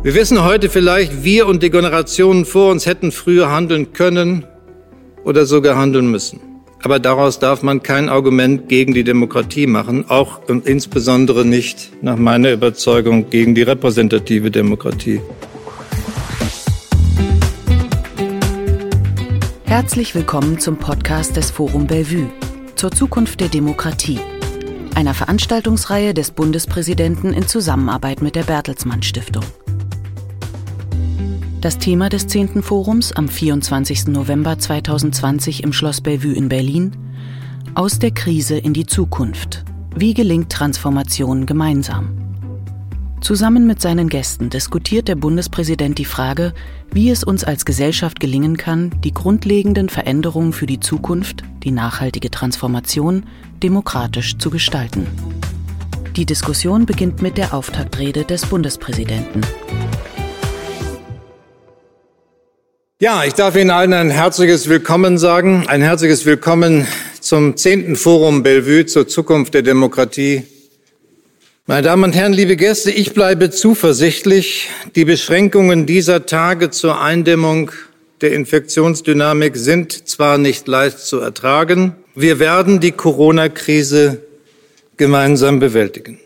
Wir 0.00 0.14
wissen 0.14 0.44
heute 0.44 0.68
vielleicht, 0.68 1.24
wir 1.24 1.48
und 1.48 1.60
die 1.60 1.70
Generationen 1.70 2.44
vor 2.44 2.70
uns 2.70 2.86
hätten 2.86 3.10
früher 3.10 3.50
handeln 3.50 3.92
können 3.92 4.44
oder 5.24 5.44
sogar 5.44 5.76
handeln 5.76 6.08
müssen. 6.08 6.38
Aber 6.84 7.00
daraus 7.00 7.40
darf 7.40 7.64
man 7.64 7.82
kein 7.82 8.08
Argument 8.08 8.68
gegen 8.68 8.94
die 8.94 9.02
Demokratie 9.02 9.66
machen, 9.66 10.08
auch 10.08 10.48
und 10.48 10.68
insbesondere 10.68 11.44
nicht 11.44 11.90
nach 12.00 12.16
meiner 12.16 12.52
Überzeugung 12.52 13.28
gegen 13.28 13.56
die 13.56 13.62
repräsentative 13.62 14.52
Demokratie. 14.52 15.20
Herzlich 19.64 20.14
willkommen 20.14 20.60
zum 20.60 20.76
Podcast 20.76 21.36
des 21.36 21.50
Forum 21.50 21.88
Bellevue 21.88 22.30
zur 22.76 22.92
Zukunft 22.92 23.40
der 23.40 23.48
Demokratie, 23.48 24.20
einer 24.94 25.14
Veranstaltungsreihe 25.14 26.14
des 26.14 26.30
Bundespräsidenten 26.30 27.32
in 27.32 27.48
Zusammenarbeit 27.48 28.22
mit 28.22 28.36
der 28.36 28.44
Bertelsmann 28.44 29.02
Stiftung. 29.02 29.42
Das 31.60 31.78
Thema 31.78 32.08
des 32.08 32.28
10. 32.28 32.62
Forums 32.62 33.10
am 33.10 33.28
24. 33.28 34.06
November 34.06 34.56
2020 34.60 35.64
im 35.64 35.72
Schloss 35.72 36.00
Bellevue 36.00 36.34
in 36.34 36.48
Berlin 36.48 36.92
Aus 37.74 37.98
der 37.98 38.12
Krise 38.12 38.56
in 38.56 38.74
die 38.74 38.86
Zukunft. 38.86 39.64
Wie 39.96 40.14
gelingt 40.14 40.52
Transformation 40.52 41.46
gemeinsam? 41.46 42.10
Zusammen 43.20 43.66
mit 43.66 43.82
seinen 43.82 44.08
Gästen 44.08 44.50
diskutiert 44.50 45.08
der 45.08 45.16
Bundespräsident 45.16 45.98
die 45.98 46.04
Frage, 46.04 46.54
wie 46.92 47.10
es 47.10 47.24
uns 47.24 47.42
als 47.42 47.64
Gesellschaft 47.64 48.20
gelingen 48.20 48.56
kann, 48.56 48.92
die 49.02 49.12
grundlegenden 49.12 49.88
Veränderungen 49.88 50.52
für 50.52 50.66
die 50.66 50.78
Zukunft, 50.78 51.42
die 51.64 51.72
nachhaltige 51.72 52.30
Transformation, 52.30 53.24
demokratisch 53.64 54.38
zu 54.38 54.50
gestalten. 54.50 55.08
Die 56.14 56.24
Diskussion 56.24 56.86
beginnt 56.86 57.20
mit 57.20 57.36
der 57.36 57.52
Auftaktrede 57.52 58.22
des 58.22 58.46
Bundespräsidenten. 58.46 59.40
Ja, 63.00 63.22
ich 63.24 63.34
darf 63.34 63.54
Ihnen 63.54 63.70
allen 63.70 63.92
ein 63.92 64.10
herzliches 64.10 64.68
Willkommen 64.68 65.18
sagen, 65.18 65.68
ein 65.68 65.82
herzliches 65.82 66.26
Willkommen 66.26 66.84
zum 67.20 67.56
zehnten 67.56 67.94
Forum 67.94 68.42
Bellevue 68.42 68.86
zur 68.86 69.06
Zukunft 69.06 69.54
der 69.54 69.62
Demokratie. 69.62 70.42
Meine 71.66 71.82
Damen 71.82 72.02
und 72.02 72.16
Herren, 72.16 72.32
liebe 72.32 72.56
Gäste, 72.56 72.90
ich 72.90 73.14
bleibe 73.14 73.50
zuversichtlich. 73.50 74.68
Die 74.96 75.04
Beschränkungen 75.04 75.86
dieser 75.86 76.26
Tage 76.26 76.70
zur 76.70 77.00
Eindämmung 77.00 77.70
der 78.20 78.32
Infektionsdynamik 78.32 79.56
sind 79.56 80.08
zwar 80.08 80.36
nicht 80.36 80.66
leicht 80.66 80.98
zu 80.98 81.20
ertragen, 81.20 81.94
wir 82.16 82.40
werden 82.40 82.80
die 82.80 82.90
Corona-Krise 82.90 84.22
gemeinsam 84.96 85.60
bewältigen. 85.60 86.18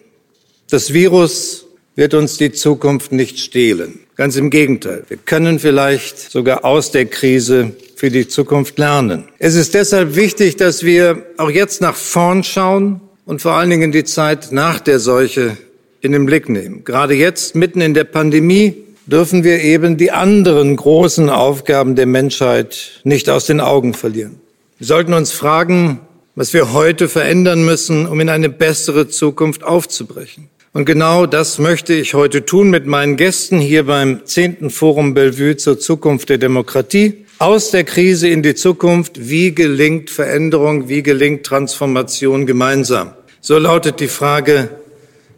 Das 0.70 0.94
Virus 0.94 1.66
wird 1.96 2.14
uns 2.14 2.38
die 2.38 2.52
Zukunft 2.52 3.12
nicht 3.12 3.40
stehlen. 3.40 4.01
Ganz 4.16 4.36
im 4.36 4.50
Gegenteil. 4.50 5.04
Wir 5.08 5.16
können 5.16 5.58
vielleicht 5.58 6.18
sogar 6.30 6.64
aus 6.64 6.90
der 6.90 7.06
Krise 7.06 7.72
für 7.96 8.10
die 8.10 8.28
Zukunft 8.28 8.78
lernen. 8.78 9.24
Es 9.38 9.54
ist 9.54 9.74
deshalb 9.74 10.16
wichtig, 10.16 10.56
dass 10.56 10.82
wir 10.82 11.24
auch 11.38 11.50
jetzt 11.50 11.80
nach 11.80 11.96
vorn 11.96 12.44
schauen 12.44 13.00
und 13.24 13.40
vor 13.40 13.52
allen 13.52 13.70
Dingen 13.70 13.90
die 13.90 14.04
Zeit 14.04 14.52
nach 14.52 14.80
der 14.80 14.98
Seuche 14.98 15.56
in 16.02 16.12
den 16.12 16.26
Blick 16.26 16.48
nehmen. 16.48 16.84
Gerade 16.84 17.14
jetzt, 17.14 17.54
mitten 17.54 17.80
in 17.80 17.94
der 17.94 18.04
Pandemie, 18.04 18.74
dürfen 19.06 19.44
wir 19.44 19.62
eben 19.62 19.96
die 19.96 20.10
anderen 20.10 20.76
großen 20.76 21.30
Aufgaben 21.30 21.96
der 21.96 22.06
Menschheit 22.06 23.00
nicht 23.04 23.30
aus 23.30 23.46
den 23.46 23.60
Augen 23.60 23.94
verlieren. 23.94 24.40
Wir 24.78 24.86
sollten 24.86 25.14
uns 25.14 25.32
fragen, 25.32 26.00
was 26.34 26.52
wir 26.52 26.72
heute 26.72 27.08
verändern 27.08 27.64
müssen, 27.64 28.06
um 28.06 28.20
in 28.20 28.28
eine 28.28 28.48
bessere 28.48 29.08
Zukunft 29.08 29.64
aufzubrechen. 29.64 30.48
Und 30.74 30.86
genau 30.86 31.26
das 31.26 31.58
möchte 31.58 31.92
ich 31.92 32.14
heute 32.14 32.46
tun 32.46 32.70
mit 32.70 32.86
meinen 32.86 33.18
Gästen 33.18 33.60
hier 33.60 33.84
beim 33.84 34.24
zehnten 34.24 34.70
Forum 34.70 35.12
Bellevue 35.12 35.58
zur 35.58 35.78
Zukunft 35.78 36.30
der 36.30 36.38
Demokratie. 36.38 37.26
Aus 37.38 37.72
der 37.72 37.84
Krise 37.84 38.28
in 38.28 38.42
die 38.42 38.54
Zukunft. 38.54 39.28
Wie 39.28 39.54
gelingt 39.54 40.08
Veränderung? 40.08 40.88
Wie 40.88 41.02
gelingt 41.02 41.44
Transformation 41.44 42.46
gemeinsam? 42.46 43.12
So 43.42 43.58
lautet 43.58 44.00
die 44.00 44.08
Frage, 44.08 44.70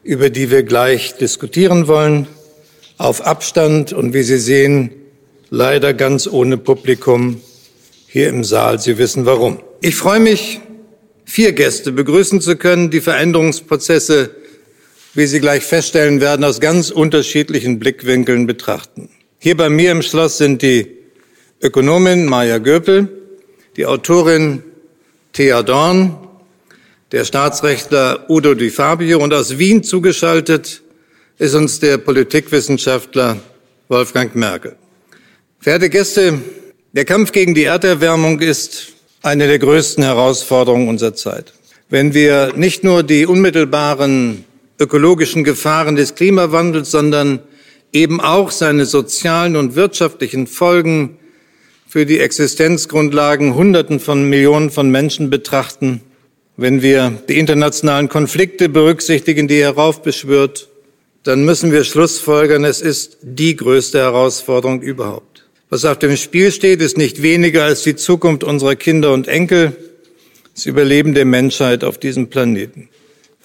über 0.05 0.31
die 0.31 0.53
wir 0.53 0.63
gleich 0.63 1.17
diskutieren 1.17 1.89
wollen. 1.89 2.29
Auf 2.97 3.27
Abstand 3.27 3.93
und 3.93 4.15
wie 4.15 4.23
Sie 4.23 4.39
sehen, 4.39 4.93
leider 5.51 5.95
ganz 5.95 6.29
ohne 6.29 6.59
Publikum 6.59 7.41
hier 8.07 8.29
im 8.29 8.45
Saal. 8.45 8.79
Sie 8.79 8.99
wissen 8.99 9.27
warum. 9.27 9.59
Ich 9.81 9.97
freue 9.97 10.21
mich, 10.21 10.61
vier 11.25 11.51
Gäste 11.51 11.91
begrüßen 11.91 12.41
zu 12.41 12.55
können, 12.55 12.91
die 12.91 13.01
Veränderungsprozesse 13.01 14.44
wie 15.15 15.27
Sie 15.27 15.41
gleich 15.41 15.65
feststellen 15.65 16.21
werden, 16.21 16.45
aus 16.45 16.61
ganz 16.61 16.91
unterschiedlichen 16.91 17.79
Blickwinkeln 17.79 18.47
betrachten. 18.47 19.09
Hier 19.39 19.57
bei 19.57 19.69
mir 19.69 19.93
im 19.93 20.03
Schloss 20.03 20.39
sind 20.39 20.63
die 20.63 20.89
Ökonomin 21.63 22.27
Maja 22.27 22.59
Göpel, 22.59 23.09
die 23.77 23.87
Autorin 23.87 24.63
Thea 25.33 25.63
Dorn, 25.63 26.17
der 27.13 27.25
Staatsrechtler 27.25 28.29
Udo 28.29 28.55
Di 28.55 28.71
Fabio 28.71 29.23
und 29.23 29.33
aus 29.33 29.59
Wien 29.59 29.85
zugeschaltet 29.85 30.83
ist 31.39 31.55
uns 31.55 31.81
der 31.81 31.99
Politikwissenschaftler 31.99 33.39
Wolfgang 33.89 34.35
Merkel. 34.35 34.77
Verehrte 35.61 35.91
Gäste, 35.91 36.41
der 36.93 37.05
Kampf 37.05 37.33
gegen 37.33 37.55
die 37.55 37.65
Erderwärmung 37.65 38.41
ist 38.41 38.93
eine 39.23 39.47
der 39.47 39.59
größten 39.59 40.05
Herausforderungen 40.05 40.89
unserer 40.89 41.15
Zeit. 41.15 41.53
Wenn 41.89 42.15
wir 42.15 42.53
nicht 42.57 42.85
nur 42.85 43.03
die 43.03 43.27
unmittelbaren 43.27 44.45
ökologischen 44.79 45.45
Gefahren 45.45 45.97
des 45.97 46.15
Klimawandels, 46.15 46.91
sondern 46.91 47.41
eben 47.93 48.21
auch 48.21 48.51
seine 48.51 48.87
sozialen 48.87 49.57
und 49.57 49.77
wirtschaftlichen 49.77 50.47
Folgen 50.47 51.19
für 51.87 52.07
die 52.07 52.19
Existenzgrundlagen 52.19 53.55
Hunderten 53.55 54.01
von 54.01 54.29
Millionen 54.29 54.71
von 54.71 54.91
Menschen 54.91 55.31
betrachten, 55.31 56.01
wenn 56.57 56.83
wir 56.83 57.23
die 57.29 57.39
internationalen 57.39 58.09
Konflikte 58.09 58.69
berücksichtigen, 58.69 59.49
die 59.49 59.61
heraufbeschwört, 59.63 60.69
dann 61.25 61.45
müssen 61.45 61.73
wir 61.73 61.85
schlussfolgern, 61.85 62.65
es 62.65 62.81
ist 62.81 63.19
die 63.23 63.57
größte 63.57 63.99
Herausforderung 63.99 64.83
überhaupt. 64.83 65.45
Was 65.71 65.85
auf 65.85 65.99
dem 65.99 66.17
Spiel 66.17 66.53
steht, 66.53 66.81
ist 66.81 66.99
nicht 66.99 67.23
weniger 67.23 67.65
als 67.65 67.83
die 67.83 67.97
Zukunft 67.97 68.45
unserer 68.45 68.77
Kinder 68.77 69.13
und 69.13 69.27
Enkel, 69.27 69.77
das 70.55 70.67
Überleben 70.67 71.15
der 71.15 71.25
Menschheit 71.25 71.83
auf 71.83 71.99
diesem 71.99 72.29
Planeten. 72.29 72.89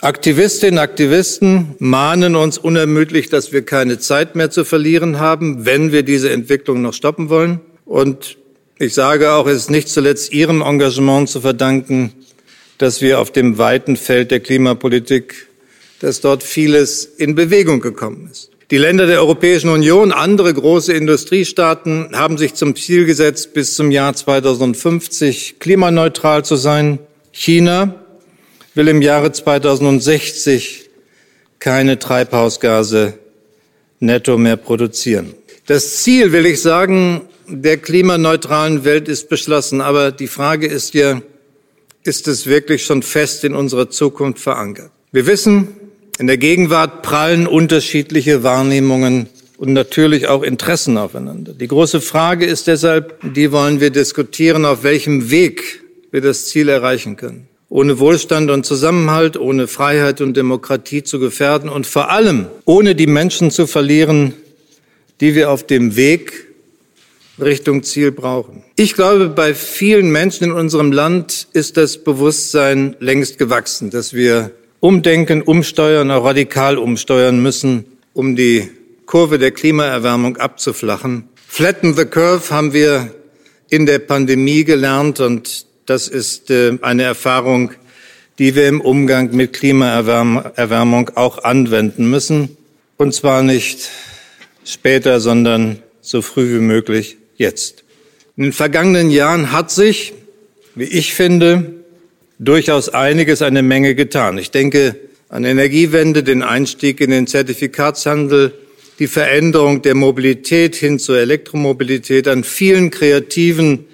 Aktivistinnen 0.02 0.76
und 0.76 0.84
Aktivisten 0.84 1.76
mahnen 1.80 2.38
uns 2.38 2.58
unermüdlich, 2.58 3.28
dass 3.30 3.52
wir 3.52 3.64
keine 3.64 4.00
Zeit 4.00 4.34
mehr 4.34 4.50
zu 4.50 4.64
verlieren 4.64 5.20
haben, 5.20 5.66
wenn 5.66 5.92
wir 5.92 6.04
diese 6.04 6.32
Entwicklung 6.32 6.82
noch 6.82 6.94
stoppen 6.94 7.30
wollen. 7.30 7.60
Und 7.84 8.38
ich 8.78 8.94
sage 8.94 9.34
auch, 9.34 9.46
es 9.46 9.58
ist 9.58 9.72
nicht 9.72 9.90
zuletzt 9.90 10.32
Ihrem 10.32 10.62
Engagement 10.62 11.28
zu 11.28 11.42
verdanken, 11.42 12.14
dass 12.78 13.02
wir 13.02 13.20
auf 13.20 13.32
dem 13.32 13.58
weiten 13.58 13.98
Feld 13.98 14.32
der 14.32 14.40
Klimapolitik, 14.40 15.48
dass 16.00 16.22
dort 16.22 16.44
vieles 16.44 17.04
in 17.04 17.36
Bewegung 17.36 17.82
gekommen 17.82 18.30
ist. 18.32 18.52
Die 18.72 18.78
Länder 18.78 19.06
der 19.06 19.20
Europäischen 19.20 19.70
Union, 19.70 20.14
andere 20.14 20.54
große 20.54 20.94
Industriestaaten 20.94 22.12
haben 22.14 22.38
sich 22.38 22.54
zum 22.54 22.74
Ziel 22.78 23.06
gesetzt, 23.06 23.54
bis 23.54 23.76
zum 23.76 23.92
Jahr 23.92 24.14
2050 24.14 25.60
klimaneutral 25.60 26.46
zu 26.46 26.56
sein. 26.56 27.00
China 27.34 27.96
will 28.76 28.88
im 28.88 29.02
Jahre 29.02 29.32
2060 29.32 30.90
keine 31.60 32.00
Treibhausgase 32.00 33.14
netto 34.00 34.38
mehr 34.38 34.58
produzieren. 34.58 35.34
Das 35.66 35.98
Ziel, 35.98 36.32
will 36.32 36.46
ich 36.46 36.62
sagen, 36.62 37.22
der 37.48 37.78
klimaneutralen 37.78 38.86
Welt 38.86 39.08
ist 39.08 39.30
beschlossen. 39.30 39.82
Aber 39.82 40.12
die 40.12 40.28
Frage 40.28 40.68
ist 40.68 40.94
ja, 40.94 41.22
ist 42.04 42.28
es 42.28 42.48
wirklich 42.48 42.86
schon 42.86 43.04
fest 43.04 43.44
in 43.44 43.56
unserer 43.56 43.90
Zukunft 43.90 44.40
verankert? 44.40 44.92
Wir 45.12 45.28
wissen, 45.28 45.70
in 46.18 46.28
der 46.28 46.38
Gegenwart 46.38 47.02
prallen 47.02 47.48
unterschiedliche 47.48 48.44
Wahrnehmungen 48.44 49.28
und 49.58 49.74
natürlich 49.74 50.28
auch 50.28 50.44
Interessen 50.44 50.98
aufeinander. 50.98 51.54
Die 51.54 51.68
große 51.68 52.02
Frage 52.02 52.46
ist 52.46 52.68
deshalb, 52.68 53.20
die 53.34 53.52
wollen 53.52 53.82
wir 53.82 53.90
diskutieren, 53.90 54.66
auf 54.66 54.84
welchem 54.84 55.32
Weg 55.32 55.82
wir 56.12 56.22
das 56.22 56.48
Ziel 56.48 56.70
erreichen 56.70 57.18
können 57.18 57.49
ohne 57.70 58.00
Wohlstand 58.00 58.50
und 58.50 58.66
Zusammenhalt, 58.66 59.38
ohne 59.38 59.68
Freiheit 59.68 60.22
und 60.22 60.36
Demokratie 60.36 61.04
zu 61.04 61.20
gefährden 61.20 61.70
und 61.70 61.86
vor 61.86 62.10
allem 62.10 62.48
ohne 62.66 62.96
die 62.96 63.08
Menschen 63.08 63.52
zu 63.52 63.68
verlieren, 63.68 64.34
die 65.22 65.36
wir 65.36 65.52
auf 65.52 65.66
dem 65.66 65.96
Weg 65.96 66.48
Richtung 67.40 67.84
Ziel 67.84 68.12
brauchen. 68.12 68.64
Ich 68.76 68.94
glaube, 68.94 69.30
bei 69.30 69.54
vielen 69.54 70.12
Menschen 70.12 70.46
in 70.46 70.52
unserem 70.52 70.92
Land 70.92 71.48
ist 71.54 71.78
das 71.78 72.04
Bewusstsein 72.04 72.96
längst 73.00 73.38
gewachsen, 73.38 73.92
dass 73.92 74.14
wir 74.14 74.52
umdenken, 74.80 75.42
umsteuern, 75.42 76.12
auch 76.12 76.26
radikal 76.26 76.78
umsteuern 76.78 77.42
müssen, 77.42 77.86
um 78.14 78.36
die 78.36 78.70
Kurve 79.06 79.40
der 79.40 79.52
Klimaerwärmung 79.52 80.38
abzuflachen. 80.38 81.30
Flatten 81.48 81.96
the 81.96 82.06
Curve 82.06 82.50
haben 82.52 82.74
wir 82.74 83.14
in 83.70 83.86
der 83.86 84.00
Pandemie 84.00 84.64
gelernt 84.64 85.20
und 85.20 85.66
das 85.90 86.08
ist 86.08 86.52
äh, 86.52 86.78
eine 86.82 87.04
Erfahrung, 87.04 87.72
die 88.38 88.56
wir 88.56 88.68
im 88.68 88.80
Umgang 88.80 89.36
mit 89.36 89.54
Klimaerwärmung 89.54 91.10
auch 91.16 91.44
anwenden 91.44 92.10
müssen. 92.10 92.58
Und 92.98 93.14
zwar 93.14 93.42
nicht 93.42 93.90
später, 94.64 95.20
sondern 95.20 95.82
so 96.02 96.22
früh 96.22 96.56
wie 96.56 96.62
möglich 96.62 97.18
jetzt. 97.38 97.84
In 98.38 98.44
den 98.44 98.54
vergangenen 98.54 99.10
Jahren 99.10 99.52
hat 99.52 99.72
sich, 99.72 100.14
wie 100.76 100.86
ich 100.86 101.14
finde, 101.14 101.74
durchaus 102.38 102.90
einiges, 102.90 103.42
eine 103.42 103.64
Menge 103.64 103.96
getan. 103.96 104.38
Ich 104.38 104.52
denke 104.52 104.96
an 105.28 105.44
Energiewende, 105.44 106.24
den 106.24 106.44
Einstieg 106.44 107.02
in 107.02 107.10
den 107.10 107.28
Zertifikatshandel, 107.28 108.54
die 109.00 109.08
Veränderung 109.08 109.82
der 109.82 109.96
Mobilität 109.96 110.76
hin 110.76 111.00
zur 111.00 111.18
Elektromobilität, 111.18 112.28
an 112.28 112.44
vielen 112.44 112.92
kreativen 112.92 113.86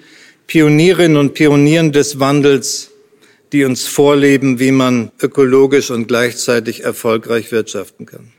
Pionierinnen 0.46 1.16
und 1.16 1.34
Pionieren 1.34 1.92
des 1.92 2.20
Wandels, 2.20 2.90
die 3.52 3.64
uns 3.64 3.86
vorleben, 3.86 4.58
wie 4.58 4.72
man 4.72 5.10
ökologisch 5.20 5.90
und 5.90 6.08
gleichzeitig 6.08 6.84
erfolgreich 6.84 7.52
wirtschaften 7.52 8.06
kann. 8.06 8.32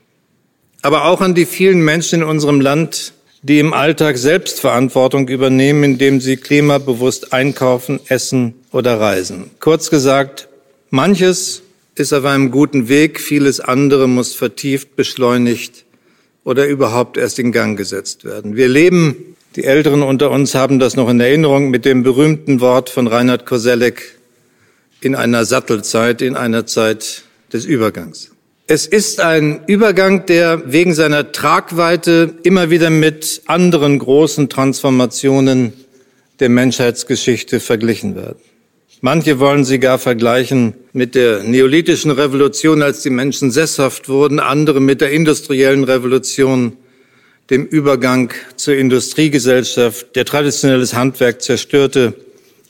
Aber 0.81 1.05
auch 1.05 1.21
an 1.21 1.35
die 1.35 1.45
vielen 1.45 1.81
Menschen 1.81 2.21
in 2.21 2.27
unserem 2.27 2.61
Land, 2.61 3.13
die 3.41 3.59
im 3.59 3.73
Alltag 3.73 4.17
Selbstverantwortung 4.17 5.27
übernehmen, 5.27 5.83
indem 5.83 6.21
sie 6.21 6.37
klimabewusst 6.37 7.33
einkaufen, 7.33 7.99
essen 8.07 8.55
oder 8.71 8.99
reisen. 8.99 9.51
Kurz 9.59 9.89
gesagt, 9.89 10.49
manches 10.89 11.61
ist 11.95 12.13
auf 12.13 12.25
einem 12.25 12.51
guten 12.51 12.89
Weg, 12.89 13.19
vieles 13.19 13.59
andere 13.59 14.07
muss 14.07 14.33
vertieft, 14.33 14.95
beschleunigt 14.95 15.85
oder 16.43 16.67
überhaupt 16.67 17.17
erst 17.17 17.39
in 17.39 17.51
Gang 17.51 17.77
gesetzt 17.77 18.23
werden. 18.23 18.55
Wir 18.55 18.67
leben, 18.67 19.36
die 19.57 19.63
Älteren 19.63 20.03
unter 20.03 20.29
uns 20.29 20.53
haben 20.53 20.77
das 20.77 20.95
noch 20.95 21.09
in 21.09 21.19
Erinnerung, 21.19 21.71
mit 21.71 21.83
dem 21.83 22.03
berühmten 22.03 22.61
Wort 22.61 22.91
von 22.91 23.07
Reinhard 23.07 23.47
Koselleck, 23.47 24.19
in 25.01 25.15
einer 25.15 25.45
Sattelzeit, 25.45 26.21
in 26.21 26.35
einer 26.35 26.67
Zeit 26.67 27.23
des 27.51 27.65
Übergangs. 27.65 28.31
Es 28.67 28.85
ist 28.85 29.19
ein 29.19 29.61
Übergang, 29.65 30.27
der 30.27 30.71
wegen 30.71 30.93
seiner 30.93 31.31
Tragweite 31.31 32.35
immer 32.43 32.69
wieder 32.69 32.91
mit 32.91 33.41
anderen 33.47 33.97
großen 33.97 34.47
Transformationen 34.47 35.73
der 36.39 36.49
Menschheitsgeschichte 36.49 37.59
verglichen 37.59 38.15
wird. 38.15 38.37
Manche 39.01 39.39
wollen 39.39 39.65
sie 39.65 39.79
gar 39.79 39.97
vergleichen 39.97 40.75
mit 40.93 41.15
der 41.15 41.41
neolithischen 41.41 42.11
Revolution, 42.11 42.83
als 42.83 43.01
die 43.01 43.09
Menschen 43.09 43.49
sesshaft 43.49 44.07
wurden, 44.07 44.39
andere 44.39 44.81
mit 44.81 45.01
der 45.01 45.11
industriellen 45.11 45.83
Revolution, 45.83 46.73
dem 47.49 47.65
Übergang 47.65 48.33
zur 48.55 48.75
Industriegesellschaft, 48.75 50.15
der 50.15 50.25
traditionelles 50.25 50.93
Handwerk 50.93 51.41
zerstörte, 51.41 52.13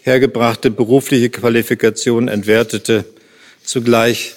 hergebrachte 0.02 0.72
berufliche 0.72 1.30
Qualifikation 1.30 2.28
entwertete, 2.28 3.06
zugleich 3.64 4.36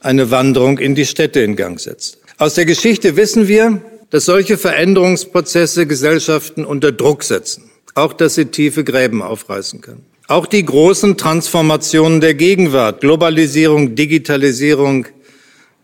eine 0.00 0.30
Wanderung 0.30 0.78
in 0.78 0.94
die 0.94 1.06
Städte 1.06 1.40
in 1.40 1.56
Gang 1.56 1.78
setzt. 1.78 2.18
Aus 2.38 2.54
der 2.54 2.64
Geschichte 2.64 3.16
wissen 3.16 3.48
wir, 3.48 3.82
dass 4.10 4.24
solche 4.24 4.56
Veränderungsprozesse 4.56 5.86
Gesellschaften 5.86 6.64
unter 6.64 6.92
Druck 6.92 7.22
setzen, 7.24 7.70
auch 7.94 8.12
dass 8.12 8.34
sie 8.34 8.46
tiefe 8.46 8.84
Gräben 8.84 9.22
aufreißen 9.22 9.80
können. 9.80 10.04
Auch 10.28 10.46
die 10.46 10.64
großen 10.64 11.16
Transformationen 11.16 12.20
der 12.20 12.34
Gegenwart, 12.34 13.00
Globalisierung, 13.00 13.94
Digitalisierung, 13.94 15.06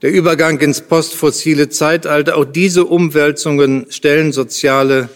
der 0.02 0.10
Übergang 0.10 0.58
ins 0.58 0.80
postfossile 0.80 1.68
Zeitalter, 1.68 2.36
auch 2.36 2.44
diese 2.44 2.84
Umwälzungen 2.84 3.86
stellen 3.90 4.32
soziale 4.32 5.08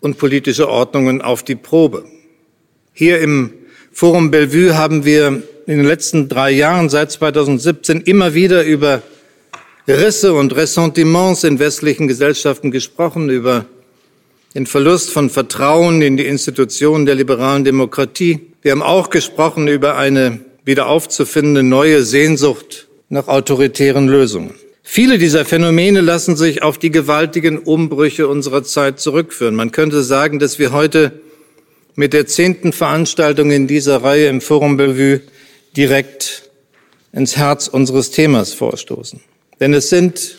und 0.00 0.18
politische 0.18 0.68
Ordnungen 0.68 1.22
auf 1.22 1.44
die 1.44 1.54
Probe. 1.54 2.04
Hier 2.92 3.20
im 3.20 3.52
Forum 3.92 4.32
Bellevue 4.32 4.76
haben 4.76 5.04
wir 5.04 5.42
in 5.66 5.76
den 5.76 5.84
letzten 5.84 6.28
drei 6.28 6.50
Jahren 6.50 6.88
seit 6.88 7.12
2017 7.12 8.00
immer 8.00 8.34
wieder 8.34 8.64
über 8.64 9.02
Risse 9.86 10.34
und 10.34 10.56
Ressentiments 10.56 11.44
in 11.44 11.60
westlichen 11.60 12.08
Gesellschaften 12.08 12.72
gesprochen, 12.72 13.30
über 13.30 13.66
den 14.54 14.66
Verlust 14.66 15.10
von 15.10 15.30
Vertrauen 15.30 16.02
in 16.02 16.16
die 16.16 16.26
Institutionen 16.26 17.06
der 17.06 17.14
liberalen 17.14 17.64
Demokratie. 17.64 18.40
Wir 18.62 18.72
haben 18.72 18.82
auch 18.82 19.10
gesprochen 19.10 19.68
über 19.68 19.96
eine 19.96 20.40
wieder 20.64 20.88
aufzufindende 20.88 21.62
neue 21.62 22.02
Sehnsucht 22.02 22.89
nach 23.10 23.28
autoritären 23.28 24.08
Lösungen. 24.08 24.54
Viele 24.82 25.18
dieser 25.18 25.44
Phänomene 25.44 26.00
lassen 26.00 26.36
sich 26.36 26.62
auf 26.62 26.78
die 26.78 26.90
gewaltigen 26.90 27.58
Umbrüche 27.58 28.26
unserer 28.26 28.62
Zeit 28.62 28.98
zurückführen. 28.98 29.54
Man 29.54 29.72
könnte 29.72 30.02
sagen, 30.02 30.38
dass 30.38 30.58
wir 30.58 30.72
heute 30.72 31.20
mit 31.96 32.12
der 32.12 32.26
zehnten 32.26 32.72
Veranstaltung 32.72 33.50
in 33.50 33.66
dieser 33.66 34.02
Reihe 34.02 34.28
im 34.28 34.40
Forum 34.40 34.76
Bellevue 34.76 35.20
direkt 35.76 36.50
ins 37.12 37.36
Herz 37.36 37.68
unseres 37.68 38.10
Themas 38.10 38.52
vorstoßen. 38.52 39.20
Denn 39.58 39.74
es 39.74 39.90
sind 39.90 40.36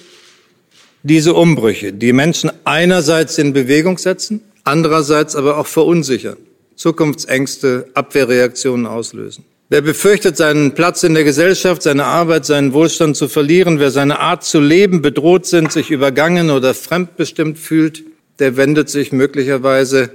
diese 1.04 1.34
Umbrüche, 1.34 1.94
die 1.94 2.14
Menschen 2.14 2.52
einerseits 2.64 3.38
in 3.38 3.54
Bewegung 3.54 3.98
setzen, 3.98 4.42
andererseits 4.64 5.36
aber 5.36 5.58
auch 5.58 5.68
verunsichern, 5.68 6.38
Zukunftsängste, 6.76 7.88
Abwehrreaktionen 7.94 8.86
auslösen. 8.88 9.46
Wer 9.72 9.80
befürchtet, 9.80 10.36
seinen 10.36 10.74
Platz 10.74 11.02
in 11.04 11.14
der 11.14 11.24
Gesellschaft, 11.24 11.82
seine 11.82 12.04
Arbeit, 12.04 12.46
seinen 12.46 12.74
Wohlstand 12.74 13.16
zu 13.16 13.30
verlieren, 13.30 13.80
wer 13.80 13.90
seine 13.90 14.20
Art 14.20 14.44
zu 14.44 14.60
leben 14.60 15.02
bedroht 15.02 15.46
sind, 15.46 15.72
sich 15.72 15.92
übergangen 15.92 16.50
oder 16.50 16.74
fremdbestimmt 16.74 17.58
fühlt, 17.58 18.04
der 18.40 18.58
wendet 18.58 18.90
sich 18.90 19.14
möglicherweise 19.14 20.12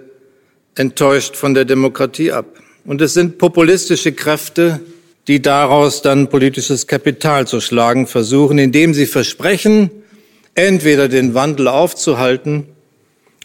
enttäuscht 0.75 1.37
von 1.37 1.55
der 1.55 1.65
Demokratie 1.65 2.33
ab. 2.33 2.45
Und 2.85 3.01
es 3.01 3.15
sind 3.15 3.39
populistische 3.39 4.13
Kräfte, 4.13 4.81
die 5.27 5.41
daraus 5.41 6.03
dann 6.03 6.29
politisches 6.29 6.87
Kapital 6.87 7.47
zu 7.47 7.63
schlagen 7.63 8.07
versuchen, 8.07 8.59
indem 8.59 8.93
sie 8.93 9.07
versprechen, 9.07 9.91
entweder 10.55 11.09
den 11.09 11.33
Wandel 11.33 11.69
aufzuhalten 11.69 12.67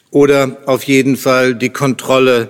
oder 0.09 0.57
auf 0.65 0.83
jeden 0.83 1.15
Fall 1.15 1.55
die 1.55 1.69
Kontrolle 1.69 2.49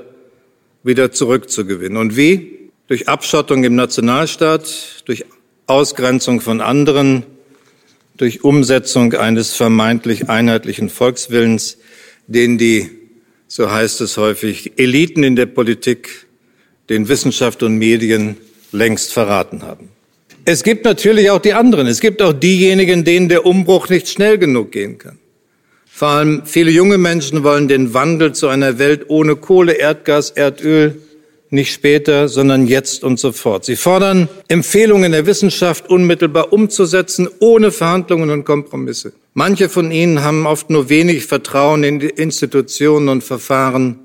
wieder 0.81 1.11
zurückzugewinnen. 1.11 1.99
Und 1.99 2.17
wie? 2.17 2.60
Durch 2.91 3.07
Abschottung 3.07 3.63
im 3.63 3.75
Nationalstaat, 3.75 5.03
durch 5.05 5.23
Ausgrenzung 5.65 6.41
von 6.41 6.59
anderen, 6.59 7.23
durch 8.17 8.43
Umsetzung 8.43 9.13
eines 9.13 9.53
vermeintlich 9.53 10.27
einheitlichen 10.27 10.89
Volkswillens, 10.89 11.77
den 12.27 12.57
die, 12.57 12.89
so 13.47 13.71
heißt 13.71 14.01
es 14.01 14.17
häufig, 14.17 14.73
Eliten 14.75 15.23
in 15.23 15.37
der 15.37 15.45
Politik, 15.45 16.27
den 16.89 17.07
Wissenschaft 17.07 17.63
und 17.63 17.77
Medien 17.77 18.35
längst 18.73 19.13
verraten 19.13 19.61
haben. 19.61 19.87
Es 20.43 20.61
gibt 20.61 20.83
natürlich 20.83 21.31
auch 21.31 21.39
die 21.39 21.53
anderen. 21.53 21.87
Es 21.87 22.01
gibt 22.01 22.21
auch 22.21 22.33
diejenigen, 22.33 23.05
denen 23.05 23.29
der 23.29 23.45
Umbruch 23.45 23.87
nicht 23.87 24.09
schnell 24.09 24.37
genug 24.37 24.73
gehen 24.73 24.97
kann. 24.97 25.17
Vor 25.85 26.09
allem 26.09 26.41
viele 26.45 26.71
junge 26.71 26.97
Menschen 26.97 27.45
wollen 27.45 27.69
den 27.69 27.93
Wandel 27.93 28.33
zu 28.33 28.49
einer 28.49 28.79
Welt 28.79 29.05
ohne 29.07 29.37
Kohle, 29.37 29.75
Erdgas, 29.75 30.31
Erdöl 30.31 31.01
nicht 31.51 31.73
später, 31.73 32.29
sondern 32.29 32.65
jetzt 32.65 33.03
und 33.03 33.19
sofort. 33.19 33.65
Sie 33.65 33.75
fordern 33.75 34.29
Empfehlungen 34.47 35.11
der 35.11 35.25
Wissenschaft 35.25 35.89
unmittelbar 35.89 36.53
umzusetzen, 36.53 37.27
ohne 37.39 37.71
Verhandlungen 37.71 38.29
und 38.29 38.45
Kompromisse. 38.45 39.13
Manche 39.33 39.67
von 39.67 39.91
ihnen 39.91 40.23
haben 40.23 40.47
oft 40.47 40.69
nur 40.69 40.89
wenig 40.89 41.25
Vertrauen 41.25 41.83
in 41.83 41.99
die 41.99 42.09
Institutionen 42.09 43.09
und 43.09 43.23
Verfahren 43.23 43.99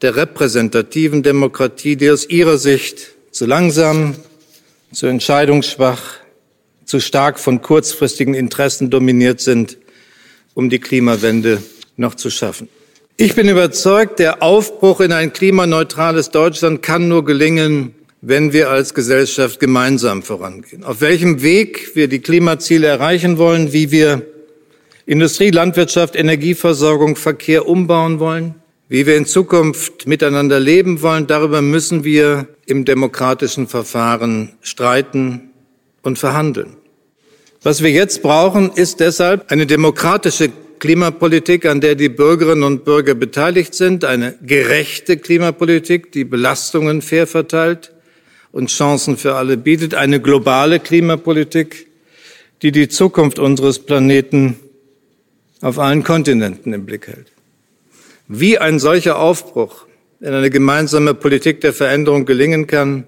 der 0.00 0.14
repräsentativen 0.14 1.22
Demokratie, 1.22 1.96
die 1.96 2.10
aus 2.10 2.28
ihrer 2.28 2.58
Sicht 2.58 3.14
zu 3.32 3.46
langsam, 3.46 4.14
zu 4.92 5.06
entscheidungsschwach, 5.06 6.18
zu 6.84 7.00
stark 7.00 7.40
von 7.40 7.62
kurzfristigen 7.62 8.34
Interessen 8.34 8.90
dominiert 8.90 9.40
sind, 9.40 9.76
um 10.54 10.70
die 10.70 10.78
Klimawende 10.78 11.62
noch 11.96 12.14
zu 12.14 12.30
schaffen. 12.30 12.68
Ich 13.18 13.34
bin 13.34 13.48
überzeugt, 13.48 14.18
der 14.18 14.42
Aufbruch 14.42 15.00
in 15.00 15.10
ein 15.10 15.32
klimaneutrales 15.32 16.28
Deutschland 16.28 16.82
kann 16.82 17.08
nur 17.08 17.24
gelingen, 17.24 17.94
wenn 18.20 18.52
wir 18.52 18.68
als 18.68 18.92
Gesellschaft 18.92 19.58
gemeinsam 19.58 20.22
vorangehen. 20.22 20.84
Auf 20.84 21.00
welchem 21.00 21.40
Weg 21.40 21.92
wir 21.94 22.08
die 22.08 22.18
Klimaziele 22.18 22.86
erreichen 22.86 23.38
wollen, 23.38 23.72
wie 23.72 23.90
wir 23.90 24.20
Industrie, 25.06 25.48
Landwirtschaft, 25.48 26.14
Energieversorgung, 26.14 27.16
Verkehr 27.16 27.66
umbauen 27.66 28.20
wollen, 28.20 28.54
wie 28.90 29.06
wir 29.06 29.16
in 29.16 29.24
Zukunft 29.24 30.06
miteinander 30.06 30.60
leben 30.60 31.00
wollen, 31.00 31.26
darüber 31.26 31.62
müssen 31.62 32.04
wir 32.04 32.46
im 32.66 32.84
demokratischen 32.84 33.66
Verfahren 33.66 34.52
streiten 34.60 35.52
und 36.02 36.18
verhandeln. 36.18 36.76
Was 37.62 37.82
wir 37.82 37.90
jetzt 37.90 38.20
brauchen, 38.20 38.72
ist 38.72 39.00
deshalb 39.00 39.50
eine 39.50 39.64
demokratische 39.64 40.50
Klimapolitik, 40.78 41.66
an 41.66 41.80
der 41.80 41.94
die 41.94 42.08
Bürgerinnen 42.08 42.62
und 42.62 42.84
Bürger 42.84 43.14
beteiligt 43.14 43.74
sind, 43.74 44.04
eine 44.04 44.34
gerechte 44.42 45.16
Klimapolitik, 45.16 46.12
die 46.12 46.24
Belastungen 46.24 47.02
fair 47.02 47.26
verteilt 47.26 47.92
und 48.52 48.70
Chancen 48.70 49.16
für 49.16 49.34
alle 49.34 49.56
bietet, 49.56 49.94
eine 49.94 50.20
globale 50.20 50.80
Klimapolitik, 50.80 51.86
die 52.62 52.72
die 52.72 52.88
Zukunft 52.88 53.38
unseres 53.38 53.78
Planeten 53.78 54.56
auf 55.60 55.78
allen 55.78 56.02
Kontinenten 56.02 56.72
im 56.72 56.86
Blick 56.86 57.06
hält. 57.06 57.32
Wie 58.28 58.58
ein 58.58 58.78
solcher 58.78 59.18
Aufbruch 59.18 59.86
in 60.20 60.32
eine 60.32 60.50
gemeinsame 60.50 61.14
Politik 61.14 61.60
der 61.60 61.72
Veränderung 61.72 62.24
gelingen 62.24 62.66
kann, 62.66 63.06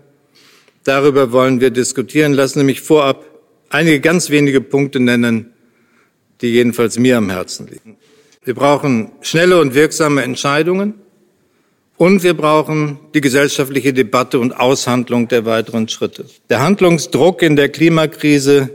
darüber 0.84 1.32
wollen 1.32 1.60
wir 1.60 1.70
diskutieren. 1.70 2.32
Lassen 2.32 2.60
Sie 2.60 2.64
mich 2.64 2.80
vorab 2.80 3.24
einige 3.70 4.00
ganz 4.00 4.30
wenige 4.30 4.60
Punkte 4.60 5.00
nennen, 5.00 5.52
die 6.40 6.48
jedenfalls 6.48 6.98
mir 6.98 7.16
am 7.18 7.30
Herzen 7.30 7.68
liegen. 7.68 7.96
Wir 8.44 8.54
brauchen 8.54 9.10
schnelle 9.20 9.60
und 9.60 9.74
wirksame 9.74 10.22
Entscheidungen. 10.22 10.94
Und 11.98 12.22
wir 12.22 12.34
brauchen 12.34 13.00
die 13.12 13.20
gesellschaftliche 13.20 13.92
Debatte 13.92 14.38
und 14.38 14.52
Aushandlung 14.52 15.26
der 15.26 15.44
weiteren 15.44 15.88
Schritte. 15.88 16.26
Der 16.48 16.60
Handlungsdruck 16.60 17.42
in 17.42 17.56
der 17.56 17.70
Klimakrise 17.70 18.70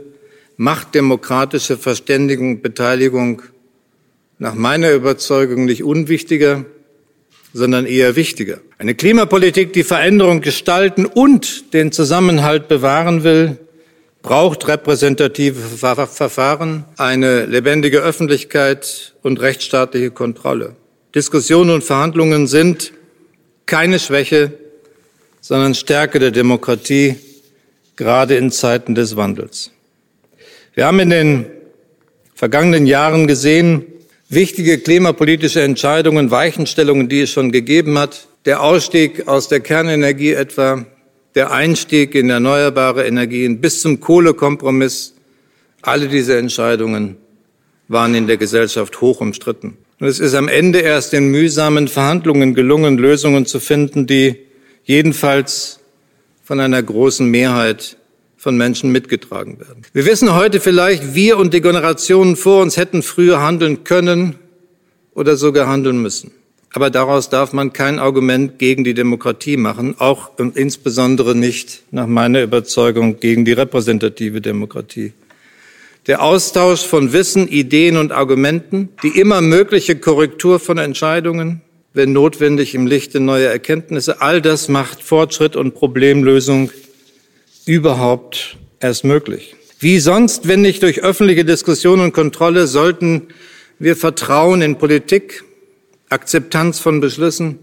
macht 0.58 0.94
demokratische 0.94 1.78
Verständigung 1.78 2.56
und 2.56 2.62
Beteiligung 2.62 3.42
nach 4.38 4.54
meiner 4.54 4.92
Überzeugung 4.92 5.64
nicht 5.64 5.82
unwichtiger, 5.82 6.66
sondern 7.54 7.86
eher 7.86 8.14
wichtiger. 8.14 8.58
Eine 8.78 8.94
Klimapolitik, 8.94 9.72
die 9.72 9.84
Veränderung 9.84 10.42
gestalten 10.42 11.06
und 11.06 11.72
den 11.72 11.92
Zusammenhalt 11.92 12.68
bewahren 12.68 13.24
will, 13.24 13.58
braucht 14.24 14.66
repräsentative 14.68 15.60
Verfahren, 16.06 16.86
eine 16.96 17.44
lebendige 17.44 17.98
Öffentlichkeit 17.98 19.14
und 19.22 19.38
rechtsstaatliche 19.38 20.10
Kontrolle. 20.10 20.76
Diskussionen 21.14 21.70
und 21.70 21.84
Verhandlungen 21.84 22.46
sind 22.46 22.92
keine 23.66 23.98
Schwäche, 23.98 24.54
sondern 25.42 25.74
Stärke 25.74 26.18
der 26.18 26.30
Demokratie, 26.30 27.16
gerade 27.96 28.36
in 28.36 28.50
Zeiten 28.50 28.94
des 28.94 29.14
Wandels. 29.14 29.72
Wir 30.72 30.86
haben 30.86 31.00
in 31.00 31.10
den 31.10 31.46
vergangenen 32.34 32.86
Jahren 32.86 33.26
gesehen, 33.26 33.84
wichtige 34.30 34.78
klimapolitische 34.78 35.60
Entscheidungen, 35.60 36.30
Weichenstellungen, 36.30 37.10
die 37.10 37.20
es 37.20 37.30
schon 37.30 37.52
gegeben 37.52 37.98
hat, 37.98 38.26
der 38.46 38.62
Ausstieg 38.62 39.28
aus 39.28 39.48
der 39.48 39.60
Kernenergie 39.60 40.32
etwa, 40.32 40.86
der 41.34 41.50
Einstieg 41.50 42.14
in 42.14 42.30
erneuerbare 42.30 43.06
Energien 43.06 43.60
bis 43.60 43.80
zum 43.80 44.00
Kohlekompromiss, 44.00 45.14
alle 45.82 46.08
diese 46.08 46.36
Entscheidungen 46.38 47.16
waren 47.88 48.14
in 48.14 48.26
der 48.26 48.36
Gesellschaft 48.36 49.00
hoch 49.00 49.20
umstritten. 49.20 49.76
Und 50.00 50.06
es 50.06 50.18
ist 50.18 50.34
am 50.34 50.48
Ende 50.48 50.80
erst 50.80 51.14
in 51.14 51.30
mühsamen 51.30 51.88
Verhandlungen 51.88 52.54
gelungen, 52.54 52.98
Lösungen 52.98 53.46
zu 53.46 53.60
finden, 53.60 54.06
die 54.06 54.36
jedenfalls 54.84 55.80
von 56.42 56.60
einer 56.60 56.82
großen 56.82 57.28
Mehrheit 57.28 57.96
von 58.36 58.56
Menschen 58.56 58.92
mitgetragen 58.92 59.58
werden. 59.58 59.82
Wir 59.92 60.04
wissen 60.04 60.34
heute 60.34 60.60
vielleicht, 60.60 61.14
wir 61.14 61.38
und 61.38 61.54
die 61.54 61.62
Generationen 61.62 62.36
vor 62.36 62.60
uns 62.60 62.76
hätten 62.76 63.02
früher 63.02 63.40
handeln 63.40 63.84
können 63.84 64.36
oder 65.14 65.36
sogar 65.36 65.66
handeln 65.66 66.02
müssen. 66.02 66.32
Aber 66.76 66.90
daraus 66.90 67.30
darf 67.30 67.52
man 67.52 67.72
kein 67.72 68.00
Argument 68.00 68.58
gegen 68.58 68.82
die 68.82 68.94
Demokratie 68.94 69.56
machen, 69.56 69.94
auch 69.98 70.36
und 70.38 70.56
insbesondere 70.56 71.36
nicht 71.36 71.84
nach 71.92 72.08
meiner 72.08 72.42
Überzeugung 72.42 73.20
gegen 73.20 73.44
die 73.44 73.52
repräsentative 73.52 74.40
Demokratie. 74.40 75.12
Der 76.08 76.20
Austausch 76.20 76.84
von 76.84 77.12
Wissen, 77.12 77.46
Ideen 77.46 77.96
und 77.96 78.10
Argumenten, 78.10 78.88
die 79.04 79.20
immer 79.20 79.40
mögliche 79.40 79.94
Korrektur 79.94 80.58
von 80.58 80.78
Entscheidungen, 80.78 81.60
wenn 81.92 82.12
notwendig 82.12 82.74
im 82.74 82.88
Lichte 82.88 83.20
neuer 83.20 83.52
Erkenntnisse, 83.52 84.20
all 84.20 84.42
das 84.42 84.68
macht 84.68 85.00
Fortschritt 85.00 85.54
und 85.54 85.74
Problemlösung 85.76 86.72
überhaupt 87.66 88.56
erst 88.80 89.04
möglich. 89.04 89.54
Wie 89.78 90.00
sonst, 90.00 90.48
wenn 90.48 90.62
nicht 90.62 90.82
durch 90.82 91.04
öffentliche 91.04 91.44
Diskussion 91.44 92.00
und 92.00 92.12
Kontrolle, 92.12 92.66
sollten 92.66 93.28
wir 93.78 93.94
Vertrauen 93.94 94.60
in 94.60 94.76
Politik, 94.76 95.44
Akzeptanz 96.14 96.78
von 96.78 97.00
Beschlüssen, 97.00 97.58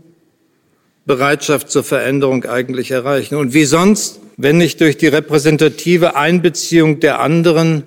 Bereitschaft 1.06 1.72
zur 1.72 1.86
Veränderung 1.86 2.44
eigentlich 2.44 2.92
erreichen. 2.92 3.36
Und 3.36 3.54
wie 3.54 3.64
sonst, 3.64 4.20
wenn 4.36 4.58
nicht 4.58 4.82
durch 4.82 4.98
die 4.98 5.08
repräsentative 5.08 6.18
Einbeziehung 6.18 7.00
der 7.00 7.22
anderen 7.22 7.84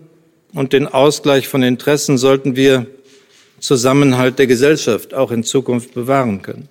und 0.54 0.72
den 0.72 0.86
Ausgleich 0.86 1.48
von 1.48 1.62
Interessen, 1.62 2.16
sollten 2.16 2.56
wir 2.56 2.86
Zusammenhalt 3.60 4.38
der 4.38 4.46
Gesellschaft 4.46 5.12
auch 5.12 5.30
in 5.30 5.44
Zukunft 5.44 5.92
bewahren 5.92 6.40
können. 6.40 6.68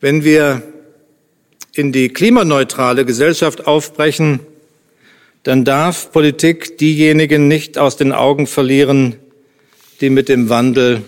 Wenn 0.00 0.22
wir 0.22 0.62
in 1.74 1.92
die 1.92 2.10
klimaneutrale 2.10 3.06
Gesellschaft 3.06 3.66
aufbrechen, 3.66 4.40
dann 5.44 5.64
darf 5.64 6.12
Politik 6.12 6.76
diejenigen 6.76 7.48
nicht 7.48 7.78
aus 7.78 7.96
den 7.96 8.12
Augen 8.12 8.46
verlieren, 8.46 9.16
die 10.02 10.10
mit 10.10 10.28
dem 10.28 10.50
Wandel 10.50 11.02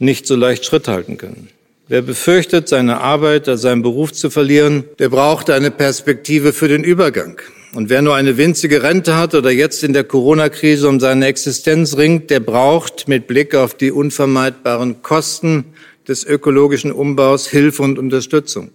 nicht 0.00 0.26
so 0.26 0.34
leicht 0.34 0.64
Schritt 0.64 0.88
halten 0.88 1.16
können. 1.16 1.48
Wer 1.86 2.02
befürchtet, 2.02 2.68
seine 2.68 3.00
Arbeit 3.00 3.48
oder 3.48 3.58
seinen 3.58 3.82
Beruf 3.82 4.12
zu 4.12 4.30
verlieren, 4.30 4.84
der 4.98 5.08
braucht 5.08 5.50
eine 5.50 5.70
Perspektive 5.70 6.52
für 6.52 6.68
den 6.68 6.84
Übergang. 6.84 7.40
Und 7.72 7.88
wer 7.88 8.02
nur 8.02 8.16
eine 8.16 8.36
winzige 8.36 8.82
Rente 8.82 9.16
hat 9.16 9.34
oder 9.34 9.50
jetzt 9.50 9.84
in 9.84 9.92
der 9.92 10.04
Corona-Krise 10.04 10.88
um 10.88 10.98
seine 10.98 11.26
Existenz 11.26 11.96
ringt, 11.96 12.30
der 12.30 12.40
braucht 12.40 13.06
mit 13.06 13.26
Blick 13.26 13.54
auf 13.54 13.74
die 13.74 13.92
unvermeidbaren 13.92 15.02
Kosten 15.02 15.66
des 16.08 16.24
ökologischen 16.24 16.90
Umbaus 16.90 17.46
Hilfe 17.48 17.82
und 17.82 17.98
Unterstützung. 17.98 18.70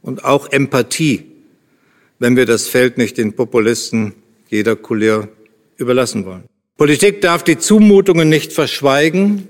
Und 0.00 0.24
auch 0.24 0.50
Empathie, 0.50 1.24
wenn 2.18 2.36
wir 2.36 2.46
das 2.46 2.66
Feld 2.66 2.98
nicht 2.98 3.18
den 3.18 3.34
Populisten 3.34 4.14
jeder 4.48 4.74
Couleur 4.74 5.28
überlassen 5.76 6.24
wollen. 6.24 6.44
Politik 6.76 7.20
darf 7.20 7.44
die 7.44 7.58
Zumutungen 7.58 8.28
nicht 8.28 8.52
verschweigen, 8.52 9.48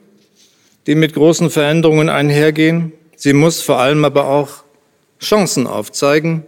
die 0.86 0.94
mit 0.94 1.14
großen 1.14 1.50
Veränderungen 1.50 2.08
einhergehen. 2.08 2.92
Sie 3.16 3.32
muss 3.32 3.62
vor 3.62 3.78
allem 3.78 4.04
aber 4.04 4.26
auch 4.28 4.64
Chancen 5.20 5.66
aufzeigen. 5.66 6.44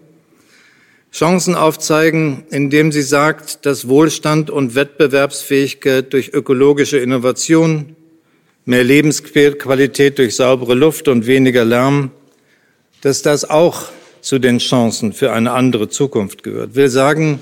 Chancen 1.12 1.54
aufzeigen, 1.54 2.42
indem 2.50 2.90
sie 2.90 3.02
sagt, 3.02 3.66
dass 3.66 3.86
Wohlstand 3.86 4.50
und 4.50 4.74
Wettbewerbsfähigkeit 4.74 6.12
durch 6.12 6.34
ökologische 6.34 6.98
Innovation, 6.98 7.94
mehr 8.64 8.82
Lebensqualität 8.82 10.18
durch 10.18 10.34
saubere 10.34 10.74
Luft 10.74 11.06
und 11.06 11.26
weniger 11.26 11.64
Lärm, 11.64 12.10
dass 13.02 13.22
das 13.22 13.48
auch 13.48 13.90
zu 14.22 14.40
den 14.40 14.58
Chancen 14.58 15.12
für 15.12 15.32
eine 15.32 15.52
andere 15.52 15.88
Zukunft 15.88 16.42
gehört. 16.42 16.74
Will 16.74 16.88
sagen, 16.88 17.38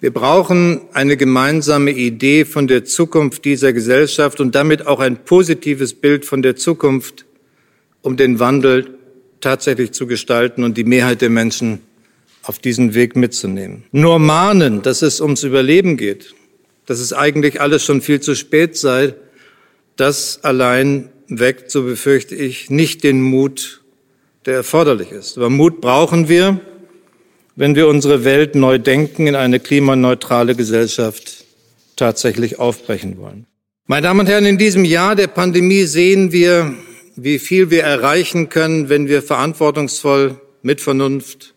wir 0.00 0.12
brauchen 0.12 0.80
eine 0.94 1.18
gemeinsame 1.18 1.90
Idee 1.90 2.46
von 2.46 2.66
der 2.66 2.84
Zukunft 2.86 3.44
dieser 3.44 3.74
Gesellschaft 3.74 4.40
und 4.40 4.54
damit 4.54 4.86
auch 4.86 4.98
ein 4.98 5.24
positives 5.24 5.92
Bild 5.92 6.24
von 6.24 6.40
der 6.40 6.56
Zukunft, 6.56 7.26
um 8.00 8.16
den 8.16 8.38
Wandel 8.38 8.94
tatsächlich 9.40 9.92
zu 9.92 10.06
gestalten 10.06 10.64
und 10.64 10.78
die 10.78 10.84
Mehrheit 10.84 11.20
der 11.20 11.28
Menschen 11.28 11.80
auf 12.42 12.58
diesen 12.58 12.94
Weg 12.94 13.14
mitzunehmen. 13.14 13.84
Nur 13.92 14.18
mahnen, 14.18 14.80
dass 14.80 15.02
es 15.02 15.20
ums 15.20 15.42
Überleben 15.42 15.98
geht, 15.98 16.34
dass 16.86 16.98
es 16.98 17.12
eigentlich 17.12 17.60
alles 17.60 17.84
schon 17.84 18.00
viel 18.00 18.20
zu 18.20 18.34
spät 18.34 18.78
sei, 18.78 19.14
das 19.96 20.42
allein 20.42 21.10
weckt, 21.28 21.70
so 21.70 21.82
befürchte 21.82 22.34
ich, 22.34 22.70
nicht 22.70 23.04
den 23.04 23.20
Mut, 23.20 23.82
der 24.46 24.54
erforderlich 24.54 25.12
ist. 25.12 25.36
Aber 25.36 25.50
Mut 25.50 25.82
brauchen 25.82 26.30
wir, 26.30 26.58
wenn 27.60 27.74
wir 27.74 27.88
unsere 27.88 28.24
Welt 28.24 28.54
neu 28.54 28.78
denken, 28.78 29.26
in 29.26 29.36
eine 29.36 29.60
klimaneutrale 29.60 30.54
Gesellschaft 30.54 31.44
tatsächlich 31.94 32.58
aufbrechen 32.58 33.18
wollen. 33.18 33.44
Meine 33.86 34.06
Damen 34.06 34.20
und 34.20 34.30
Herren, 34.30 34.46
in 34.46 34.56
diesem 34.56 34.86
Jahr 34.86 35.14
der 35.14 35.26
Pandemie 35.26 35.84
sehen 35.84 36.32
wir, 36.32 36.72
wie 37.16 37.38
viel 37.38 37.68
wir 37.68 37.82
erreichen 37.82 38.48
können, 38.48 38.88
wenn 38.88 39.08
wir 39.08 39.22
verantwortungsvoll 39.22 40.40
mit 40.62 40.80
Vernunft 40.80 41.52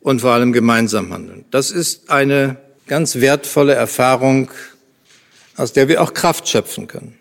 und 0.00 0.20
vor 0.20 0.30
allem 0.30 0.52
gemeinsam 0.52 1.12
handeln. 1.12 1.44
Das 1.50 1.72
ist 1.72 2.08
eine 2.08 2.58
ganz 2.86 3.16
wertvolle 3.16 3.74
Erfahrung, 3.74 4.52
aus 5.56 5.72
der 5.72 5.88
wir 5.88 6.02
auch 6.02 6.14
Kraft 6.14 6.46
schöpfen 6.48 6.86
können. 6.86 7.18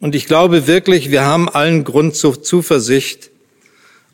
Und 0.00 0.16
ich 0.16 0.26
glaube 0.26 0.66
wirklich, 0.66 1.12
wir 1.12 1.24
haben 1.24 1.48
allen 1.48 1.84
Grund 1.84 2.16
zur 2.16 2.42
Zuversicht, 2.42 3.30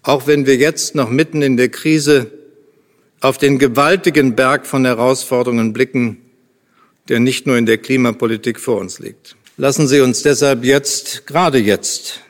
auch 0.02 0.26
wenn 0.26 0.44
wir 0.44 0.56
jetzt 0.56 0.94
noch 0.94 1.08
mitten 1.08 1.40
in 1.40 1.56
der 1.56 1.70
Krise 1.70 2.32
auf 3.20 3.38
den 3.38 3.58
gewaltigen 3.58 4.36
Berg 4.36 4.66
von 4.66 4.84
Herausforderungen 4.84 5.72
blicken, 5.72 6.18
der 7.08 7.20
nicht 7.20 7.46
nur 7.46 7.56
in 7.56 7.66
der 7.66 7.78
Klimapolitik 7.78 8.60
vor 8.60 8.78
uns 8.78 8.98
liegt. 8.98 9.36
Lassen 9.56 9.88
Sie 9.88 10.00
uns 10.00 10.22
deshalb 10.22 10.64
jetzt, 10.64 11.26
gerade 11.26 11.58
jetzt, 11.58 12.20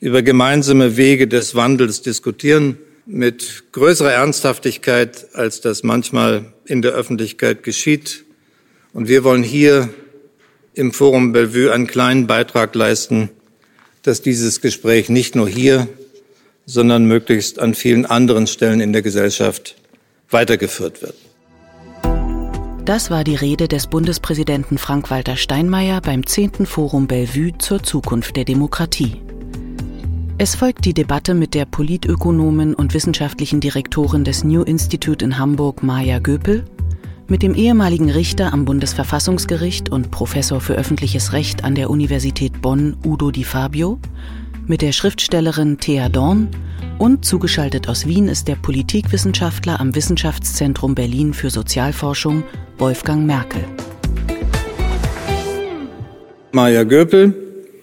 über 0.00 0.22
gemeinsame 0.22 0.96
Wege 0.96 1.26
des 1.26 1.54
Wandels 1.54 2.02
diskutieren, 2.02 2.78
mit 3.06 3.64
größerer 3.72 4.12
Ernsthaftigkeit, 4.12 5.28
als 5.34 5.60
das 5.60 5.82
manchmal 5.82 6.52
in 6.66 6.82
der 6.82 6.92
Öffentlichkeit 6.92 7.62
geschieht. 7.62 8.24
Und 8.92 9.08
wir 9.08 9.24
wollen 9.24 9.42
hier 9.42 9.88
im 10.74 10.92
Forum 10.92 11.32
Bellevue 11.32 11.72
einen 11.72 11.86
kleinen 11.86 12.26
Beitrag 12.26 12.74
leisten, 12.74 13.30
dass 14.02 14.22
dieses 14.22 14.60
Gespräch 14.60 15.08
nicht 15.08 15.34
nur 15.36 15.48
hier, 15.48 15.88
sondern 16.66 17.06
möglichst 17.06 17.58
an 17.58 17.74
vielen 17.74 18.06
anderen 18.06 18.46
Stellen 18.46 18.80
in 18.80 18.92
der 18.92 19.02
Gesellschaft 19.02 19.76
weitergeführt 20.34 21.00
wird. 21.00 21.14
Das 22.84 23.10
war 23.10 23.24
die 23.24 23.34
Rede 23.34 23.66
des 23.66 23.86
Bundespräsidenten 23.86 24.76
Frank-Walter 24.76 25.36
Steinmeier 25.36 26.02
beim 26.02 26.26
10. 26.26 26.66
Forum 26.66 27.06
Bellevue 27.06 27.56
zur 27.56 27.82
Zukunft 27.82 28.36
der 28.36 28.44
Demokratie. 28.44 29.22
Es 30.36 30.54
folgt 30.54 30.84
die 30.84 30.92
Debatte 30.92 31.32
mit 31.32 31.54
der 31.54 31.64
Politökonomin 31.64 32.74
und 32.74 32.92
wissenschaftlichen 32.92 33.60
Direktorin 33.60 34.24
des 34.24 34.44
New 34.44 34.62
Institute 34.62 35.24
in 35.24 35.38
Hamburg, 35.38 35.82
Maja 35.82 36.18
Göpel, 36.18 36.64
mit 37.26 37.42
dem 37.42 37.54
ehemaligen 37.54 38.10
Richter 38.10 38.52
am 38.52 38.66
Bundesverfassungsgericht 38.66 39.88
und 39.88 40.10
Professor 40.10 40.60
für 40.60 40.74
öffentliches 40.74 41.32
Recht 41.32 41.64
an 41.64 41.74
der 41.74 41.88
Universität 41.88 42.60
Bonn 42.60 42.96
Udo 43.02 43.30
Di 43.30 43.44
Fabio, 43.44 43.98
mit 44.66 44.82
der 44.82 44.92
Schriftstellerin 44.92 45.78
Thea 45.78 46.08
Dorn 46.08 46.48
und 46.98 47.24
zugeschaltet 47.24 47.88
aus 47.88 48.06
Wien 48.06 48.28
ist 48.28 48.48
der 48.48 48.56
Politikwissenschaftler 48.56 49.80
am 49.80 49.94
Wissenschaftszentrum 49.94 50.94
Berlin 50.94 51.34
für 51.34 51.50
Sozialforschung 51.50 52.44
Wolfgang 52.78 53.26
Merkel. 53.26 53.64
Maja 56.52 56.84
Göpel, 56.84 57.34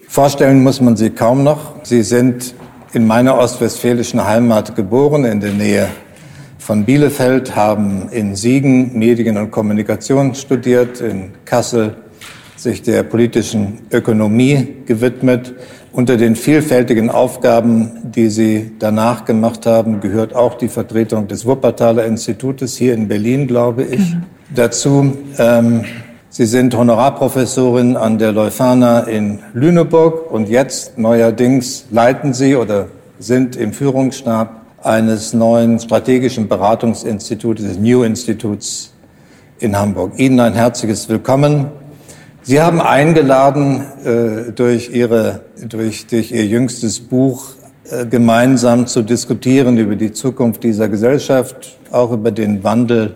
vorstellen 0.08 0.62
muss 0.62 0.80
man 0.80 0.96
sie 0.96 1.10
kaum 1.10 1.44
noch. 1.44 1.84
Sie 1.84 2.02
sind 2.02 2.54
in 2.92 3.06
meiner 3.06 3.38
ostwestfälischen 3.38 4.24
Heimat 4.24 4.74
geboren, 4.74 5.24
in 5.24 5.40
der 5.40 5.52
Nähe 5.52 5.88
von 6.58 6.84
Bielefeld, 6.84 7.54
haben 7.54 8.08
in 8.10 8.34
Siegen 8.34 8.98
Medien 8.98 9.36
und 9.36 9.50
Kommunikation 9.50 10.34
studiert, 10.34 11.00
in 11.00 11.32
Kassel 11.44 11.96
sich 12.56 12.82
der 12.82 13.02
politischen 13.02 13.80
Ökonomie 13.90 14.68
gewidmet. 14.86 15.54
Unter 15.92 16.16
den 16.16 16.36
vielfältigen 16.36 17.10
Aufgaben, 17.10 17.90
die 18.02 18.30
Sie 18.30 18.72
danach 18.78 19.26
gemacht 19.26 19.66
haben, 19.66 20.00
gehört 20.00 20.34
auch 20.34 20.54
die 20.54 20.68
Vertretung 20.68 21.28
des 21.28 21.44
Wuppertaler 21.44 22.06
Institutes 22.06 22.78
hier 22.78 22.94
in 22.94 23.08
Berlin, 23.08 23.46
glaube 23.46 23.82
ich, 23.82 24.14
mhm. 24.14 24.22
dazu. 24.54 25.12
Ähm, 25.38 25.84
Sie 26.30 26.46
sind 26.46 26.74
Honorarprofessorin 26.74 27.98
an 27.98 28.16
der 28.16 28.32
Leuphana 28.32 29.00
in 29.00 29.40
Lüneburg 29.52 30.30
und 30.32 30.48
jetzt 30.48 30.96
neuerdings 30.96 31.84
leiten 31.90 32.32
Sie 32.32 32.56
oder 32.56 32.86
sind 33.18 33.54
im 33.54 33.74
Führungsstab 33.74 34.62
eines 34.82 35.34
neuen 35.34 35.78
strategischen 35.78 36.48
Beratungsinstituts, 36.48 37.62
des 37.62 37.78
New 37.78 38.02
Instituts 38.02 38.94
in 39.58 39.78
Hamburg. 39.78 40.12
Ihnen 40.16 40.40
ein 40.40 40.54
herzliches 40.54 41.10
Willkommen. 41.10 41.81
Sie 42.44 42.60
haben 42.60 42.80
eingeladen, 42.80 43.84
äh, 44.04 44.50
durch, 44.50 44.90
Ihre, 44.90 45.42
durch, 45.68 46.08
durch 46.08 46.32
Ihr 46.32 46.44
jüngstes 46.44 46.98
Buch 46.98 47.50
äh, 47.88 48.04
gemeinsam 48.04 48.88
zu 48.88 49.02
diskutieren 49.02 49.78
über 49.78 49.94
die 49.94 50.12
Zukunft 50.12 50.64
dieser 50.64 50.88
Gesellschaft, 50.88 51.78
auch 51.92 52.10
über 52.10 52.32
den 52.32 52.64
Wandel 52.64 53.14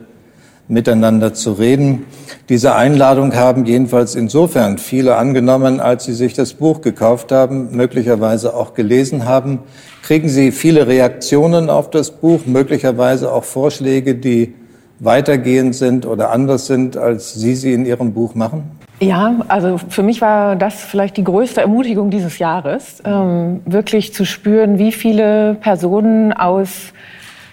miteinander 0.68 1.34
zu 1.34 1.54
reden. 1.54 2.06
Diese 2.48 2.76
Einladung 2.76 3.34
haben 3.34 3.66
jedenfalls 3.66 4.14
insofern 4.14 4.78
viele 4.78 5.16
angenommen, 5.16 5.80
als 5.80 6.04
sie 6.04 6.14
sich 6.14 6.34
das 6.34 6.54
Buch 6.54 6.80
gekauft 6.80 7.32
haben, 7.32 7.74
möglicherweise 7.76 8.54
auch 8.54 8.74
gelesen 8.74 9.24
haben. 9.24 9.58
Kriegen 10.04 10.28
Sie 10.28 10.52
viele 10.52 10.86
Reaktionen 10.86 11.68
auf 11.68 11.90
das 11.90 12.12
Buch, 12.12 12.46
möglicherweise 12.46 13.32
auch 13.32 13.42
Vorschläge, 13.42 14.14
die 14.14 14.54
weitergehend 15.00 15.74
sind 15.74 16.06
oder 16.06 16.30
anders 16.30 16.66
sind, 16.66 16.96
als 16.96 17.34
Sie 17.34 17.56
sie 17.56 17.72
in 17.72 17.86
Ihrem 17.86 18.12
Buch 18.12 18.36
machen? 18.36 18.75
Ja, 18.98 19.34
also 19.48 19.76
für 19.76 20.02
mich 20.02 20.22
war 20.22 20.56
das 20.56 20.82
vielleicht 20.82 21.18
die 21.18 21.24
größte 21.24 21.60
Ermutigung 21.60 22.10
dieses 22.10 22.38
Jahres, 22.38 23.02
ähm, 23.04 23.60
wirklich 23.66 24.14
zu 24.14 24.24
spüren, 24.24 24.78
wie 24.78 24.90
viele 24.90 25.54
Personen 25.60 26.32
aus 26.32 26.94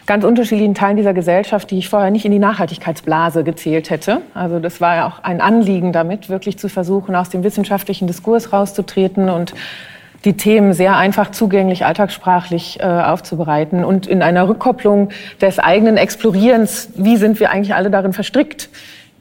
ganz 0.05 0.23
unterschiedlichen 0.23 0.73
Teilen 0.73 0.95
dieser 0.95 1.13
Gesellschaft, 1.13 1.69
die 1.71 1.77
ich 1.77 1.89
vorher 1.89 2.11
nicht 2.11 2.25
in 2.25 2.31
die 2.31 2.39
Nachhaltigkeitsblase 2.39 3.43
gezählt 3.43 3.89
hätte. 3.89 4.21
Also 4.33 4.59
das 4.59 4.79
war 4.79 4.95
ja 4.95 5.07
auch 5.07 5.23
ein 5.23 5.41
Anliegen 5.41 5.91
damit, 5.91 6.29
wirklich 6.29 6.57
zu 6.57 6.69
versuchen, 6.69 7.15
aus 7.15 7.29
dem 7.29 7.43
wissenschaftlichen 7.43 8.07
Diskurs 8.07 8.53
rauszutreten 8.53 9.29
und 9.29 9.53
die 10.23 10.37
Themen 10.37 10.71
sehr 10.71 10.95
einfach 10.95 11.31
zugänglich, 11.31 11.85
alltagssprachlich 11.85 12.79
äh, 12.79 12.83
aufzubereiten 12.83 13.83
und 13.83 14.07
in 14.07 14.21
einer 14.21 14.47
Rückkopplung 14.47 15.09
des 15.41 15.59
eigenen 15.59 15.97
Explorierens, 15.97 16.89
wie 16.95 17.17
sind 17.17 17.41
wir 17.41 17.51
eigentlich 17.51 17.75
alle 17.75 17.89
darin 17.89 18.13
verstrickt, 18.13 18.69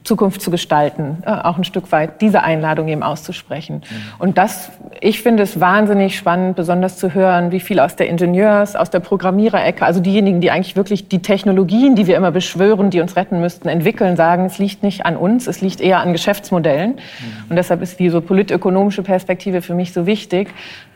Zukunft 0.03 0.41
zu 0.41 0.51
gestalten, 0.51 1.23
äh, 1.25 1.31
auch 1.31 1.57
ein 1.57 1.63
Stück 1.63 1.91
weit 1.91 2.21
diese 2.21 2.43
Einladung 2.43 2.87
eben 2.87 3.03
auszusprechen. 3.03 3.77
Mhm. 3.77 4.19
Und 4.19 4.37
das, 4.37 4.71
ich 4.99 5.21
finde 5.21 5.43
es 5.43 5.59
wahnsinnig 5.59 6.17
spannend, 6.17 6.55
besonders 6.55 6.97
zu 6.97 7.13
hören, 7.13 7.51
wie 7.51 7.59
viel 7.59 7.79
aus 7.79 7.95
der 7.95 8.09
Ingenieurs-, 8.09 8.75
aus 8.75 8.89
der 8.89 8.99
Programmiererecke, 8.99 9.85
also 9.85 10.01
diejenigen, 10.01 10.41
die 10.41 10.51
eigentlich 10.51 10.75
wirklich 10.75 11.07
die 11.07 11.21
Technologien, 11.21 11.95
die 11.95 12.07
wir 12.07 12.17
immer 12.17 12.31
beschwören, 12.31 12.89
die 12.89 12.99
uns 12.99 13.15
retten 13.15 13.39
müssten, 13.39 13.69
entwickeln, 13.69 14.15
sagen, 14.15 14.45
es 14.45 14.59
liegt 14.59 14.83
nicht 14.83 15.05
an 15.05 15.15
uns, 15.15 15.47
es 15.47 15.61
liegt 15.61 15.79
eher 15.79 15.99
an 15.99 16.11
Geschäftsmodellen. 16.11 16.91
Mhm. 16.91 17.49
Und 17.49 17.55
deshalb 17.55 17.81
ist 17.81 17.99
die 17.99 18.09
so 18.09 18.21
politökonomische 18.21 19.03
Perspektive 19.03 19.61
für 19.61 19.73
mich 19.73 19.93
so 19.93 20.05
wichtig, 20.05 20.49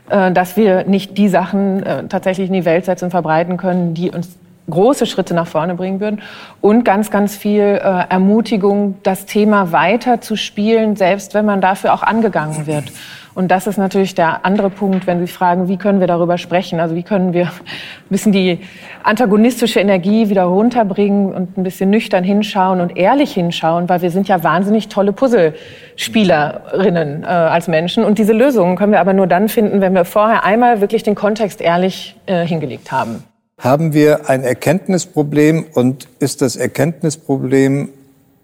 äh, 0.10 0.32
dass 0.32 0.58
wir 0.58 0.84
nicht 0.86 1.18
die 1.18 1.30
Sachen 1.30 1.84
äh, 1.84 2.08
tatsächlich 2.08 2.48
in 2.48 2.54
die 2.54 2.66
Welt 2.66 2.86
setzen 2.86 3.06
und 3.06 3.12
verbreiten 3.12 3.58
können, 3.58 3.94
die 3.94 4.12
uns 4.12 4.38
große 4.70 5.06
Schritte 5.06 5.34
nach 5.34 5.48
vorne 5.48 5.76
bringen 5.76 6.00
würden 6.00 6.22
und 6.62 6.84
ganz, 6.84 7.12
ganz 7.12 7.36
viel 7.36 7.62
äh, 7.62 8.10
Ermutigung, 8.10 8.96
das 9.04 9.26
Thema 9.26 9.72
weiter 9.72 10.22
zu 10.22 10.36
spielen, 10.36 10.96
selbst 10.96 11.34
wenn 11.34 11.46
man 11.46 11.62
dafür 11.62 11.94
auch 11.94 12.04
angegangen 12.04 12.68
wird. 12.68 12.92
Und 13.38 13.50
das 13.50 13.68
ist 13.68 13.78
natürlich 13.78 14.16
der 14.16 14.48
andere 14.48 14.72
Punkt, 14.72 15.06
wenn 15.06 15.20
Sie 15.20 15.28
fragen, 15.32 15.68
wie 15.68 15.78
können 15.78 16.00
wir 16.00 16.08
darüber 16.08 16.40
sprechen? 16.40 16.80
Also 16.80 16.96
wie 16.96 17.04
können 17.04 17.34
wir 17.34 17.46
ein 17.46 18.10
bisschen 18.10 18.32
die 18.32 18.62
antagonistische 19.04 19.80
Energie 19.80 20.30
wieder 20.30 20.46
runterbringen 20.46 21.36
und 21.36 21.56
ein 21.56 21.64
bisschen 21.64 21.92
nüchtern 21.92 22.24
hinschauen 22.24 22.82
und 22.82 22.98
ehrlich 22.98 23.34
hinschauen, 23.34 23.90
weil 23.90 24.02
wir 24.02 24.10
sind 24.10 24.28
ja 24.28 24.44
wahnsinnig 24.44 24.88
tolle 24.88 25.14
Puzzlespielerinnen 25.14 27.22
äh, 27.22 27.28
als 27.28 27.68
Menschen. 27.68 28.06
Und 28.06 28.18
diese 28.18 28.34
Lösungen 28.34 28.76
können 28.76 28.92
wir 28.92 29.00
aber 29.00 29.14
nur 29.14 29.28
dann 29.28 29.50
finden, 29.50 29.82
wenn 29.82 29.94
wir 29.94 30.06
vorher 30.06 30.44
einmal 30.44 30.82
wirklich 30.82 31.04
den 31.04 31.14
Kontext 31.14 31.62
ehrlich 31.62 32.16
äh, 32.26 32.44
hingelegt 32.44 32.92
haben. 32.92 33.24
Haben 33.60 33.92
wir 33.92 34.30
ein 34.30 34.44
Erkenntnisproblem 34.44 35.66
und 35.74 36.08
ist 36.20 36.44
das 36.44 36.56
Erkenntnisproblem 36.56 37.90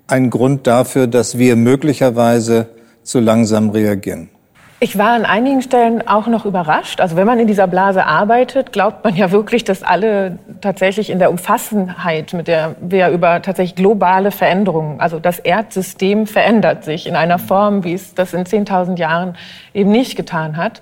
ein 0.07 0.29
Grund 0.31 0.65
dafür, 0.65 1.05
dass 1.05 1.37
wir 1.37 1.55
möglicherweise 1.55 2.69
zu 3.03 3.19
langsam 3.19 3.69
reagieren? 3.69 4.29
Ich 4.79 4.97
war 4.97 5.11
an 5.11 5.23
einigen 5.23 5.61
Stellen 5.61 6.05
auch 6.05 6.25
noch 6.25 6.45
überrascht. 6.45 6.99
Also 6.99 7.15
wenn 7.15 7.27
man 7.27 7.39
in 7.39 7.45
dieser 7.47 7.67
Blase 7.67 8.05
arbeitet, 8.05 8.73
glaubt 8.73 9.05
man 9.05 9.15
ja 9.15 9.31
wirklich, 9.31 9.63
dass 9.63 9.83
alle 9.83 10.39
tatsächlich 10.61 11.11
in 11.11 11.19
der 11.19 11.29
Umfassenheit, 11.29 12.33
mit 12.33 12.47
der 12.47 12.75
wir 12.81 13.09
über 13.09 13.41
tatsächlich 13.41 13.75
globale 13.75 14.31
Veränderungen, 14.31 14.99
also 14.99 15.19
das 15.19 15.37
Erdsystem 15.37 16.25
verändert 16.25 16.83
sich 16.83 17.07
in 17.07 17.15
einer 17.15 17.39
Form, 17.39 17.83
wie 17.83 17.93
es 17.93 18.15
das 18.15 18.33
in 18.33 18.45
10.000 18.45 18.97
Jahren 18.97 19.37
eben 19.75 19.91
nicht 19.91 20.17
getan 20.17 20.57
hat. 20.57 20.81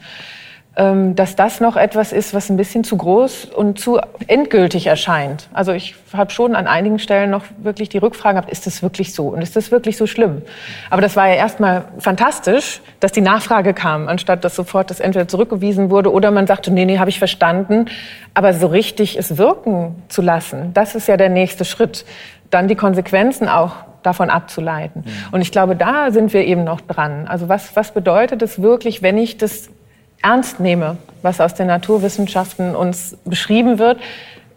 Ähm, 0.78 1.18
dass 1.18 1.36
das 1.36 1.60
noch 1.60 1.76
etwas 1.76 2.14
ist, 2.14 2.34
was 2.34 2.50
ein 2.50 2.56
bisschen 2.56 2.86
zu 2.86 2.96
groß 2.96 3.44
und 3.44 3.78
zu 3.78 4.00
endgültig 4.28 4.88
erscheint. 4.88 5.50
Also 5.52 5.74
ich 5.74 5.96
habe 6.14 6.32
schon 6.32 6.56
an 6.56 6.66
einigen 6.66 6.98
Stellen 6.98 7.30
noch 7.30 7.44
wirklich 7.58 7.90
die 7.90 7.98
Rückfrage 7.98 8.36
gehabt, 8.36 8.50
ist 8.50 8.66
das 8.66 8.82
wirklich 8.82 9.14
so 9.14 9.28
und 9.28 9.42
ist 9.42 9.58
das 9.58 9.70
wirklich 9.70 9.98
so 9.98 10.08
schlimm? 10.08 10.44
Aber 10.90 11.02
das 11.02 11.18
war 11.18 11.28
ja 11.28 11.34
erstmal 11.34 11.84
fantastisch, 12.00 12.80
dass 13.02 13.12
die 13.12 13.20
Nachfrage 13.20 13.74
kam, 13.74 14.08
anstatt 14.08 14.46
dass 14.46 14.56
sofort 14.56 14.90
das 14.90 15.02
entweder 15.02 15.28
zurückgewiesen 15.28 15.90
wurde 15.90 16.10
oder 16.10 16.32
man 16.32 16.48
sagte, 16.48 16.72
nee, 16.72 16.86
nee, 16.86 17.00
habe 17.00 17.10
ich 17.10 17.20
verstanden. 17.20 17.88
Aber 18.34 18.54
so 18.54 18.68
richtig 18.68 19.20
es 19.20 19.38
wirken 19.38 20.02
zu 20.08 20.22
lassen, 20.22 20.74
das 20.74 20.96
ist 20.96 21.06
ja 21.10 21.18
der 21.18 21.28
nächste 21.28 21.66
Schritt. 21.66 22.06
Dann 22.50 22.70
die 22.70 22.76
Konsequenzen 22.76 23.50
auch 23.50 23.76
davon 24.04 24.30
abzuleiten. 24.30 25.04
Mhm. 25.06 25.34
Und 25.34 25.42
ich 25.42 25.52
glaube, 25.52 25.76
da 25.76 26.12
sind 26.12 26.32
wir 26.32 26.46
eben 26.46 26.64
noch 26.64 26.80
dran. 26.80 27.28
Also 27.28 27.50
was, 27.50 27.76
was 27.76 27.92
bedeutet 27.92 28.42
es 28.42 28.62
wirklich, 28.62 29.02
wenn 29.02 29.18
ich 29.18 29.38
das 29.38 29.70
ernst 30.22 30.60
nehme, 30.60 30.98
was 31.22 31.40
aus 31.42 31.54
den 31.54 31.68
Naturwissenschaften 31.68 32.76
uns 32.76 33.18
beschrieben 33.26 33.80
wird, 33.80 34.00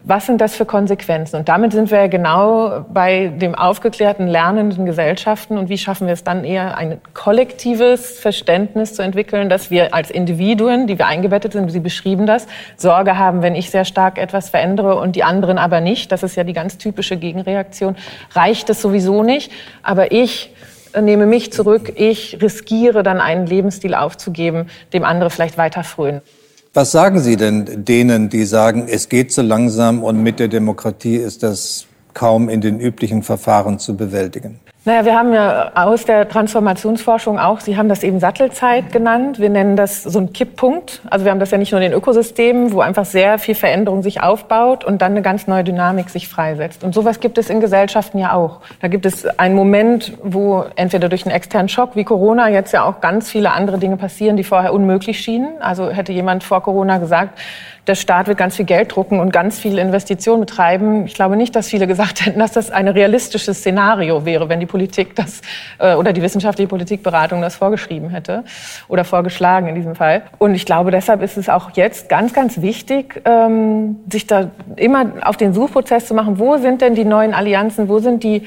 was 0.07 0.27
sind 0.27 0.39
das 0.39 0.55
für 0.55 0.65
Konsequenzen? 0.65 1.37
Und 1.37 1.49
damit 1.49 1.71
sind 1.71 1.89
wir 1.89 1.97
ja 1.97 2.07
genau 2.07 2.85
bei 2.93 3.27
dem 3.27 3.55
aufgeklärten, 3.55 4.27
lernenden 4.27 4.85
Gesellschaften. 4.85 5.57
Und 5.57 5.67
wie 5.67 5.79
schaffen 5.79 6.05
wir 6.05 6.13
es 6.13 6.23
dann 6.23 6.43
eher, 6.43 6.77
ein 6.77 7.01
kollektives 7.15 8.19
Verständnis 8.19 8.93
zu 8.93 9.01
entwickeln, 9.01 9.49
dass 9.49 9.71
wir 9.71 9.95
als 9.95 10.11
Individuen, 10.11 10.85
die 10.85 10.99
wir 10.99 11.07
eingebettet 11.07 11.53
sind, 11.53 11.71
Sie 11.71 11.79
beschrieben 11.79 12.27
das, 12.27 12.45
Sorge 12.77 13.17
haben, 13.17 13.41
wenn 13.41 13.55
ich 13.55 13.71
sehr 13.71 13.83
stark 13.83 14.19
etwas 14.19 14.49
verändere 14.49 14.99
und 14.99 15.15
die 15.15 15.23
anderen 15.23 15.57
aber 15.57 15.81
nicht. 15.81 16.11
Das 16.11 16.21
ist 16.21 16.35
ja 16.35 16.43
die 16.43 16.53
ganz 16.53 16.77
typische 16.77 17.17
Gegenreaktion. 17.17 17.95
Reicht 18.33 18.69
es 18.69 18.83
sowieso 18.83 19.23
nicht. 19.23 19.51
Aber 19.81 20.11
ich 20.11 20.53
nehme 21.01 21.25
mich 21.25 21.51
zurück, 21.51 21.93
ich 21.95 22.39
riskiere 22.41 23.03
dann 23.03 23.19
einen 23.19 23.47
Lebensstil 23.47 23.93
aufzugeben, 23.93 24.67
dem 24.93 25.03
andere 25.03 25.29
vielleicht 25.29 25.57
weiter 25.57 25.83
frönen. 25.83 26.21
Was 26.73 26.91
sagen 26.91 27.19
Sie 27.19 27.37
denn 27.37 27.85
denen, 27.85 28.29
die 28.29 28.43
sagen, 28.43 28.87
es 28.89 29.07
geht 29.07 29.31
so 29.31 29.41
langsam 29.41 30.03
und 30.03 30.21
mit 30.21 30.39
der 30.39 30.49
Demokratie 30.49 31.15
ist 31.15 31.41
das 31.41 31.85
kaum 32.13 32.49
in 32.49 32.59
den 32.59 32.79
üblichen 32.79 33.23
Verfahren 33.23 33.79
zu 33.79 33.95
bewältigen? 33.95 34.59
Naja, 34.87 35.03
wir 35.03 35.17
haben 35.17 35.33
ja 35.33 35.71
aus 35.73 36.05
der 36.05 36.29
Transformationsforschung 36.29 37.39
auch, 37.39 37.59
Sie 37.59 37.75
haben 37.75 37.89
das 37.89 38.03
eben 38.03 38.19
Sattelzeit 38.19 38.91
genannt. 38.91 39.39
Wir 39.39 39.49
nennen 39.49 39.75
das 39.75 40.03
so 40.03 40.19
ein 40.19 40.31
Kipppunkt. 40.31 41.01
Also 41.09 41.25
wir 41.25 41.31
haben 41.31 41.39
das 41.39 41.49
ja 41.49 41.57
nicht 41.57 41.71
nur 41.71 41.81
in 41.81 41.89
den 41.89 41.97
Ökosystemen, 41.97 42.71
wo 42.71 42.81
einfach 42.81 43.05
sehr 43.05 43.39
viel 43.39 43.55
Veränderung 43.55 44.03
sich 44.03 44.21
aufbaut 44.21 44.83
und 44.83 45.01
dann 45.01 45.13
eine 45.13 45.23
ganz 45.23 45.47
neue 45.47 45.63
Dynamik 45.63 46.11
sich 46.11 46.27
freisetzt. 46.27 46.83
Und 46.83 46.93
sowas 46.93 47.19
gibt 47.19 47.39
es 47.39 47.49
in 47.49 47.61
Gesellschaften 47.61 48.19
ja 48.19 48.33
auch. 48.33 48.59
Da 48.79 48.87
gibt 48.87 49.07
es 49.07 49.25
einen 49.39 49.55
Moment, 49.55 50.13
wo 50.21 50.65
entweder 50.75 51.09
durch 51.09 51.25
einen 51.25 51.33
externen 51.33 51.67
Schock 51.67 51.95
wie 51.95 52.03
Corona 52.03 52.49
jetzt 52.49 52.71
ja 52.71 52.83
auch 52.83 53.01
ganz 53.01 53.31
viele 53.31 53.53
andere 53.53 53.79
Dinge 53.79 53.97
passieren, 53.97 54.37
die 54.37 54.43
vorher 54.43 54.71
unmöglich 54.71 55.19
schienen. 55.19 55.59
Also 55.61 55.89
hätte 55.89 56.13
jemand 56.13 56.43
vor 56.43 56.61
Corona 56.61 56.99
gesagt, 56.99 57.39
der 57.87 57.95
Staat 57.95 58.27
wird 58.27 58.37
ganz 58.37 58.55
viel 58.55 58.65
Geld 58.65 58.95
drucken 58.95 59.19
und 59.19 59.31
ganz 59.31 59.59
viele 59.59 59.81
Investitionen 59.81 60.41
betreiben. 60.41 61.05
Ich 61.05 61.13
glaube 61.13 61.35
nicht, 61.37 61.55
dass 61.55 61.69
viele 61.69 61.87
gesagt 61.87 62.25
hätten, 62.25 62.39
dass 62.39 62.51
das 62.51 62.71
ein 62.71 62.87
realistisches 62.87 63.59
Szenario 63.59 64.25
wäre, 64.25 64.49
wenn 64.49 64.59
die 64.59 64.65
Politik 64.65 65.15
das 65.15 65.41
äh, 65.77 65.95
oder 65.95 66.13
die 66.13 66.21
wissenschaftliche 66.21 66.67
Politikberatung 66.67 67.41
das 67.41 67.55
vorgeschrieben 67.55 68.09
hätte 68.09 68.43
oder 68.87 69.03
vorgeschlagen 69.03 69.67
in 69.67 69.75
diesem 69.75 69.95
Fall. 69.95 70.23
Und 70.39 70.55
ich 70.55 70.65
glaube, 70.65 70.91
deshalb 70.91 71.21
ist 71.21 71.37
es 71.37 71.49
auch 71.49 71.71
jetzt 71.75 72.09
ganz, 72.09 72.33
ganz 72.33 72.61
wichtig, 72.61 73.21
ähm, 73.25 73.97
sich 74.11 74.25
da 74.25 74.49
immer 74.75 75.05
auf 75.23 75.37
den 75.37 75.53
Suchprozess 75.53 76.07
zu 76.07 76.13
machen. 76.13 76.39
Wo 76.39 76.57
sind 76.57 76.81
denn 76.81 76.95
die 76.95 77.05
neuen 77.05 77.33
Allianzen? 77.33 77.87
Wo 77.87 77.99
sind 77.99 78.23
die 78.23 78.43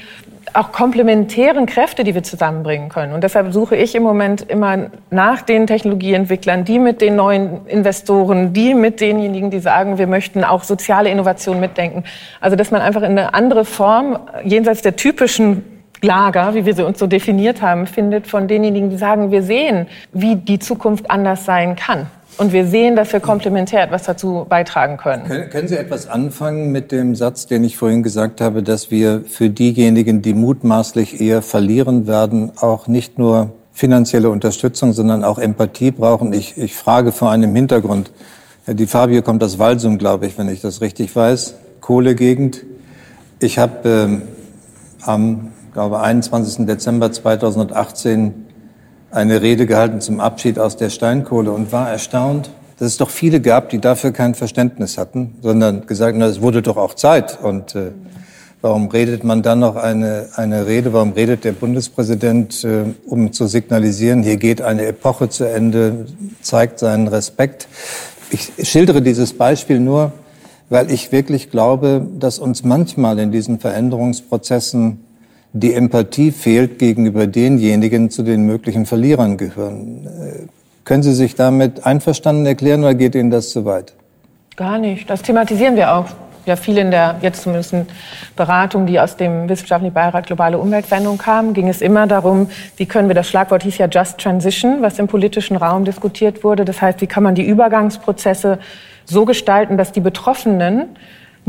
auch 0.53 0.71
komplementären 0.71 1.65
Kräfte, 1.65 2.03
die 2.03 2.15
wir 2.15 2.23
zusammenbringen 2.23 2.89
können. 2.89 3.13
Und 3.13 3.23
deshalb 3.23 3.53
suche 3.53 3.75
ich 3.75 3.95
im 3.95 4.03
Moment 4.03 4.41
immer 4.41 4.89
nach 5.09 5.41
den 5.41 5.67
Technologieentwicklern, 5.67 6.65
die 6.65 6.79
mit 6.79 7.01
den 7.01 7.15
neuen 7.15 7.65
Investoren, 7.67 8.53
die 8.53 8.73
mit 8.73 9.01
denjenigen, 9.01 9.51
die 9.51 9.59
sagen, 9.59 9.97
wir 9.97 10.07
möchten 10.07 10.43
auch 10.43 10.63
soziale 10.63 11.09
Innovation 11.09 11.59
mitdenken. 11.59 12.03
Also 12.41 12.55
dass 12.55 12.71
man 12.71 12.81
einfach 12.81 13.01
in 13.01 13.11
eine 13.11 13.33
andere 13.33 13.65
Form, 13.65 14.19
jenseits 14.43 14.81
der 14.81 14.95
typischen 14.95 15.63
Lager, 16.01 16.53
wie 16.53 16.65
wir 16.65 16.73
sie 16.73 16.85
uns 16.85 16.97
so 16.99 17.07
definiert 17.07 17.61
haben, 17.61 17.85
findet 17.85 18.25
von 18.25 18.47
denjenigen, 18.47 18.89
die 18.89 18.97
sagen, 18.97 19.31
wir 19.31 19.43
sehen, 19.43 19.87
wie 20.13 20.35
die 20.37 20.59
Zukunft 20.59 21.11
anders 21.11 21.45
sein 21.45 21.75
kann. 21.75 22.07
Und 22.39 22.53
wir 22.53 22.65
sehen, 22.65 22.95
dass 22.95 23.11
wir 23.11 23.19
komplementär 23.19 23.83
etwas 23.83 24.03
dazu 24.03 24.45
beitragen 24.47 24.95
können. 24.95 25.25
können. 25.25 25.49
Können 25.49 25.67
Sie 25.67 25.75
etwas 25.75 26.07
anfangen 26.07 26.71
mit 26.71 26.93
dem 26.93 27.13
Satz, 27.13 27.47
den 27.47 27.65
ich 27.65 27.75
vorhin 27.75 28.01
gesagt 28.01 28.39
habe, 28.39 28.63
dass 28.63 28.89
wir 28.89 29.25
für 29.27 29.49
diejenigen, 29.49 30.21
die 30.21 30.33
mutmaßlich 30.33 31.19
eher 31.19 31.41
verlieren 31.41 32.07
werden, 32.07 32.53
auch 32.61 32.87
nicht 32.87 33.19
nur 33.19 33.51
finanzielle 33.73 34.29
Unterstützung, 34.29 34.93
sondern 34.93 35.25
auch 35.25 35.37
Empathie 35.37 35.91
brauchen? 35.91 36.31
Ich, 36.31 36.57
ich 36.57 36.75
frage 36.75 37.11
vor 37.11 37.29
einem 37.29 37.53
Hintergrund. 37.53 38.09
Die 38.67 38.87
Fabio 38.87 39.21
kommt 39.21 39.43
aus 39.43 39.59
Walsum, 39.59 39.97
glaube 39.97 40.25
ich, 40.25 40.37
wenn 40.37 40.47
ich 40.47 40.61
das 40.61 40.79
richtig 40.79 41.13
weiß. 41.13 41.55
Kohlegegend. 41.81 42.63
Ich 43.41 43.59
habe 43.59 43.89
ähm, 43.89 44.21
am 45.01 45.51
glaube 45.73 45.99
21. 45.99 46.65
Dezember 46.65 47.11
2018 47.11 48.45
eine 49.11 49.41
Rede 49.41 49.65
gehalten 49.65 50.01
zum 50.01 50.19
Abschied 50.19 50.59
aus 50.59 50.77
der 50.77 50.89
Steinkohle 50.89 51.51
und 51.51 51.71
war 51.71 51.89
erstaunt, 51.89 52.51
dass 52.77 52.87
es 52.89 52.97
doch 52.97 53.09
viele 53.09 53.41
gab, 53.41 53.69
die 53.69 53.79
dafür 53.79 54.11
kein 54.11 54.35
Verständnis 54.35 54.97
hatten, 54.97 55.35
sondern 55.41 55.85
gesagt 55.85 56.13
haben, 56.15 56.21
es 56.21 56.41
wurde 56.41 56.61
doch 56.61 56.77
auch 56.77 56.93
Zeit. 56.93 57.39
Und 57.41 57.75
äh, 57.75 57.91
warum 58.61 58.87
redet 58.87 59.23
man 59.23 59.41
dann 59.41 59.59
noch 59.59 59.75
eine, 59.75 60.29
eine 60.35 60.65
Rede, 60.65 60.93
warum 60.93 61.11
redet 61.11 61.43
der 61.43 61.51
Bundespräsident, 61.51 62.63
äh, 62.63 62.83
um 63.05 63.33
zu 63.33 63.47
signalisieren, 63.47 64.23
hier 64.23 64.37
geht 64.37 64.61
eine 64.61 64.85
Epoche 64.85 65.27
zu 65.29 65.43
Ende, 65.43 66.05
zeigt 66.41 66.79
seinen 66.79 67.07
Respekt. 67.07 67.67
Ich 68.31 68.69
schildere 68.69 69.01
dieses 69.01 69.33
Beispiel 69.33 69.79
nur, 69.79 70.13
weil 70.69 70.91
ich 70.91 71.11
wirklich 71.11 71.49
glaube, 71.49 72.07
dass 72.19 72.39
uns 72.39 72.63
manchmal 72.63 73.19
in 73.19 73.31
diesen 73.31 73.59
Veränderungsprozessen 73.59 75.03
die 75.53 75.73
Empathie 75.73 76.31
fehlt 76.31 76.79
gegenüber 76.79 77.27
denjenigen, 77.27 78.09
zu 78.09 78.23
den 78.23 78.45
möglichen 78.45 78.85
Verlierern 78.85 79.37
gehören. 79.37 80.05
Äh, 80.05 80.47
können 80.83 81.03
Sie 81.03 81.13
sich 81.13 81.35
damit 81.35 81.85
einverstanden 81.85 82.45
erklären 82.45 82.81
oder 82.83 82.95
geht 82.95 83.15
Ihnen 83.15 83.31
das 83.31 83.51
zu 83.51 83.65
weit? 83.65 83.93
Gar 84.55 84.77
nicht. 84.77 85.09
Das 85.09 85.21
thematisieren 85.21 85.75
wir 85.75 85.93
auch 85.93 86.05
ja 86.45 86.55
viel 86.55 86.77
in 86.77 86.91
der 86.91 87.17
jetzt 87.21 87.43
zumindest 87.43 87.75
Beratung, 88.35 88.85
die 88.85 88.99
aus 88.99 89.15
dem 89.15 89.47
Wissenschaftlichen 89.47 89.93
Beirat 89.93 90.27
Globale 90.27 90.57
Umweltveränderung 90.57 91.17
kam, 91.17 91.53
ging 91.53 91.69
es 91.69 91.81
immer 91.81 92.07
darum, 92.07 92.49
wie 92.77 92.85
können 92.85 93.07
wir, 93.07 93.15
das 93.15 93.29
Schlagwort 93.29 93.63
hieß 93.63 93.77
ja 93.77 93.87
Just 93.87 94.17
Transition, 94.17 94.81
was 94.81 94.99
im 94.99 95.07
politischen 95.07 95.55
Raum 95.55 95.85
diskutiert 95.85 96.43
wurde. 96.43 96.65
Das 96.65 96.81
heißt, 96.81 97.01
wie 97.01 97.07
kann 97.07 97.23
man 97.23 97.35
die 97.35 97.45
Übergangsprozesse 97.45 98.59
so 99.05 99.25
gestalten, 99.25 99.77
dass 99.77 99.91
die 99.91 100.01
Betroffenen 100.01 100.89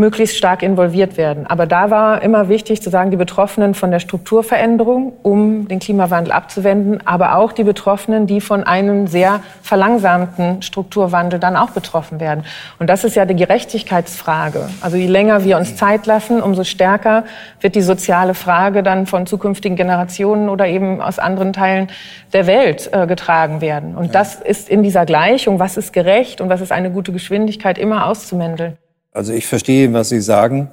möglichst 0.01 0.37
stark 0.37 0.63
involviert 0.63 1.17
werden. 1.17 1.47
Aber 1.47 1.67
da 1.67 1.91
war 1.91 2.23
immer 2.23 2.49
wichtig 2.49 2.83
zu 2.83 2.91
sagen, 2.91 3.11
die 3.11 3.17
Betroffenen 3.17 3.75
von 3.75 3.91
der 3.91 4.01
Strukturveränderung, 4.01 5.13
um 5.23 5.69
den 5.69 5.79
Klimawandel 5.79 6.33
abzuwenden, 6.33 7.07
aber 7.07 7.37
auch 7.37 7.53
die 7.53 7.65
Betroffenen, 7.65 8.27
die 8.27 8.41
von 8.41 8.65
einem 8.65 9.07
sehr 9.07 9.41
verlangsamten 9.63 10.63
Strukturwandel 10.63 11.39
dann 11.39 11.55
auch 11.55 11.71
betroffen 11.71 12.19
werden. 12.19 12.45
Und 12.79 12.89
das 12.89 13.05
ist 13.05 13.15
ja 13.15 13.27
die 13.27 13.37
Gerechtigkeitsfrage. 13.37 14.71
Also 14.81 14.97
je 14.97 15.07
länger 15.07 15.45
wir 15.45 15.59
uns 15.59 15.77
Zeit 15.77 16.07
lassen, 16.07 16.43
umso 16.43 16.65
stärker 16.65 17.25
wird 17.61 17.75
die 17.75 17.83
soziale 17.83 18.35
Frage 18.35 18.83
dann 18.83 19.07
von 19.07 19.27
zukünftigen 19.27 19.77
Generationen 19.77 20.49
oder 20.49 20.67
eben 20.67 21.03
aus 21.03 21.19
anderen 21.19 21.53
Teilen 21.53 21.89
der 22.33 22.47
Welt 22.47 22.89
äh, 22.93 23.07
getragen 23.07 23.61
werden. 23.61 23.95
Und 23.97 24.15
das 24.15 24.37
ist 24.37 24.71
in 24.71 24.83
dieser 24.83 25.05
Gleichung, 25.05 25.59
was 25.59 25.77
ist 25.77 25.93
gerecht 25.93 26.41
und 26.41 26.49
was 26.49 26.63
ist 26.63 26.73
eine 26.73 26.91
gute 26.91 27.13
Geschwindigkeit, 27.13 27.77
immer 27.77 28.07
auszumändeln. 28.07 28.79
Also 29.13 29.33
ich 29.33 29.49
verstehe, 29.49 29.93
was 29.93 30.11
Sie 30.11 30.21
sagen, 30.21 30.71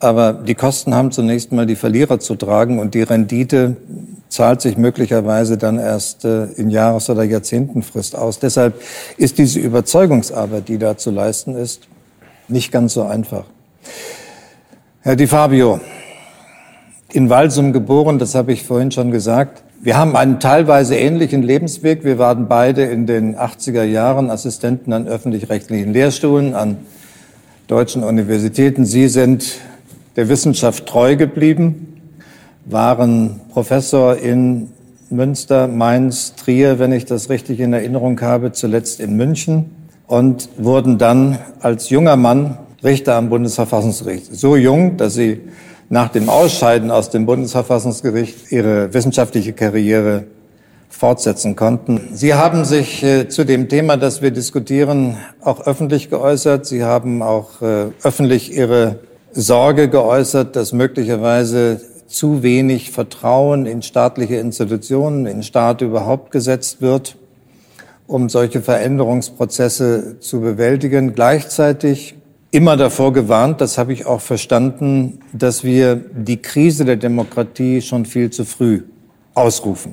aber 0.00 0.32
die 0.32 0.56
Kosten 0.56 0.96
haben 0.96 1.12
zunächst 1.12 1.52
mal 1.52 1.64
die 1.64 1.76
Verlierer 1.76 2.18
zu 2.18 2.34
tragen 2.34 2.80
und 2.80 2.94
die 2.94 3.02
Rendite 3.02 3.76
zahlt 4.28 4.60
sich 4.60 4.76
möglicherweise 4.76 5.58
dann 5.58 5.78
erst 5.78 6.24
äh, 6.24 6.46
in 6.56 6.70
Jahres- 6.70 7.08
oder 7.08 7.22
Jahrzehntenfrist 7.22 8.16
aus. 8.16 8.40
Deshalb 8.40 8.82
ist 9.16 9.38
diese 9.38 9.60
Überzeugungsarbeit, 9.60 10.68
die 10.68 10.78
da 10.78 10.96
zu 10.96 11.12
leisten 11.12 11.54
ist, 11.54 11.86
nicht 12.48 12.72
ganz 12.72 12.94
so 12.94 13.04
einfach. 13.04 13.44
Herr 15.02 15.14
Di 15.14 15.28
Fabio, 15.28 15.80
in 17.12 17.30
Walsum 17.30 17.72
geboren, 17.72 18.18
das 18.18 18.34
habe 18.34 18.52
ich 18.52 18.64
vorhin 18.64 18.90
schon 18.90 19.12
gesagt. 19.12 19.62
Wir 19.80 19.96
haben 19.96 20.16
einen 20.16 20.40
teilweise 20.40 20.96
ähnlichen 20.96 21.44
Lebensweg. 21.44 22.04
Wir 22.04 22.18
waren 22.18 22.48
beide 22.48 22.82
in 22.82 23.06
den 23.06 23.36
80er 23.36 23.84
Jahren 23.84 24.30
Assistenten 24.30 24.92
an 24.92 25.06
öffentlich-rechtlichen 25.06 25.92
Lehrstuhlen, 25.92 26.54
an 26.56 26.78
deutschen 27.68 28.02
Universitäten. 28.02 28.86
Sie 28.86 29.08
sind 29.08 29.56
der 30.16 30.30
Wissenschaft 30.30 30.86
treu 30.86 31.16
geblieben, 31.16 32.00
waren 32.64 33.40
Professor 33.52 34.16
in 34.16 34.68
Münster, 35.10 35.68
Mainz, 35.68 36.34
Trier, 36.34 36.78
wenn 36.78 36.92
ich 36.92 37.04
das 37.04 37.28
richtig 37.28 37.60
in 37.60 37.74
Erinnerung 37.74 38.18
habe, 38.22 38.52
zuletzt 38.52 39.00
in 39.00 39.16
München 39.16 39.66
und 40.06 40.48
wurden 40.56 40.96
dann 40.96 41.38
als 41.60 41.90
junger 41.90 42.16
Mann 42.16 42.56
Richter 42.82 43.16
am 43.16 43.28
Bundesverfassungsgericht. 43.28 44.34
So 44.34 44.56
jung, 44.56 44.96
dass 44.96 45.14
Sie 45.14 45.42
nach 45.90 46.08
dem 46.08 46.30
Ausscheiden 46.30 46.90
aus 46.90 47.10
dem 47.10 47.26
Bundesverfassungsgericht 47.26 48.50
Ihre 48.50 48.94
wissenschaftliche 48.94 49.52
Karriere 49.52 50.24
fortsetzen 50.88 51.54
konnten. 51.54 52.08
Sie 52.12 52.34
haben 52.34 52.64
sich 52.64 53.02
äh, 53.02 53.28
zu 53.28 53.44
dem 53.44 53.68
Thema, 53.68 53.96
das 53.96 54.22
wir 54.22 54.30
diskutieren, 54.30 55.16
auch 55.40 55.66
öffentlich 55.66 56.10
geäußert. 56.10 56.66
Sie 56.66 56.82
haben 56.82 57.22
auch 57.22 57.62
äh, 57.62 57.86
öffentlich 58.02 58.52
Ihre 58.52 59.00
Sorge 59.32 59.88
geäußert, 59.88 60.56
dass 60.56 60.72
möglicherweise 60.72 61.80
zu 62.08 62.42
wenig 62.42 62.90
Vertrauen 62.90 63.66
in 63.66 63.82
staatliche 63.82 64.36
Institutionen, 64.36 65.26
in 65.26 65.42
Staat 65.42 65.82
überhaupt 65.82 66.30
gesetzt 66.30 66.80
wird, 66.80 67.16
um 68.06 68.30
solche 68.30 68.62
Veränderungsprozesse 68.62 70.18
zu 70.20 70.40
bewältigen. 70.40 71.14
Gleichzeitig 71.14 72.16
immer 72.50 72.78
davor 72.78 73.12
gewarnt, 73.12 73.60
das 73.60 73.76
habe 73.76 73.92
ich 73.92 74.06
auch 74.06 74.22
verstanden, 74.22 75.20
dass 75.32 75.64
wir 75.64 75.96
die 75.96 76.40
Krise 76.40 76.86
der 76.86 76.96
Demokratie 76.96 77.82
schon 77.82 78.06
viel 78.06 78.30
zu 78.30 78.46
früh 78.46 78.84
ausrufen. 79.34 79.92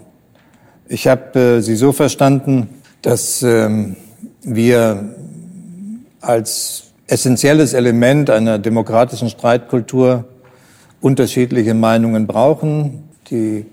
Ich 0.88 1.08
habe 1.08 1.40
äh, 1.40 1.62
Sie 1.62 1.76
so 1.76 1.92
verstanden, 1.92 2.70
dass 3.02 3.42
ähm, 3.42 3.96
wir 4.44 5.16
als 6.22 6.92
essentielles 7.08 7.74
Element 7.74 8.30
einer 8.30 8.60
demokratischen 8.60 9.30
Streitkultur 9.30 10.26
unterschiedliche 11.02 11.74
Meinungen 11.74 12.28
brauchen. 12.28 13.04
Die 13.32 13.66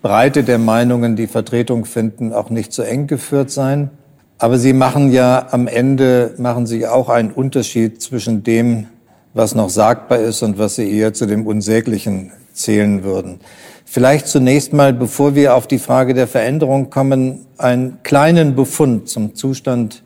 Breite 0.00 0.42
der 0.42 0.58
Meinungen, 0.58 1.16
die 1.16 1.26
Vertretung 1.26 1.84
finden, 1.84 2.32
auch 2.32 2.48
nicht 2.48 2.72
zu 2.72 2.82
eng 2.82 3.06
geführt 3.06 3.50
sein. 3.50 3.90
Aber 4.38 4.58
sie 4.58 4.72
machen 4.72 5.12
ja 5.12 5.46
am 5.50 5.66
Ende, 5.66 6.34
machen 6.38 6.66
sie 6.66 6.86
auch 6.86 7.10
einen 7.10 7.30
Unterschied 7.30 8.00
zwischen 8.00 8.42
dem, 8.42 8.86
was 9.34 9.54
noch 9.54 9.68
sagbar 9.68 10.18
ist 10.18 10.42
und 10.42 10.58
was 10.58 10.76
sie 10.76 10.90
eher 10.90 11.12
zu 11.12 11.26
dem 11.26 11.46
Unsäglichen 11.46 12.32
zählen 12.52 13.04
würden. 13.04 13.40
Vielleicht 13.84 14.26
zunächst 14.26 14.72
mal, 14.72 14.92
bevor 14.92 15.34
wir 15.34 15.54
auf 15.54 15.66
die 15.66 15.78
Frage 15.78 16.14
der 16.14 16.26
Veränderung 16.26 16.90
kommen, 16.90 17.46
einen 17.58 17.98
kleinen 18.02 18.54
Befund 18.54 19.08
zum 19.08 19.34
Zustand 19.34 20.02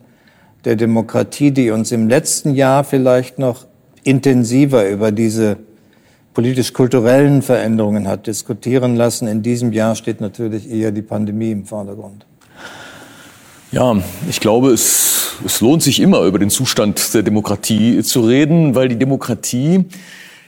der 0.65 0.77
Demokratie, 0.77 1.53
die 1.53 1.71
uns 1.71 1.93
im 1.93 2.09
letzten 2.09 2.55
Jahr 2.55 2.85
vielleicht 2.85 3.39
noch 3.39 3.67
intensiver 4.03 4.89
über 4.89 5.13
diese 5.13 5.57
politisch-kulturellen 6.35 7.43
Veränderungen 7.43 8.07
hat 8.07 8.27
diskutieren 8.27 8.97
lassen. 8.97 9.27
In 9.27 9.43
diesem 9.43 9.73
Jahr 9.73 9.95
steht 9.95 10.21
natürlich 10.21 10.71
eher 10.71 10.93
die 10.93 11.03
Pandemie 11.03 11.53
im 11.53 11.65
Vordergrund. 11.65 12.27
Ja, 13.73 13.97
ich 14.29 14.41
glaube, 14.41 14.71
es, 14.71 15.35
es 15.45 15.61
lohnt 15.61 15.83
sich 15.83 16.01
immer 16.01 16.23
über 16.23 16.39
den 16.39 16.51
Zustand 16.51 17.13
der 17.13 17.23
Demokratie 17.23 18.03
zu 18.03 18.21
reden, 18.21 18.75
weil 18.75 18.89
die 18.89 18.97
Demokratie 18.97 19.87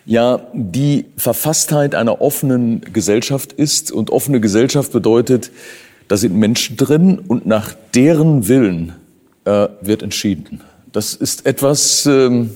ja 0.05 0.47
die 0.53 1.07
Verfasstheit 1.17 1.95
einer 1.95 2.21
offenen 2.21 2.81
Gesellschaft 2.93 3.53
ist. 3.53 3.93
Und 3.93 4.11
offene 4.11 4.41
Gesellschaft 4.41 4.93
bedeutet, 4.93 5.51
da 6.09 6.17
sind 6.17 6.35
Menschen 6.35 6.77
drin 6.77 7.19
und 7.19 7.47
nach 7.47 7.75
deren 7.95 8.49
Willen 8.49 8.95
äh, 9.45 9.69
wird 9.81 10.03
entschieden. 10.03 10.63
Das 10.93 11.15
ist 11.15 11.47
etwas, 11.47 12.07
ähm, 12.07 12.51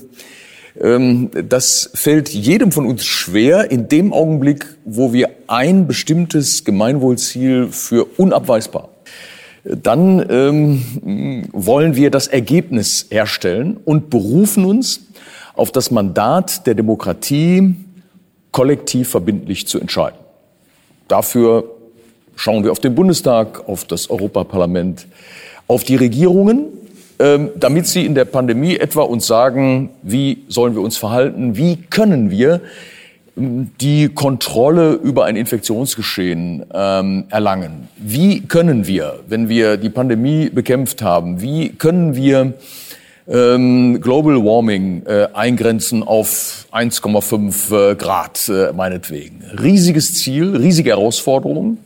ähm, 0.81 1.31
das 1.47 1.89
fällt 1.93 2.29
jedem 2.29 2.71
von 2.71 2.85
uns 2.85 3.05
schwer 3.05 3.71
in 3.71 3.87
dem 3.87 4.11
Augenblick, 4.11 4.65
wo 4.83 5.13
wir 5.13 5.29
ein 5.47 5.87
bestimmtes 5.87 6.65
Gemeinwohlziel 6.65 7.69
für 7.71 8.05
unabweisbar 8.17 8.89
dann 9.65 10.25
ähm, 10.29 11.45
wollen 11.51 11.95
wir 11.95 12.11
das 12.11 12.27
Ergebnis 12.27 13.07
herstellen 13.09 13.77
und 13.83 14.09
berufen 14.09 14.63
uns 14.65 15.04
auf 15.55 15.71
das 15.71 15.91
Mandat 15.91 16.65
der 16.67 16.75
Demokratie, 16.75 17.75
kollektiv 18.51 19.09
verbindlich 19.09 19.67
zu 19.67 19.79
entscheiden. 19.79 20.17
Dafür 21.07 21.65
schauen 22.35 22.63
wir 22.63 22.71
auf 22.71 22.79
den 22.79 22.95
Bundestag, 22.95 23.67
auf 23.67 23.85
das 23.85 24.09
Europaparlament, 24.09 25.07
auf 25.67 25.83
die 25.83 25.95
Regierungen, 25.95 26.67
ähm, 27.19 27.49
damit 27.55 27.87
sie 27.87 28.05
in 28.05 28.15
der 28.15 28.25
Pandemie 28.25 28.77
etwa 28.77 29.03
uns 29.03 29.27
sagen, 29.27 29.89
wie 30.03 30.43
sollen 30.47 30.75
wir 30.75 30.81
uns 30.81 30.97
verhalten, 30.97 31.55
wie 31.57 31.77
können 31.77 32.29
wir 32.29 32.61
die 33.35 34.09
Kontrolle 34.09 34.93
über 34.93 35.25
ein 35.25 35.35
Infektionsgeschehen 35.35 36.65
ähm, 36.73 37.25
erlangen. 37.29 37.89
Wie 37.97 38.41
können 38.41 38.87
wir, 38.87 39.19
wenn 39.27 39.49
wir 39.49 39.75
die 39.75 39.89
Pandemie 39.89 40.49
bekämpft 40.49 41.01
haben, 41.01 41.41
wie 41.41 41.69
können 41.69 42.15
wir 42.15 42.53
ähm, 43.27 44.01
Global 44.01 44.35
Warming 44.43 45.05
äh, 45.05 45.27
eingrenzen 45.33 46.03
auf 46.03 46.67
1,5 46.71 47.91
äh, 47.91 47.95
Grad 47.95 48.49
äh, 48.49 48.71
meinetwegen? 48.73 49.43
Riesiges 49.61 50.15
Ziel, 50.15 50.55
riesige 50.55 50.91
Herausforderung. 50.91 51.77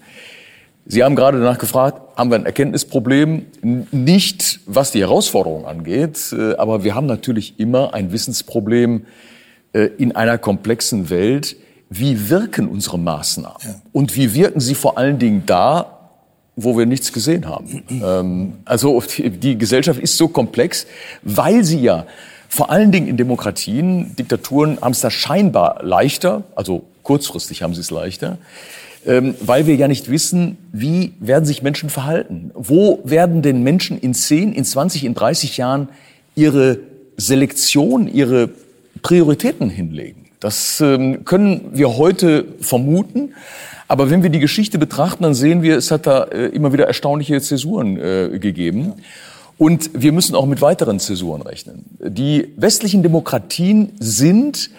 Sie 0.86 1.04
haben 1.04 1.16
gerade 1.16 1.40
danach 1.40 1.60
gefragt, 1.60 2.02
haben 2.18 2.32
wir 2.32 2.36
ein 2.36 2.46
Erkenntnisproblem? 2.46 3.46
Nicht, 3.62 4.60
was 4.66 4.92
die 4.92 5.02
Herausforderung 5.02 5.66
angeht, 5.66 6.34
äh, 6.34 6.56
aber 6.56 6.84
wir 6.84 6.96
haben 6.96 7.06
natürlich 7.06 7.60
immer 7.60 7.94
ein 7.94 8.12
Wissensproblem, 8.12 9.06
äh, 9.72 9.90
in 9.98 10.16
einer 10.16 10.38
komplexen 10.40 11.10
Welt, 11.10 11.56
wie 11.92 12.30
wirken 12.30 12.68
unsere 12.68 12.98
Maßnahmen? 12.98 13.82
Und 13.92 14.16
wie 14.16 14.34
wirken 14.34 14.60
sie 14.60 14.76
vor 14.76 14.98
allen 14.98 15.20
Dingen 15.20 15.44
da, 15.46 15.99
wo 16.64 16.78
wir 16.78 16.86
nichts 16.86 17.14
gesehen 17.14 17.48
haben? 17.48 17.84
ähm, 17.90 18.54
also 18.66 19.02
die, 19.18 19.58
Gesellschaft 19.58 20.00
ist 20.00 20.18
so 20.18 20.28
komplex, 20.28 20.88
weil 21.22 21.64
sie 21.64 21.80
ja 21.80 22.06
vor 22.48 22.72
allen 22.72 22.92
Dingen 22.92 23.08
in 23.08 23.18
Demokratien, 23.18 24.16
Diktaturen 24.16 24.80
haben 24.82 24.92
es 24.92 25.02
da 25.02 25.12
scheinbar 25.12 25.84
leichter, 25.84 26.44
also 26.56 26.84
kurzfristig 27.04 27.62
haben 27.62 27.76
sie 27.76 27.82
es 27.82 27.92
leichter, 27.92 28.38
ähm, 29.06 29.36
weil 29.40 29.68
wir 29.68 29.76
ja 29.76 29.88
nicht 29.88 30.10
wissen, 30.10 30.58
wie 30.72 31.14
werden 31.20 31.46
sich 31.46 31.62
Menschen 31.62 31.90
verhalten? 31.90 32.52
Wo 32.56 33.02
werden 33.04 33.42
denn 33.42 33.64
Menschen 33.64 34.00
in 34.00 34.14
10, 34.14 34.54
in 34.54 34.66
20, 34.66 35.06
in 35.06 35.14
30 35.14 35.58
Jahren 35.58 35.90
ihre 36.36 36.80
Selektion, 37.18 38.08
ihre 38.08 38.50
Prioritäten 39.02 39.70
hinlegen. 39.70 40.29
Das 40.40 40.80
ähm, 40.82 41.26
können 41.26 41.70
wir 41.74 41.98
heute 41.98 42.46
vermuten. 42.62 43.34
Aber 43.88 44.10
wenn 44.10 44.24
wir 44.24 44.30
die 44.30 44.40
Geschichte 44.40 44.78
betrachten, 44.78 45.24
dann 45.24 45.34
sehen 45.34 45.64
wir, 45.64 45.76
es 45.76 45.92
hat 45.92 46.06
da 46.08 46.24
äh, 46.26 46.46
immer 46.48 46.72
wieder 46.72 46.86
erstaunliche 46.86 47.42
Zäsuren 47.42 47.98
äh, 47.98 48.40
gegeben. 48.40 48.94
Und 49.58 49.90
wir 49.94 50.14
müssen 50.14 50.36
auch 50.36 50.46
mit 50.46 50.62
weiteren 50.62 51.00
Zäsuren 51.00 51.42
rechnen. 51.42 51.86
Die 52.00 52.54
westlichen 52.56 53.04
Demokratien 53.04 53.92
sind 54.00 54.70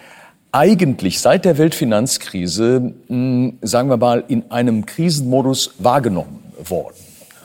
eigentlich 0.51 1.19
seit 1.19 1.45
der 1.45 1.57
Weltfinanzkrise, 1.57 2.93
mh, 3.07 3.53
sagen 3.61 3.89
wir 3.89 3.97
mal, 3.97 4.23
in 4.27 4.49
einem 4.49 4.85
Krisenmodus 4.85 5.75
wahrgenommen 5.77 6.39
worden. 6.67 6.95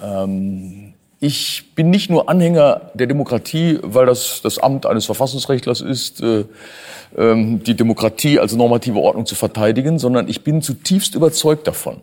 Ähm, 0.03 0.86
ich 1.19 1.75
bin 1.75 1.91
nicht 1.91 2.11
nur 2.11 2.29
Anhänger 2.29 2.91
der 2.95 3.07
Demokratie, 3.07 3.79
weil 3.83 4.07
das 4.07 4.41
das 4.43 4.59
Amt 4.59 4.87
eines 4.87 5.07
Verfassungsrechtlers 5.07 5.81
ist, 5.81 6.21
äh, 6.21 6.45
äh, 7.17 7.59
die 7.59 7.75
Demokratie 7.75 8.39
als 8.39 8.55
normative 8.55 8.99
Ordnung 8.99 9.27
zu 9.27 9.35
verteidigen, 9.35 9.99
sondern 9.99 10.29
ich 10.29 10.45
bin 10.45 10.61
zutiefst 10.61 11.15
überzeugt 11.15 11.67
davon, 11.67 12.01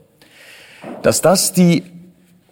dass 1.03 1.21
das 1.21 1.53
die 1.53 1.83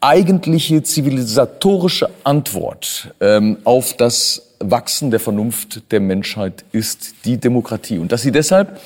eigentliche 0.01 0.81
zivilisatorische 0.83 2.09
Antwort 2.23 3.13
ähm, 3.19 3.57
auf 3.63 3.95
das 3.95 4.53
Wachsen 4.59 5.11
der 5.11 5.19
Vernunft 5.19 5.91
der 5.91 5.99
Menschheit 5.99 6.65
ist 6.71 7.25
die 7.25 7.37
Demokratie. 7.37 7.99
Und 7.99 8.11
dass 8.11 8.21
sie 8.21 8.31
deshalb 8.31 8.79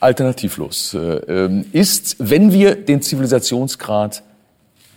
alternativlos 0.00 0.94
äh, 0.94 0.98
ähm, 0.98 1.66
ist, 1.72 2.16
wenn 2.18 2.52
wir 2.52 2.74
den 2.74 3.02
Zivilisationsgrad 3.02 4.22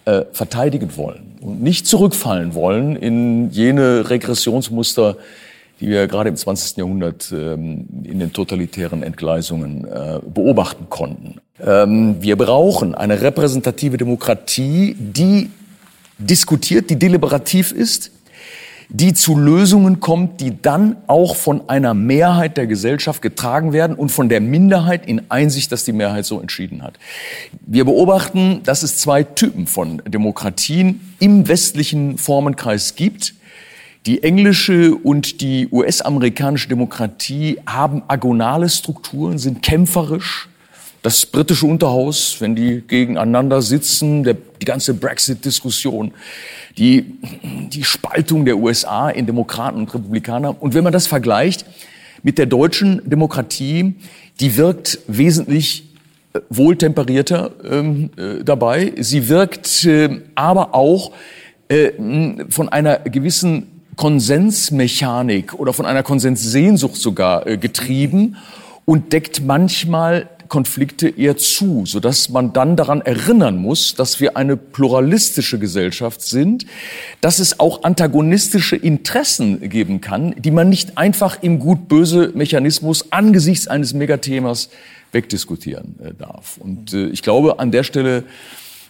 äh, 0.06 0.26
verteidigen 0.32 0.96
wollen 0.98 1.38
und 1.42 1.62
nicht 1.62 1.88
zurückfallen 1.88 2.54
wollen 2.54 2.96
in 2.96 3.50
jene 3.52 4.10
Regressionsmuster, 4.10 5.18
die 5.80 5.90
wir 5.90 6.08
gerade 6.08 6.30
im 6.30 6.36
20. 6.36 6.78
Jahrhundert 6.78 7.32
ähm, 7.32 7.88
in 8.04 8.20
den 8.20 8.32
totalitären 8.34 9.04
Entgleisungen 9.04 9.86
äh, 9.86 10.20
beobachten 10.26 10.88
konnten. 10.90 11.42
Ähm, 11.60 12.18
wir 12.22 12.38
brauchen 12.38 12.96
eine 12.96 13.22
repräsentative 13.22 13.98
Demokratie, 13.98 14.96
die 14.98 15.50
diskutiert, 16.18 16.90
die 16.90 16.98
deliberativ 16.98 17.72
ist, 17.72 18.12
die 18.94 19.14
zu 19.14 19.36
Lösungen 19.36 20.00
kommt, 20.00 20.40
die 20.40 20.62
dann 20.62 20.98
auch 21.08 21.36
von 21.36 21.68
einer 21.68 21.96
Mehrheit 21.96 22.58
der 22.58 22.68
Gesellschaft 22.68 23.24
getragen 23.24 23.74
werden 23.74 23.96
und 23.96 24.10
von 24.10 24.30
der 24.30 24.40
Minderheit 24.40 25.08
in 25.08 25.32
Einsicht, 25.32 25.72
dass 25.72 25.84
die 25.84 25.94
Mehrheit 25.94 26.26
so 26.26 26.40
entschieden 26.40 26.84
hat. 26.84 27.00
Wir 27.66 27.86
beobachten, 27.86 28.62
dass 28.64 28.84
es 28.84 28.98
zwei 28.98 29.24
Typen 29.24 29.66
von 29.66 30.04
Demokratien 30.06 31.16
im 31.20 31.48
westlichen 31.48 32.20
Formenkreis 32.20 32.94
gibt. 32.94 33.34
Die 34.06 34.22
englische 34.22 34.94
und 34.94 35.42
die 35.42 35.68
US-amerikanische 35.72 36.70
Demokratie 36.70 37.60
haben 37.66 38.04
agonale 38.08 38.70
Strukturen, 38.70 39.40
sind 39.40 39.64
kämpferisch, 39.64 40.50
das 41.04 41.26
britische 41.26 41.66
Unterhaus, 41.66 42.38
wenn 42.40 42.56
die 42.56 42.82
gegeneinander 42.88 43.62
sitzen, 43.62 44.24
der, 44.24 44.36
die 44.62 44.66
ganze 44.66 44.94
Brexit-Diskussion, 44.94 46.14
die, 46.78 47.06
die 47.70 47.84
Spaltung 47.84 48.46
der 48.46 48.58
USA 48.58 49.10
in 49.10 49.26
Demokraten 49.26 49.80
und 49.80 49.94
Republikaner. 49.94 50.62
Und 50.62 50.74
wenn 50.74 50.84
man 50.84 50.94
das 50.94 51.06
vergleicht 51.06 51.66
mit 52.24 52.38
der 52.38 52.46
deutschen 52.46 53.02
Demokratie, 53.08 53.96
die 54.40 54.56
wirkt 54.56 55.00
wesentlich 55.08 55.90
äh, 56.34 56.40
wohltemperierter 56.50 57.52
ähm, 57.70 58.10
äh, 58.18 58.44
dabei. 58.44 58.94
Sie 58.98 59.28
wirkt 59.28 59.84
äh, 59.84 60.22
aber 60.36 60.74
auch 60.74 61.12
äh, 61.68 61.92
von 62.50 62.70
einer 62.70 63.00
gewissen 63.00 63.82
Konsensmechanik 63.98 65.54
oder 65.54 65.74
von 65.74 65.86
einer 65.86 66.02
Konsenssehnsucht 66.02 66.96
sogar 66.96 67.46
äh, 67.46 67.58
getrieben 67.58 68.38
und 68.86 69.14
deckt 69.14 69.44
manchmal 69.46 70.30
Konflikte 70.48 71.10
eher 71.10 71.38
zu, 71.38 71.86
sodass 71.86 72.30
man 72.30 72.54
dann 72.54 72.76
daran 72.76 73.02
erinnern 73.02 73.58
muss, 73.58 73.96
dass 73.96 74.20
wir 74.20 74.38
eine 74.38 74.58
pluralistische 74.58 75.60
Gesellschaft 75.60 76.22
sind, 76.22 76.66
dass 77.22 77.40
es 77.40 77.60
auch 77.60 77.84
antagonistische 77.84 78.76
Interessen 78.76 79.70
geben 79.70 80.02
kann, 80.02 80.36
die 80.38 80.52
man 80.52 80.70
nicht 80.70 80.98
einfach 80.98 81.42
im 81.42 81.60
gut-böse 81.60 82.32
Mechanismus 82.36 83.12
angesichts 83.12 83.68
eines 83.68 83.94
Megathemas 83.94 84.70
wegdiskutieren 85.12 85.96
äh, 86.04 86.14
darf. 86.14 86.58
Und 86.58 86.94
äh, 86.94 87.08
ich 87.08 87.22
glaube, 87.22 87.60
an 87.60 87.72
der 87.72 87.84
Stelle 87.84 88.24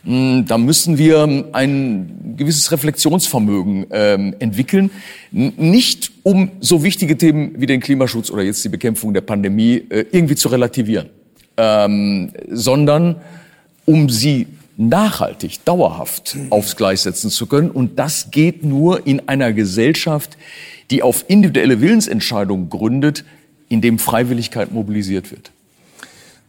hm, 0.06 0.46
da 0.48 0.58
müssen 0.58 0.98
wir 0.98 1.48
ein 1.54 2.36
gewisses 2.38 2.72
Reflexionsvermögen 2.72 3.86
ähm, 3.92 4.36
entwickeln, 4.40 4.92
nicht 5.32 6.12
um 6.24 6.52
so 6.60 6.84
wichtige 6.84 7.18
Themen 7.18 7.54
wie 7.62 7.68
den 7.68 7.80
Klimaschutz 7.80 8.30
oder 8.30 8.44
jetzt 8.44 8.64
die 8.66 8.70
Bekämpfung 8.70 9.14
der 9.14 9.22
Pandemie 9.22 9.84
äh, 9.90 10.06
irgendwie 10.12 10.36
zu 10.36 10.50
relativieren 10.50 11.10
ähm, 11.58 12.32
sondern 12.50 13.18
um 13.86 14.10
sie 14.10 14.48
nachhaltig, 14.78 15.64
dauerhaft 15.66 16.36
aufs 16.50 16.76
Gleis 16.76 17.04
setzen 17.04 17.30
zu 17.30 17.46
können. 17.46 17.70
Und 17.70 18.00
das 18.00 18.32
geht 18.32 18.64
nur 18.64 19.06
in 19.06 19.28
einer 19.28 19.54
Gesellschaft, 19.54 20.38
die 20.90 21.04
auf 21.04 21.26
individuelle 21.28 21.82
Willensentscheidungen 21.82 22.70
gründet, 22.70 23.24
in 23.70 23.82
dem 23.82 24.00
Freiwilligkeit 24.00 24.72
mobilisiert 24.72 25.32
wird. 25.32 25.52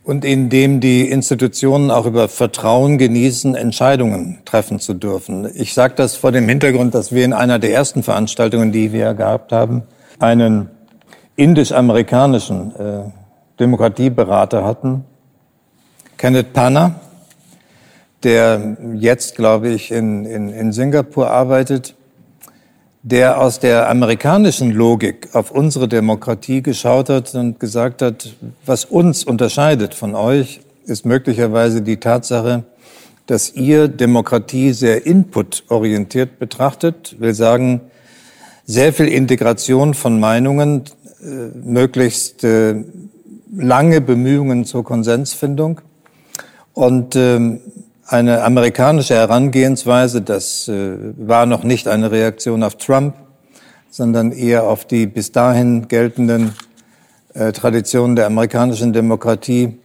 Und 0.03 0.25
in 0.25 0.51
dem 0.51 0.81
die 0.81 1.09
Institutionen 1.09 1.91
auch 1.91 2.05
über 2.05 2.29
Vertrauen 2.29 2.99
genießen, 2.99 3.55
Entscheidungen 3.55 4.39
treffen 4.45 4.79
zu 4.79 4.93
dürfen. 4.93 5.49
Ich 5.55 5.73
sage 5.73 5.95
das 5.97 6.15
vor 6.15 6.31
dem 6.31 6.47
Hintergrund, 6.47 6.95
dass 6.95 7.13
wir 7.13 7.25
in 7.25 7.33
einer 7.33 7.59
der 7.59 7.73
ersten 7.73 8.03
Veranstaltungen, 8.03 8.71
die 8.71 8.93
wir 8.93 9.15
gehabt 9.15 9.51
haben, 9.51 9.83
einen 10.19 10.69
indisch-amerikanischen 11.37 12.75
äh, 12.77 13.24
Demokratieberater 13.61 14.65
hatten. 14.65 15.05
Kenneth 16.17 16.53
Panner, 16.53 17.01
der 18.23 18.77
jetzt, 18.95 19.37
glaube 19.37 19.69
ich, 19.69 19.91
in, 19.91 20.25
in, 20.25 20.49
in 20.49 20.73
Singapur 20.73 21.31
arbeitet, 21.31 21.95
der 23.03 23.39
aus 23.39 23.61
der 23.61 23.91
amerikanischen 23.91 24.71
Logik 24.71 25.29
auf 25.35 25.51
unsere 25.51 25.89
Demokratie 25.89 26.63
geschaut 26.63 27.11
hat 27.11 27.35
und 27.35 27.61
gesagt 27.61 28.01
hat, 28.01 28.35
was 28.65 28.87
uns 28.87 29.25
unterscheidet 29.25 29.95
von 29.95 30.15
euch, 30.15 30.61
ist 30.87 31.05
möglicherweise 31.05 31.83
die 31.83 31.99
Tatsache, 31.99 32.65
dass 33.27 33.55
ihr 33.55 33.89
Demokratie 33.89 34.73
sehr 34.73 35.07
inputorientiert 35.07 36.39
betrachtet, 36.39 37.17
will 37.19 37.35
sagen, 37.35 37.83
sehr 38.65 38.93
viel 38.93 39.09
Integration 39.09 39.93
von 39.93 40.19
Meinungen, 40.19 40.85
äh, 41.23 41.27
möglichst 41.63 42.45
äh, 42.45 42.85
lange 43.57 44.01
Bemühungen 44.01 44.65
zur 44.65 44.85
Konsensfindung 44.85 45.81
und 46.73 47.17
ähm, 47.17 47.61
eine 48.07 48.43
amerikanische 48.43 49.15
Herangehensweise, 49.15 50.21
das 50.21 50.69
äh, 50.69 50.97
war 51.17 51.47
noch 51.47 51.63
nicht 51.63 51.89
eine 51.89 52.11
Reaktion 52.11 52.63
auf 52.63 52.77
Trump, 52.77 53.15
sondern 53.91 54.33
eher 54.33 54.65
auf 54.65 54.85
die 54.85 55.07
bis 55.07 55.33
dahin 55.33 55.89
geltenden 55.89 56.53
äh, 57.33 57.53
Traditionen 57.53 58.17
der 58.17 58.27
amerikanischen 58.27 58.93
Demokratie, 58.93 59.79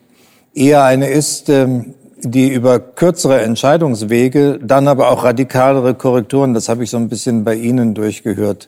eher 0.54 0.84
eine 0.84 1.10
ist, 1.10 1.50
ähm, 1.50 1.94
die 2.22 2.50
über 2.50 2.80
kürzere 2.80 3.42
Entscheidungswege, 3.42 4.60
dann 4.62 4.88
aber 4.88 5.10
auch 5.10 5.24
radikalere 5.24 5.94
Korrekturen, 5.94 6.54
das 6.54 6.68
habe 6.68 6.84
ich 6.84 6.90
so 6.90 6.98
ein 6.98 7.08
bisschen 7.08 7.46
bei 7.46 7.56
Ihnen 7.56 7.94
durchgehört, 7.94 8.68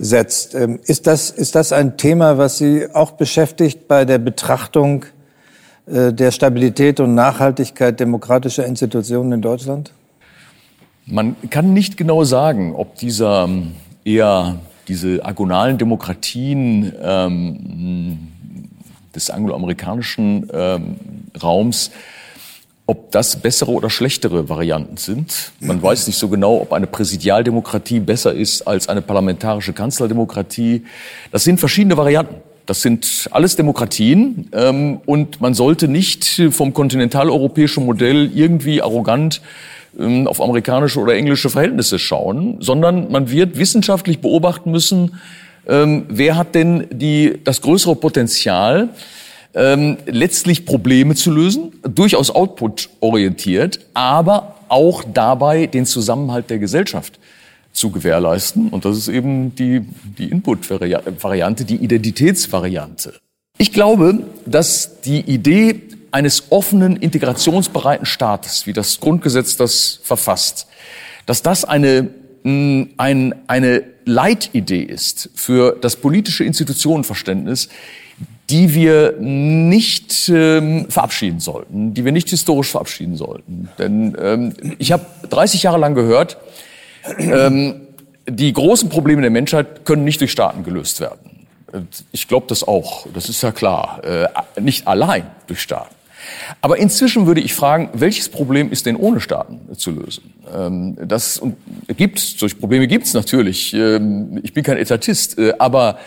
setzt. 0.00 0.54
Ähm, 0.54 0.80
ist 0.84 1.06
das, 1.06 1.30
ist 1.30 1.54
das 1.54 1.72
ein 1.72 1.96
Thema, 1.96 2.38
was 2.38 2.58
Sie 2.58 2.86
auch 2.92 3.12
beschäftigt 3.12 3.86
bei 3.86 4.04
der 4.04 4.18
Betrachtung 4.18 5.04
äh, 5.86 6.12
der 6.12 6.30
Stabilität 6.30 7.00
und 7.00 7.14
Nachhaltigkeit 7.14 8.00
demokratischer 8.00 8.64
Institutionen 8.64 9.32
in 9.32 9.42
Deutschland? 9.42 9.92
Man 11.06 11.36
kann 11.50 11.74
nicht 11.74 11.96
genau 11.96 12.24
sagen, 12.24 12.74
ob 12.74 12.96
dieser 12.96 13.44
ähm, 13.44 13.72
eher 14.04 14.56
diese 14.88 15.24
agonalen 15.24 15.76
Demokratien 15.76 16.92
ähm, 17.02 18.28
des 19.14 19.28
angloamerikanischen 19.30 20.48
ähm, 20.52 20.96
Raums 21.40 21.90
ob 22.90 23.12
das 23.12 23.36
bessere 23.36 23.70
oder 23.70 23.88
schlechtere 23.88 24.48
Varianten 24.48 24.96
sind. 24.96 25.52
Man 25.60 25.80
weiß 25.80 26.08
nicht 26.08 26.18
so 26.18 26.28
genau, 26.28 26.60
ob 26.60 26.72
eine 26.72 26.88
Präsidialdemokratie 26.88 28.00
besser 28.00 28.34
ist 28.34 28.62
als 28.62 28.88
eine 28.88 29.00
parlamentarische 29.00 29.72
Kanzlerdemokratie. 29.72 30.82
Das 31.30 31.44
sind 31.44 31.60
verschiedene 31.60 31.96
Varianten. 31.96 32.34
Das 32.66 32.82
sind 32.82 33.28
alles 33.30 33.54
Demokratien 33.54 34.48
ähm, 34.52 35.00
und 35.06 35.40
man 35.40 35.54
sollte 35.54 35.86
nicht 35.86 36.42
vom 36.50 36.74
kontinentaleuropäischen 36.74 37.86
Modell 37.86 38.28
irgendwie 38.34 38.82
arrogant 38.82 39.40
ähm, 39.96 40.26
auf 40.26 40.40
amerikanische 40.40 40.98
oder 40.98 41.14
englische 41.14 41.48
Verhältnisse 41.48 42.00
schauen, 42.00 42.56
sondern 42.58 43.08
man 43.12 43.30
wird 43.30 43.56
wissenschaftlich 43.56 44.18
beobachten 44.18 44.72
müssen, 44.72 45.14
ähm, 45.68 46.06
wer 46.08 46.36
hat 46.36 46.56
denn 46.56 46.88
die, 46.90 47.38
das 47.44 47.60
größere 47.60 47.94
Potenzial, 47.94 48.88
ähm, 49.54 49.98
letztlich 50.06 50.64
Probleme 50.64 51.14
zu 51.14 51.30
lösen, 51.30 51.72
durchaus 51.82 52.30
output-orientiert, 52.30 53.80
aber 53.94 54.56
auch 54.68 55.04
dabei 55.04 55.66
den 55.66 55.86
Zusammenhalt 55.86 56.50
der 56.50 56.58
Gesellschaft 56.58 57.18
zu 57.72 57.90
gewährleisten. 57.90 58.68
Und 58.68 58.84
das 58.84 58.96
ist 58.96 59.08
eben 59.08 59.54
die, 59.54 59.80
die 60.18 60.28
Input-Variante, 60.28 61.64
die 61.64 61.76
Identitätsvariante. 61.76 63.14
Ich 63.58 63.72
glaube, 63.72 64.24
dass 64.46 65.00
die 65.02 65.20
Idee 65.20 65.82
eines 66.12 66.50
offenen, 66.50 66.96
integrationsbereiten 66.96 68.06
Staates, 68.06 68.66
wie 68.66 68.72
das 68.72 69.00
Grundgesetz 69.00 69.56
das 69.56 70.00
verfasst, 70.02 70.66
dass 71.26 71.42
das 71.42 71.64
eine, 71.64 72.10
ein, 72.42 73.34
eine 73.46 73.84
Leitidee 74.04 74.82
ist 74.82 75.30
für 75.34 75.76
das 75.80 75.96
politische 75.96 76.44
Institutionenverständnis, 76.44 77.68
die 78.50 78.74
wir 78.74 79.14
nicht 79.18 80.28
ähm, 80.28 80.86
verabschieden 80.88 81.38
sollten, 81.40 81.94
die 81.94 82.04
wir 82.04 82.12
nicht 82.12 82.28
historisch 82.30 82.70
verabschieden 82.70 83.16
sollten. 83.16 83.68
Denn 83.78 84.16
ähm, 84.20 84.54
ich 84.78 84.90
habe 84.92 85.06
30 85.28 85.62
Jahre 85.62 85.78
lang 85.78 85.94
gehört, 85.94 86.36
ähm, 87.18 87.82
die 88.28 88.52
großen 88.52 88.88
Probleme 88.88 89.22
der 89.22 89.30
Menschheit 89.30 89.84
können 89.84 90.04
nicht 90.04 90.20
durch 90.20 90.32
Staaten 90.32 90.64
gelöst 90.64 91.00
werden. 91.00 91.46
Ich 92.10 92.26
glaube 92.26 92.46
das 92.48 92.66
auch, 92.66 93.06
das 93.14 93.28
ist 93.28 93.42
ja 93.42 93.52
klar, 93.52 94.02
äh, 94.04 94.60
nicht 94.60 94.88
allein 94.88 95.26
durch 95.46 95.60
Staaten. 95.60 95.94
Aber 96.60 96.76
inzwischen 96.76 97.26
würde 97.26 97.40
ich 97.40 97.54
fragen, 97.54 97.88
welches 97.92 98.28
Problem 98.28 98.70
ist 98.72 98.86
denn 98.86 98.96
ohne 98.96 99.20
Staaten 99.20 99.60
zu 99.76 99.92
lösen? 99.92 100.34
Ähm, 100.54 100.96
das 101.06 101.40
gibt 101.96 102.18
solche 102.18 102.56
Probleme 102.56 102.88
gibt 102.88 103.06
es 103.06 103.14
natürlich. 103.14 103.72
Ähm, 103.74 104.40
ich 104.42 104.52
bin 104.52 104.64
kein 104.64 104.76
Etatist, 104.76 105.38
äh, 105.38 105.54
aber 105.58 105.98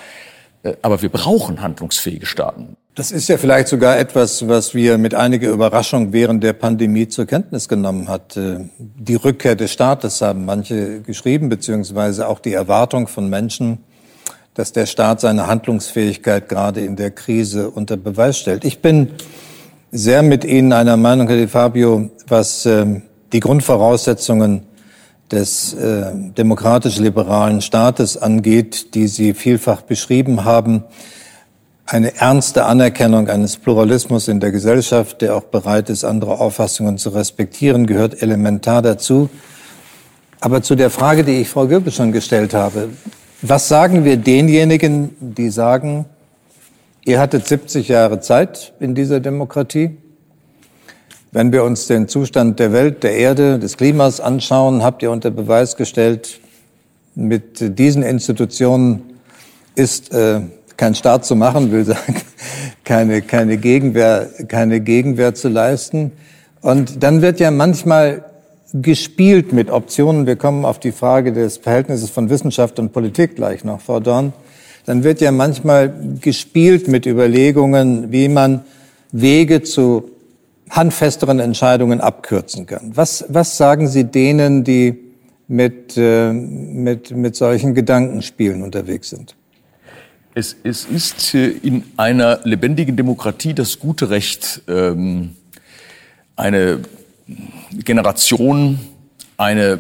aber 0.81 1.01
wir 1.01 1.09
brauchen 1.09 1.61
handlungsfähige 1.61 2.25
Staaten. 2.25 2.77
Das 2.95 3.11
ist 3.11 3.27
ja 3.27 3.37
vielleicht 3.37 3.69
sogar 3.69 3.97
etwas, 3.97 4.47
was 4.47 4.75
wir 4.75 4.99
mit 4.99 5.15
einiger 5.15 5.49
Überraschung 5.49 6.13
während 6.13 6.43
der 6.43 6.53
Pandemie 6.53 7.07
zur 7.07 7.25
Kenntnis 7.25 7.67
genommen 7.67 8.07
hat. 8.07 8.37
Äh, 8.37 8.69
die 8.77 9.15
Rückkehr 9.15 9.55
des 9.55 9.71
Staates 9.71 10.21
haben 10.21 10.45
manche 10.45 11.01
geschrieben, 11.01 11.49
beziehungsweise 11.49 12.27
auch 12.27 12.39
die 12.39 12.53
Erwartung 12.53 13.07
von 13.07 13.29
Menschen, 13.29 13.79
dass 14.53 14.71
der 14.71 14.85
Staat 14.85 15.21
seine 15.21 15.47
Handlungsfähigkeit 15.47 16.47
gerade 16.47 16.81
in 16.81 16.95
der 16.95 17.09
Krise 17.09 17.71
unter 17.71 17.97
Beweis 17.97 18.37
stellt. 18.37 18.63
Ich 18.63 18.79
bin 18.79 19.09
sehr 19.91 20.21
mit 20.21 20.45
Ihnen 20.45 20.71
einer 20.71 20.95
Meinung, 20.95 21.27
Herr 21.27 21.37
Di 21.37 21.47
Fabio, 21.47 22.11
was 22.27 22.65
ähm, 22.67 23.01
die 23.31 23.39
Grundvoraussetzungen 23.39 24.67
des 25.31 25.73
äh, 25.73 26.11
demokratisch-liberalen 26.13 27.61
Staates 27.61 28.17
angeht, 28.17 28.93
die 28.93 29.07
Sie 29.07 29.33
vielfach 29.33 29.81
beschrieben 29.81 30.45
haben. 30.45 30.83
Eine 31.85 32.15
ernste 32.15 32.65
Anerkennung 32.65 33.29
eines 33.29 33.57
Pluralismus 33.57 34.27
in 34.27 34.39
der 34.39 34.51
Gesellschaft, 34.51 35.21
der 35.21 35.35
auch 35.35 35.43
bereit 35.43 35.89
ist, 35.89 36.03
andere 36.03 36.39
Auffassungen 36.39 36.97
zu 36.97 37.09
respektieren, 37.09 37.87
gehört 37.87 38.21
elementar 38.21 38.81
dazu. 38.81 39.29
Aber 40.39 40.61
zu 40.61 40.75
der 40.75 40.89
Frage, 40.89 41.23
die 41.23 41.41
ich 41.41 41.49
Frau 41.49 41.67
Göbel 41.67 41.91
schon 41.91 42.11
gestellt 42.11 42.53
habe, 42.53 42.89
was 43.41 43.67
sagen 43.67 44.05
wir 44.05 44.17
denjenigen, 44.17 45.15
die 45.19 45.49
sagen, 45.49 46.05
ihr 47.05 47.19
hattet 47.19 47.47
70 47.47 47.89
Jahre 47.89 48.19
Zeit 48.19 48.73
in 48.79 48.95
dieser 48.95 49.19
Demokratie, 49.19 49.97
wenn 51.33 51.51
wir 51.51 51.63
uns 51.63 51.87
den 51.87 52.07
Zustand 52.07 52.59
der 52.59 52.71
Welt, 52.71 53.01
der 53.01 53.15
Erde, 53.15 53.57
des 53.57 53.75
Klimas 53.75 54.21
anschauen, 54.21 54.83
habt 54.83 55.01
ihr 55.01 55.09
unter 55.09 55.31
Beweis 55.31 55.75
gestellt, 55.75 56.39
mit 57.15 57.77
diesen 57.79 58.03
Institutionen 58.03 59.01
ist 59.75 60.13
äh, 60.13 60.41
kein 60.77 60.93
Staat 60.93 61.25
zu 61.25 61.35
machen, 61.35 61.71
will 61.71 61.85
sagen, 61.85 62.15
keine, 62.83 63.23
keine, 63.23 63.57
Gegenwehr, 63.57 64.29
keine 64.47 64.79
Gegenwehr 64.79 65.33
zu 65.33 65.49
leisten. 65.49 66.11
Und 66.61 67.01
dann 67.01 67.23
wird 67.23 67.39
ja 67.39 67.49
manchmal 67.49 68.25
gespielt 68.71 69.53
mit 69.53 69.71
Optionen. 69.71 70.27
Wir 70.27 70.35
kommen 70.35 70.65
auf 70.65 70.79
die 70.79 70.91
Frage 70.91 71.33
des 71.33 71.57
Verhältnisses 71.57 72.11
von 72.11 72.29
Wissenschaft 72.29 72.77
und 72.77 72.93
Politik 72.93 73.35
gleich 73.35 73.63
noch, 73.63 73.81
Frau 73.81 73.99
Dorn. 73.99 74.33
Dann 74.85 75.03
wird 75.03 75.19
ja 75.19 75.31
manchmal 75.31 75.93
gespielt 76.21 76.87
mit 76.87 77.07
Überlegungen, 77.07 78.11
wie 78.11 78.27
man 78.27 78.61
Wege 79.11 79.63
zu 79.63 80.11
handfesteren 80.73 81.39
Entscheidungen 81.39 82.01
abkürzen 82.01 82.65
kann. 82.65 82.91
Was, 82.95 83.25
was 83.29 83.57
sagen 83.57 83.87
Sie 83.87 84.05
denen, 84.05 84.63
die 84.63 84.99
mit, 85.47 85.95
äh, 85.97 86.33
mit, 86.33 87.11
mit 87.11 87.35
solchen 87.35 87.75
Gedankenspielen 87.75 88.63
unterwegs 88.63 89.11
sind? 89.11 89.35
Es, 90.33 90.55
es 90.63 90.85
ist 90.85 91.35
äh, 91.35 91.49
in 91.49 91.83
einer 91.95 92.39
lebendigen 92.43 92.95
Demokratie 92.95 93.53
das 93.53 93.79
gute 93.79 94.09
Recht, 94.09 94.63
ähm, 94.67 95.35
eine 96.35 96.79
Generation, 97.85 98.79
eine, 99.37 99.79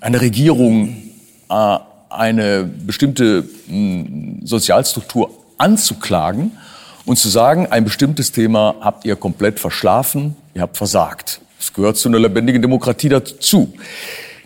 eine 0.00 0.20
Regierung, 0.20 0.96
äh, 1.50 1.78
eine 2.08 2.64
bestimmte 2.86 3.48
mh, 3.66 4.46
Sozialstruktur 4.46 5.30
anzuklagen 5.58 6.52
und 7.04 7.16
zu 7.16 7.28
sagen, 7.28 7.66
ein 7.66 7.84
bestimmtes 7.84 8.32
Thema 8.32 8.76
habt 8.80 9.04
ihr 9.04 9.16
komplett 9.16 9.58
verschlafen, 9.58 10.36
ihr 10.54 10.62
habt 10.62 10.76
versagt. 10.76 11.40
Das 11.58 11.72
gehört 11.72 11.96
zu 11.96 12.08
einer 12.08 12.18
lebendigen 12.18 12.62
Demokratie 12.62 13.08
dazu. 13.08 13.72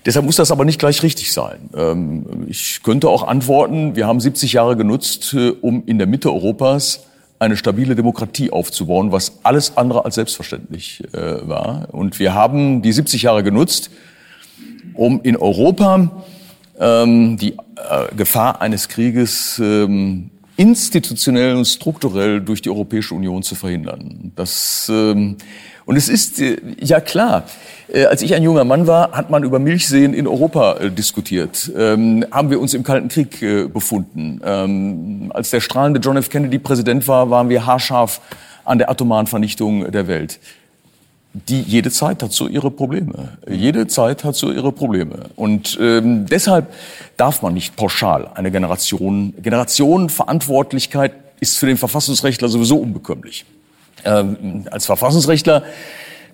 Deshalb 0.04 0.24
muss 0.24 0.36
das 0.36 0.52
aber 0.52 0.64
nicht 0.64 0.78
gleich 0.78 1.02
richtig 1.02 1.32
sein. 1.32 1.70
Ähm, 1.74 2.46
ich 2.48 2.82
könnte 2.82 3.08
auch 3.08 3.26
antworten, 3.26 3.96
wir 3.96 4.06
haben 4.06 4.20
70 4.20 4.52
Jahre 4.52 4.76
genutzt, 4.76 5.34
äh, 5.34 5.50
um 5.60 5.82
in 5.86 5.98
der 5.98 6.06
Mitte 6.06 6.32
Europas 6.32 7.06
eine 7.38 7.56
stabile 7.56 7.94
Demokratie 7.94 8.50
aufzubauen, 8.50 9.12
was 9.12 9.40
alles 9.42 9.76
andere 9.76 10.04
als 10.04 10.14
selbstverständlich 10.14 11.02
äh, 11.12 11.48
war. 11.48 11.88
Und 11.92 12.18
wir 12.18 12.34
haben 12.34 12.82
die 12.82 12.92
70 12.92 13.22
Jahre 13.22 13.42
genutzt, 13.42 13.90
um 14.94 15.20
in 15.22 15.36
Europa 15.36 16.24
ähm, 16.78 17.36
die 17.36 17.52
äh, 17.52 18.14
Gefahr 18.16 18.60
eines 18.60 18.88
Krieges 18.88 19.58
ähm, 19.58 20.30
institutionell 20.56 21.54
und 21.54 21.66
strukturell 21.66 22.40
durch 22.40 22.62
die 22.62 22.70
Europäische 22.70 23.14
Union 23.14 23.42
zu 23.42 23.54
verhindern. 23.54 24.32
Das, 24.36 24.90
ähm, 24.90 25.36
und 25.84 25.96
es 25.96 26.08
ist, 26.08 26.40
äh, 26.40 26.56
ja 26.80 27.00
klar, 27.00 27.44
äh, 27.88 28.04
als 28.06 28.22
ich 28.22 28.34
ein 28.34 28.42
junger 28.42 28.64
Mann 28.64 28.86
war, 28.86 29.12
hat 29.12 29.30
man 29.30 29.44
über 29.44 29.58
Milchseen 29.58 30.14
in 30.14 30.26
Europa 30.26 30.74
äh, 30.74 30.90
diskutiert. 30.90 31.70
Ähm, 31.76 32.24
haben 32.30 32.50
wir 32.50 32.60
uns 32.60 32.74
im 32.74 32.82
Kalten 32.82 33.08
Krieg 33.08 33.40
äh, 33.42 33.66
befunden. 33.66 34.40
Ähm, 34.44 35.30
als 35.34 35.50
der 35.50 35.60
strahlende 35.60 36.00
John 36.00 36.16
F. 36.16 36.30
Kennedy 36.30 36.58
Präsident 36.58 37.06
war, 37.06 37.30
waren 37.30 37.48
wir 37.48 37.66
haarscharf 37.66 38.20
an 38.64 38.78
der 38.78 38.90
atomaren 38.90 39.26
Vernichtung 39.26 39.90
der 39.92 40.08
Welt. 40.08 40.40
Die 41.48 41.60
jede 41.60 41.90
Zeit 41.90 42.22
hat 42.22 42.32
so 42.32 42.48
ihre 42.48 42.70
Probleme. 42.70 43.36
Jede 43.48 43.86
Zeit 43.86 44.24
hat 44.24 44.36
so 44.36 44.50
ihre 44.50 44.72
Probleme. 44.72 45.30
Und 45.36 45.76
ähm, 45.80 46.26
deshalb 46.26 46.72
darf 47.16 47.42
man 47.42 47.54
nicht 47.54 47.76
pauschal 47.76 48.30
eine 48.34 48.50
Generation, 48.50 49.34
Generationenverantwortlichkeit 49.42 51.12
ist 51.40 51.58
für 51.58 51.66
den 51.66 51.76
Verfassungsrechtler 51.76 52.48
sowieso 52.48 52.78
unbekömmlich. 52.78 53.44
Ähm, 54.04 54.64
als 54.70 54.86
Verfassungsrechtler, 54.86 55.62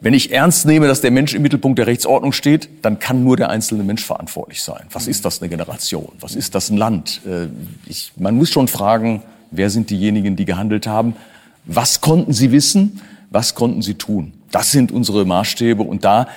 wenn 0.00 0.14
ich 0.14 0.32
ernst 0.32 0.66
nehme, 0.66 0.86
dass 0.86 1.00
der 1.00 1.10
Mensch 1.10 1.34
im 1.34 1.42
Mittelpunkt 1.42 1.78
der 1.78 1.86
Rechtsordnung 1.86 2.32
steht, 2.32 2.68
dann 2.82 2.98
kann 3.00 3.24
nur 3.24 3.36
der 3.36 3.50
einzelne 3.50 3.82
Mensch 3.82 4.04
verantwortlich 4.04 4.62
sein. 4.62 4.84
Was 4.92 5.08
ist 5.08 5.24
das 5.24 5.40
eine 5.40 5.48
Generation? 5.48 6.12
Was 6.20 6.36
ist 6.36 6.54
das 6.54 6.70
ein 6.70 6.76
Land? 6.76 7.22
Äh, 7.26 7.48
ich, 7.86 8.12
man 8.16 8.36
muss 8.36 8.50
schon 8.50 8.68
fragen, 8.68 9.22
wer 9.50 9.68
sind 9.68 9.90
diejenigen, 9.90 10.36
die 10.36 10.44
gehandelt 10.44 10.86
haben? 10.86 11.16
Was 11.64 12.00
konnten 12.00 12.32
sie 12.32 12.52
wissen? 12.52 13.00
Was 13.30 13.54
konnten 13.54 13.82
sie 13.82 13.94
tun? 13.94 14.32
Das 14.52 14.70
sind 14.70 14.92
unsere 14.92 15.24
Maßstäbe 15.24 15.82
und 15.82 16.04
da 16.04 16.28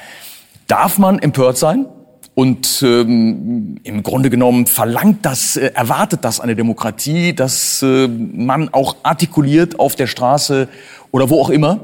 darf 0.68 0.98
man 0.98 1.20
empört 1.20 1.58
sein. 1.58 1.86
Und 2.34 2.84
ähm, 2.86 3.78
im 3.84 4.04
Grunde 4.04 4.30
genommen 4.30 4.66
verlangt 4.66 5.26
das, 5.26 5.56
äh, 5.56 5.72
erwartet 5.74 6.26
das 6.26 6.42
eine 6.42 6.56
Demokratie, 6.56 7.34
dass 7.34 7.82
äh, 7.82 8.10
man 8.10 8.74
auch 8.74 8.98
artikuliert 9.04 9.80
auf 9.80 9.96
der 9.96 10.08
Straße 10.08 10.68
oder 11.12 11.30
wo 11.30 11.40
auch 11.40 11.50
immer, 11.50 11.82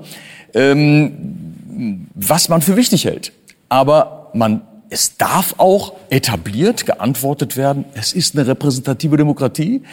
ähm, 0.54 2.08
was 2.16 2.50
man 2.50 2.62
für 2.62 2.76
wichtig 2.76 3.06
hält. 3.06 3.32
Aber 3.70 4.30
man 4.34 4.64
es 4.92 5.16
darf 5.16 5.56
auch 5.58 5.94
etabliert 6.10 6.86
geantwortet 6.86 7.56
werden, 7.56 7.86
es 7.94 8.12
ist 8.12 8.36
eine 8.36 8.46
repräsentative 8.46 9.16
Demokratie, 9.16 9.84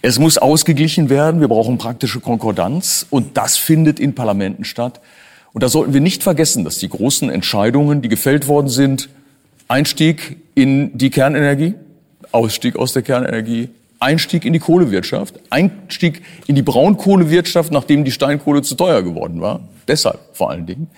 es 0.00 0.18
muss 0.18 0.38
ausgeglichen 0.38 1.10
werden, 1.10 1.42
wir 1.42 1.48
brauchen 1.48 1.76
praktische 1.76 2.20
Konkordanz 2.20 3.04
und 3.10 3.36
das 3.36 3.58
findet 3.58 4.00
in 4.00 4.14
Parlamenten 4.14 4.64
statt. 4.64 5.02
Und 5.52 5.62
da 5.62 5.68
sollten 5.68 5.94
wir 5.94 6.00
nicht 6.00 6.22
vergessen, 6.22 6.64
dass 6.64 6.78
die 6.78 6.88
großen 6.88 7.30
Entscheidungen, 7.30 8.02
die 8.02 8.08
gefällt 8.08 8.48
worden 8.48 8.68
sind, 8.68 9.08
Einstieg 9.66 10.36
in 10.54 10.96
die 10.96 11.10
Kernenergie, 11.10 11.74
Ausstieg 12.32 12.76
aus 12.76 12.92
der 12.92 13.02
Kernenergie, 13.02 13.70
Einstieg 14.00 14.44
in 14.44 14.52
die 14.52 14.58
Kohlewirtschaft, 14.58 15.40
Einstieg 15.50 16.22
in 16.46 16.54
die 16.54 16.62
Braunkohlewirtschaft, 16.62 17.72
nachdem 17.72 18.04
die 18.04 18.12
Steinkohle 18.12 18.62
zu 18.62 18.76
teuer 18.76 19.02
geworden 19.02 19.40
war, 19.40 19.60
deshalb 19.88 20.20
vor 20.32 20.50
allen 20.50 20.66
Dingen, 20.66 20.88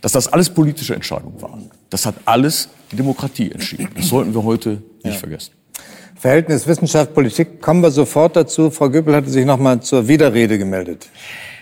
dass 0.00 0.12
das 0.12 0.32
alles 0.32 0.50
politische 0.50 0.94
Entscheidungen 0.94 1.40
waren. 1.42 1.70
Das 1.90 2.06
hat 2.06 2.14
alles 2.24 2.70
die 2.90 2.96
Demokratie 2.96 3.52
entschieden. 3.52 3.88
Das 3.94 4.08
sollten 4.08 4.34
wir 4.34 4.44
heute 4.44 4.82
nicht 5.04 5.14
ja. 5.14 5.18
vergessen. 5.20 5.52
Verhältnis 6.16 6.66
Wissenschaft, 6.66 7.14
Politik, 7.14 7.60
kommen 7.60 7.82
wir 7.82 7.90
sofort 7.90 8.34
dazu. 8.34 8.70
Frau 8.70 8.90
Göppel 8.90 9.14
hatte 9.14 9.30
sich 9.30 9.44
noch 9.44 9.58
mal 9.58 9.80
zur 9.80 10.08
Widerrede 10.08 10.58
gemeldet. 10.58 11.08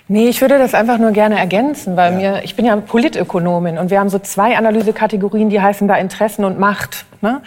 Nee, 0.08 0.28
ich 0.28 0.40
würde 0.40 0.56
das 0.58 0.72
einfach 0.72 0.98
nur 0.98 1.10
gerne 1.10 1.36
ergänzen, 1.36 1.96
weil 1.96 2.12
ja. 2.12 2.18
mir, 2.18 2.44
ich 2.44 2.54
bin 2.54 2.64
ja 2.64 2.76
Politökonomin 2.76 3.76
und 3.76 3.90
wir 3.90 3.98
haben 3.98 4.08
so 4.08 4.20
zwei 4.20 4.56
Analysekategorien, 4.56 5.50
die 5.50 5.60
heißen 5.60 5.88
da 5.88 5.96
Interessen 5.96 6.44
und 6.44 6.60
Macht. 6.60 7.06
Ne? 7.22 7.42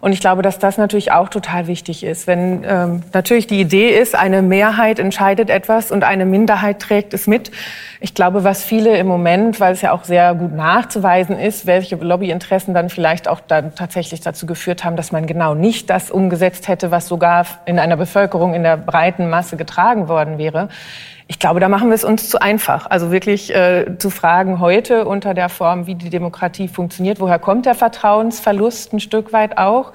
Und 0.00 0.12
ich 0.12 0.18
glaube, 0.18 0.42
dass 0.42 0.58
das 0.58 0.76
natürlich 0.76 1.12
auch 1.12 1.28
total 1.28 1.68
wichtig 1.68 2.02
ist. 2.02 2.26
Wenn 2.26 2.64
ähm, 2.66 3.02
natürlich 3.12 3.46
die 3.46 3.60
Idee 3.60 3.90
ist, 3.90 4.16
eine 4.16 4.42
Mehrheit 4.42 4.98
entscheidet 4.98 5.50
etwas 5.50 5.92
und 5.92 6.02
eine 6.02 6.26
Minderheit 6.26 6.80
trägt 6.80 7.14
es 7.14 7.28
mit. 7.28 7.52
Ich 8.00 8.12
glaube, 8.12 8.42
was 8.42 8.64
viele 8.64 8.96
im 8.96 9.06
Moment, 9.06 9.60
weil 9.60 9.72
es 9.72 9.82
ja 9.82 9.92
auch 9.92 10.02
sehr 10.02 10.34
gut 10.34 10.52
nachzuweisen 10.52 11.38
ist, 11.38 11.66
welche 11.66 11.94
Lobbyinteressen 11.94 12.74
dann 12.74 12.88
vielleicht 12.88 13.28
auch 13.28 13.38
dann 13.38 13.76
tatsächlich 13.76 14.20
dazu 14.20 14.46
geführt 14.46 14.82
haben, 14.84 14.96
dass 14.96 15.12
man 15.12 15.26
genau 15.26 15.54
nicht 15.54 15.88
das 15.90 16.10
umgesetzt 16.10 16.66
hätte, 16.66 16.90
was 16.90 17.06
sogar 17.06 17.46
in 17.66 17.78
einer 17.78 17.96
Bevölkerung 17.96 18.54
in 18.54 18.64
der 18.64 18.78
breiten 18.78 19.30
Masse 19.30 19.56
getragen 19.56 20.08
worden 20.08 20.38
wäre 20.38 20.70
ich 21.30 21.38
glaube, 21.38 21.60
da 21.60 21.68
machen 21.68 21.90
wir 21.90 21.94
es 21.94 22.02
uns 22.02 22.28
zu 22.28 22.42
einfach. 22.42 22.90
Also 22.90 23.12
wirklich 23.12 23.54
äh, 23.54 23.96
zu 23.98 24.10
fragen 24.10 24.58
heute 24.58 25.04
unter 25.06 25.32
der 25.32 25.48
Form, 25.48 25.86
wie 25.86 25.94
die 25.94 26.10
Demokratie 26.10 26.66
funktioniert, 26.66 27.20
woher 27.20 27.38
kommt 27.38 27.66
der 27.66 27.76
Vertrauensverlust 27.76 28.92
ein 28.92 28.98
Stück 28.98 29.32
weit 29.32 29.56
auch, 29.56 29.92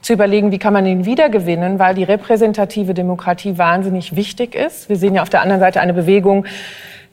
zu 0.00 0.12
überlegen, 0.12 0.50
wie 0.50 0.58
kann 0.58 0.72
man 0.72 0.84
ihn 0.84 1.04
wiedergewinnen, 1.04 1.78
weil 1.78 1.94
die 1.94 2.02
repräsentative 2.02 2.94
Demokratie 2.94 3.58
wahnsinnig 3.58 4.16
wichtig 4.16 4.56
ist. 4.56 4.88
Wir 4.88 4.96
sehen 4.96 5.14
ja 5.14 5.22
auf 5.22 5.30
der 5.30 5.42
anderen 5.42 5.60
Seite 5.60 5.80
eine 5.80 5.94
Bewegung, 5.94 6.46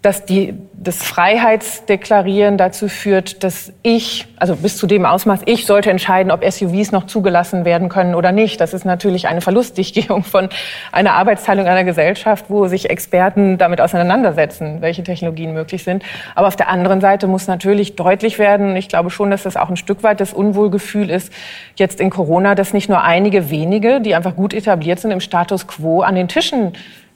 dass 0.02 0.24
die, 0.24 0.54
das 0.74 1.04
Freiheitsdeklarieren 1.04 2.58
dazu 2.58 2.88
führt, 2.88 3.44
dass 3.44 3.74
ich, 3.84 4.28
also 4.38 4.56
bis 4.56 4.78
zu 4.78 4.88
dem 4.88 5.06
Ausmaß, 5.06 5.42
ich 5.46 5.66
sollte 5.66 5.92
entscheiden, 5.92 6.32
ob 6.32 6.50
SUVs 6.50 6.94
noch 6.94 7.06
zugelassen 7.06 7.66
werden 7.66 7.90
können 7.90 8.16
oder 8.16 8.32
nicht. 8.32 8.62
Das 8.62 8.74
ist 8.74 8.86
natürlich 8.86 9.28
eine 9.28 9.42
Verlustdichtgehung 9.42 10.24
von 10.24 10.48
einer 10.94 11.14
Arbeitsteilung 11.14 11.68
einer 11.68 11.84
Gesellschaft, 11.84 12.46
wo 12.48 12.68
sich 12.68 12.90
Experten 12.90 13.58
damit 13.58 13.82
auseinandersetzen, 13.82 14.82
welche 14.82 15.04
Technologien 15.04 15.54
möglich 15.54 15.84
sind. 15.84 16.04
Aber 16.34 16.48
auf 16.48 16.56
der 16.56 16.70
anderen 16.70 17.02
Seite 17.02 17.28
muss 17.28 17.48
natürlich 17.48 17.98
deutlich 17.98 18.40
werden, 18.40 18.78
ich 18.78 18.88
glaube 18.88 19.10
schon, 19.10 19.32
dass 19.32 19.44
das 19.44 19.58
auch 19.58 19.70
ein 19.70 19.78
Stück 19.78 20.02
weit 20.04 20.22
das 20.22 20.32
Unwohlgefühl 20.32 21.10
ist, 21.10 21.34
jetzt 21.76 22.00
in 22.00 22.10
Corona, 22.10 22.56
dass 22.56 22.72
nicht 22.72 22.88
nur 22.88 23.04
einige 23.04 23.50
wenige, 23.50 24.00
die 24.00 24.16
einfach 24.16 24.38
gut 24.38 24.54
etabliert 24.54 25.02
sind, 25.02 25.12
im 25.12 25.20
Status 25.20 25.68
quo 25.68 26.02
an 26.02 26.16
den 26.16 26.30
Tischen 26.30 26.72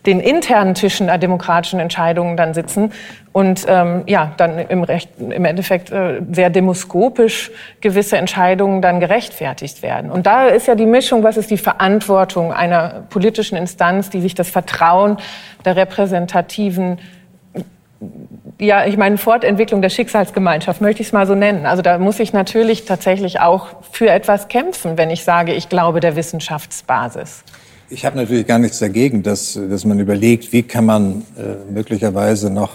den 0.05 0.19
internen 0.19 0.73
Tischen 0.73 1.07
der 1.07 1.17
demokratischen 1.17 1.79
Entscheidungen 1.79 2.35
dann 2.35 2.53
sitzen 2.53 2.91
und 3.31 3.65
ähm, 3.67 4.03
ja, 4.05 4.33
dann 4.37 4.59
im, 4.59 4.83
Recht, 4.83 5.09
im 5.17 5.45
Endeffekt 5.45 5.91
äh, 5.91 6.21
sehr 6.31 6.49
demoskopisch 6.49 7.51
gewisse 7.81 8.17
Entscheidungen 8.17 8.81
dann 8.81 8.99
gerechtfertigt 8.99 9.81
werden. 9.81 10.11
Und 10.11 10.25
da 10.25 10.47
ist 10.47 10.67
ja 10.67 10.75
die 10.75 10.85
Mischung, 10.85 11.23
was 11.23 11.37
ist 11.37 11.49
die 11.49 11.57
Verantwortung 11.57 12.53
einer 12.53 13.03
politischen 13.09 13.57
Instanz, 13.57 14.09
die 14.09 14.21
sich 14.21 14.35
das 14.35 14.49
Vertrauen 14.49 15.17
der 15.65 15.75
repräsentativen 15.75 16.99
ja, 18.59 18.85
ich 18.85 18.97
meine, 18.97 19.17
Fortentwicklung 19.17 19.81
der 19.81 19.89
Schicksalsgemeinschaft, 19.89 20.81
möchte 20.81 21.01
ich 21.01 21.07
es 21.07 21.13
mal 21.13 21.25
so 21.25 21.35
nennen. 21.35 21.65
Also 21.65 21.81
da 21.81 21.97
muss 21.97 22.19
ich 22.19 22.33
natürlich 22.33 22.85
tatsächlich 22.85 23.39
auch 23.39 23.67
für 23.91 24.09
etwas 24.09 24.47
kämpfen, 24.47 24.97
wenn 24.97 25.09
ich 25.09 25.23
sage, 25.23 25.53
ich 25.53 25.69
glaube 25.69 25.99
der 25.99 26.15
Wissenschaftsbasis. 26.15 27.43
Ich 27.93 28.05
habe 28.05 28.17
natürlich 28.17 28.47
gar 28.47 28.57
nichts 28.57 28.79
dagegen, 28.79 29.21
dass, 29.21 29.53
dass 29.69 29.85
man 29.85 29.99
überlegt, 29.99 30.51
wie 30.51 30.63
kann 30.63 30.83
man 30.83 31.21
äh, 31.37 31.71
möglicherweise 31.71 32.49
noch 32.49 32.71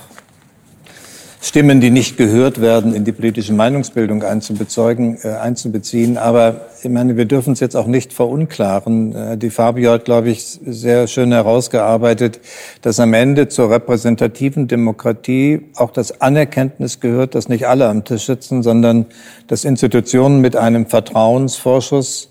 Stimmen, 1.41 1.81
die 1.81 1.91
nicht 1.91 2.16
gehört 2.16 2.61
werden, 2.61 2.95
in 2.95 3.05
die 3.05 3.11
politische 3.11 3.53
Meinungsbildung 3.53 4.23
einzubezeugen, 4.23 5.19
äh, 5.25 5.31
einzubeziehen. 5.31 6.19
Aber 6.19 6.69
ich 6.85 6.89
meine, 6.89 7.16
wir 7.16 7.25
dürfen 7.25 7.53
es 7.53 7.59
jetzt 7.59 7.75
auch 7.75 7.89
nicht 7.89 8.12
verunklaren. 8.12 9.12
Äh, 9.12 9.37
die 9.39 9.51
Fabio 9.51 9.91
hat, 9.91 10.05
glaube 10.05 10.31
ich, 10.31 10.45
sehr 10.64 11.09
schön 11.09 11.33
herausgearbeitet, 11.33 12.39
dass 12.83 13.01
am 13.01 13.12
Ende 13.12 13.49
zur 13.49 13.73
repräsentativen 13.73 14.69
Demokratie 14.69 15.62
auch 15.75 15.91
das 15.91 16.21
Anerkenntnis 16.21 17.01
gehört, 17.01 17.35
dass 17.35 17.49
nicht 17.49 17.66
alle 17.66 17.89
am 17.89 18.05
Tisch 18.05 18.27
sitzen, 18.27 18.62
sondern 18.62 19.07
dass 19.49 19.64
Institutionen 19.64 20.41
mit 20.41 20.55
einem 20.55 20.87
Vertrauensvorschuss 20.87 22.29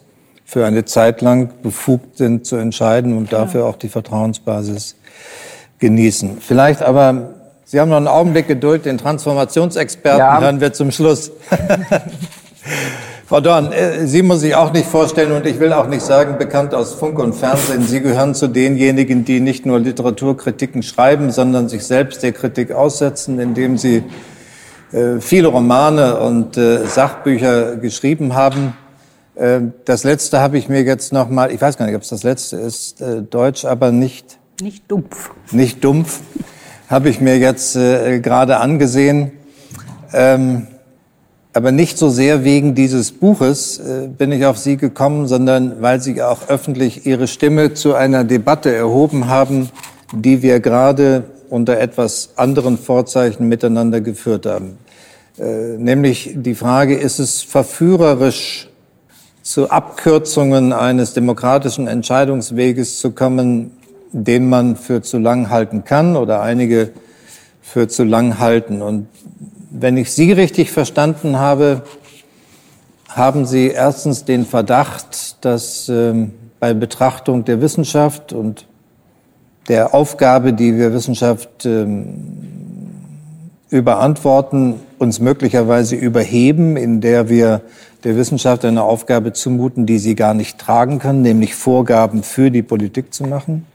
für 0.47 0.65
eine 0.65 0.85
Zeit 0.85 1.21
lang 1.21 1.49
befugt 1.61 2.17
sind 2.17 2.45
zu 2.45 2.55
entscheiden 2.55 3.17
und 3.17 3.33
dafür 3.33 3.65
auch 3.65 3.75
die 3.75 3.89
Vertrauensbasis 3.89 4.95
genießen. 5.79 6.37
Vielleicht 6.39 6.81
aber, 6.81 7.33
Sie 7.65 7.81
haben 7.81 7.89
noch 7.89 7.97
einen 7.97 8.07
Augenblick 8.07 8.47
Geduld, 8.47 8.85
den 8.85 8.97
Transformationsexperten 8.97 10.19
ja. 10.19 10.39
hören 10.39 10.61
wir 10.61 10.71
zum 10.71 10.91
Schluss. 10.91 11.31
Frau 13.27 13.41
Dorn, 13.41 13.73
äh, 13.73 14.07
Sie 14.07 14.21
muss 14.21 14.41
ich 14.41 14.55
auch 14.55 14.71
nicht 14.71 14.87
vorstellen 14.87 15.33
und 15.33 15.45
ich 15.45 15.59
will 15.59 15.73
auch 15.73 15.87
nicht 15.87 16.01
sagen, 16.01 16.37
bekannt 16.37 16.73
aus 16.73 16.93
Funk 16.93 17.19
und 17.19 17.33
Fernsehen. 17.35 17.83
Sie 17.83 17.99
gehören 17.99 18.33
zu 18.33 18.47
denjenigen, 18.47 19.25
die 19.25 19.41
nicht 19.41 19.65
nur 19.65 19.81
Literaturkritiken 19.81 20.81
schreiben, 20.81 21.29
sondern 21.29 21.67
sich 21.67 21.83
selbst 21.83 22.23
der 22.23 22.31
Kritik 22.31 22.71
aussetzen, 22.71 23.37
indem 23.39 23.77
sie 23.77 24.01
äh, 24.93 25.19
viele 25.19 25.49
Romane 25.49 26.21
und 26.21 26.55
äh, 26.55 26.85
Sachbücher 26.85 27.75
geschrieben 27.75 28.33
haben. 28.33 28.77
Ähm, 29.39 29.73
das 29.85 30.03
letzte 30.03 30.39
habe 30.39 30.57
ich 30.57 30.69
mir 30.69 30.83
jetzt 30.83 31.13
noch 31.13 31.29
mal, 31.29 31.51
ich 31.51 31.61
weiß 31.61 31.77
gar 31.77 31.85
nicht, 31.85 31.95
ob 31.95 32.01
es 32.01 32.09
das 32.09 32.23
letzte 32.23 32.57
ist, 32.57 33.01
äh, 33.01 33.21
Deutsch, 33.21 33.65
aber 33.65 33.91
nicht 33.91 34.37
nicht 34.59 34.89
dumpf. 34.89 35.29
Nicht 35.51 35.83
dumpf, 35.83 36.21
habe 36.89 37.09
ich 37.09 37.21
mir 37.21 37.37
jetzt 37.37 37.75
äh, 37.75 38.19
gerade 38.19 38.57
angesehen. 38.57 39.31
Ähm, 40.13 40.65
aber 41.53 41.71
nicht 41.71 41.99
so 41.99 42.09
sehr 42.09 42.43
wegen 42.43 42.73
dieses 42.73 43.11
Buches 43.11 43.77
äh, 43.77 44.07
bin 44.07 44.31
ich 44.31 44.47
auf 44.47 44.57
Sie 44.57 44.77
gekommen, 44.77 45.27
sondern 45.27 45.79
weil 45.83 46.01
Sie 46.01 46.23
auch 46.23 46.49
öffentlich 46.49 47.05
Ihre 47.05 47.27
Stimme 47.27 47.75
zu 47.75 47.93
einer 47.93 48.23
Debatte 48.23 48.73
erhoben 48.73 49.27
haben, 49.27 49.69
die 50.11 50.41
wir 50.41 50.59
gerade 50.59 51.25
unter 51.49 51.77
etwas 51.79 52.31
anderen 52.35 52.79
Vorzeichen 52.79 53.47
miteinander 53.47 54.01
geführt 54.01 54.47
haben. 54.47 54.77
Nämlich 55.37 56.33
die 56.35 56.55
Frage, 56.55 56.95
ist 56.95 57.19
es 57.19 57.43
verführerisch, 57.43 58.66
zu 59.47 59.71
Abkürzungen 59.71 60.73
eines 60.73 61.13
demokratischen 61.13 61.87
Entscheidungsweges 61.87 62.99
zu 62.99 63.11
kommen, 63.11 63.71
den 64.11 64.49
man 64.49 64.75
für 64.75 65.01
zu 65.01 65.19
lang 65.19 65.49
halten 65.49 65.85
kann 65.85 66.17
oder 66.17 66.41
einige 66.41 66.89
für 67.61 67.87
zu 67.87 68.03
lang 68.03 68.39
halten. 68.39 68.81
Und 68.81 69.07
wenn 69.71 69.95
ich 69.95 70.11
Sie 70.11 70.33
richtig 70.33 70.73
verstanden 70.73 71.39
habe, 71.39 71.83
haben 73.07 73.45
Sie 73.45 73.69
erstens 73.69 74.25
den 74.25 74.45
Verdacht, 74.45 75.37
dass 75.45 75.87
ähm, 75.87 76.33
bei 76.59 76.73
Betrachtung 76.73 77.45
der 77.45 77.61
Wissenschaft 77.61 78.33
und 78.33 78.65
der 79.69 79.93
Aufgabe, 79.93 80.51
die 80.51 80.75
wir 80.75 80.91
Wissenschaft 80.91 81.65
ähm, 81.65 82.17
überantworten, 83.69 84.81
uns 84.99 85.19
möglicherweise 85.19 85.95
überheben, 85.95 86.77
in 86.77 87.01
der 87.01 87.29
wir 87.29 87.61
der 88.03 88.15
Wissenschaft 88.15 88.65
eine 88.65 88.83
Aufgabe 88.83 89.33
zumuten, 89.33 89.85
die 89.85 89.99
sie 89.99 90.15
gar 90.15 90.33
nicht 90.33 90.57
tragen 90.57 90.99
kann, 90.99 91.21
nämlich 91.21 91.55
Vorgaben 91.55 92.23
für 92.23 92.51
die 92.51 92.63
Politik 92.63 93.13
zu 93.13 93.23
machen. 93.25 93.65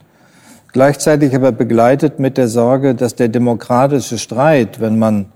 Gleichzeitig 0.72 1.34
aber 1.34 1.52
begleitet 1.52 2.18
mit 2.18 2.38
der 2.38 2.48
Sorge, 2.48 2.94
dass 2.94 3.14
der 3.14 3.28
demokratische 3.28 4.18
Streit, 4.18 4.80
wenn 4.80 4.98
man 4.98 5.26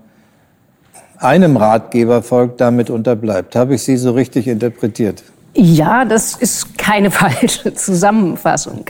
einem 1.19 1.57
Ratgeber 1.57 2.23
folgt, 2.23 2.59
damit 2.61 2.89
unterbleibt. 2.89 3.55
Habe 3.55 3.75
ich 3.75 3.83
Sie 3.83 3.97
so 3.97 4.11
richtig 4.11 4.47
interpretiert? 4.47 5.23
Ja, 5.53 6.05
das 6.05 6.35
ist 6.35 6.77
keine 6.77 7.11
falsche 7.11 7.73
Zusammenfassung. 7.73 8.85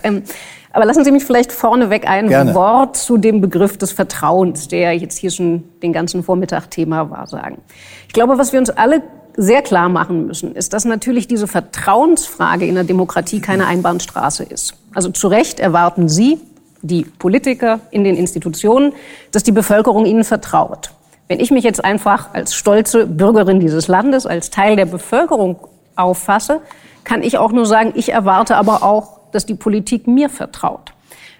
Aber 0.77 0.85
lassen 0.85 1.03
Sie 1.03 1.09
mich 1.09 1.25
vielleicht 1.25 1.51
vorneweg 1.51 2.07
ein 2.07 2.27
Gerne. 2.27 2.53
Wort 2.53 2.97
zu 2.97 3.17
dem 3.17 3.41
Begriff 3.41 3.79
des 3.79 3.91
Vertrauens, 3.93 4.67
der 4.67 4.93
jetzt 4.93 5.17
hier 5.17 5.31
schon 5.31 5.63
den 5.81 5.91
ganzen 5.91 6.21
Vormittag 6.21 6.69
Thema 6.69 7.09
war, 7.09 7.25
sagen. 7.25 7.63
Ich 8.05 8.13
glaube, 8.13 8.37
was 8.37 8.53
wir 8.53 8.59
uns 8.59 8.69
alle 8.69 9.01
sehr 9.35 9.63
klar 9.63 9.89
machen 9.89 10.27
müssen, 10.27 10.53
ist, 10.53 10.73
dass 10.73 10.85
natürlich 10.85 11.27
diese 11.27 11.47
Vertrauensfrage 11.47 12.67
in 12.67 12.75
der 12.75 12.83
Demokratie 12.83 13.41
keine 13.41 13.65
Einbahnstraße 13.65 14.43
ist. 14.43 14.75
Also 14.93 15.09
zu 15.09 15.29
Recht 15.29 15.59
erwarten 15.59 16.09
Sie, 16.09 16.39
die 16.83 17.05
Politiker 17.05 17.79
in 17.89 18.03
den 18.03 18.15
Institutionen, 18.15 18.93
dass 19.31 19.41
die 19.41 19.51
Bevölkerung 19.51 20.05
ihnen 20.05 20.23
vertraut. 20.23 20.91
Wenn 21.27 21.39
ich 21.39 21.49
mich 21.49 21.63
jetzt 21.63 21.83
einfach 21.83 22.35
als 22.35 22.53
stolze 22.53 23.07
Bürgerin 23.07 23.59
dieses 23.59 23.87
Landes, 23.87 24.27
als 24.27 24.51
Teil 24.51 24.75
der 24.75 24.85
Bevölkerung 24.85 25.57
auffasse, 25.95 26.61
kann 27.03 27.23
ich 27.23 27.39
auch 27.39 27.51
nur 27.51 27.65
sagen, 27.65 27.93
ich 27.95 28.11
erwarte 28.11 28.57
aber 28.57 28.83
auch, 28.83 29.16
dass 29.31 29.45
die 29.45 29.55
Politik 29.55 30.07
mir 30.07 30.29
vertraut. 30.29 30.93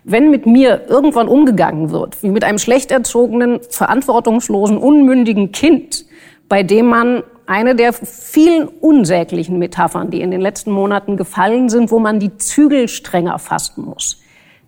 Wenn 0.04 0.32
mit 0.32 0.46
mir 0.46 0.86
irgendwann 0.88 1.28
umgegangen 1.28 1.92
wird, 1.92 2.24
wie 2.24 2.30
mit 2.30 2.44
einem 2.44 2.60
schlecht 2.60 2.92
erzogenen, 2.92 3.60
verantwortungslosen, 3.70 4.78
unmündigen 4.78 5.52
Kind, 5.52 6.06
bei 6.48 6.64
dem 6.64 6.88
man 6.88 7.24
eine 7.46 7.76
der 7.76 7.94
vielen 7.94 8.68
unsäglichen 8.68 9.58
Metaphern, 9.58 10.12
die 10.12 10.22
in 10.22 10.32
den 10.32 10.42
letzten 10.42 10.72
Monaten 10.72 11.18
gefallen 11.18 11.70
sind, 11.70 11.92
wo 11.92 12.00
man 12.00 12.20
die 12.20 12.38
Zügel 12.38 12.88
strenger 12.88 13.40
fassen 13.40 13.86
muss. 13.86 14.20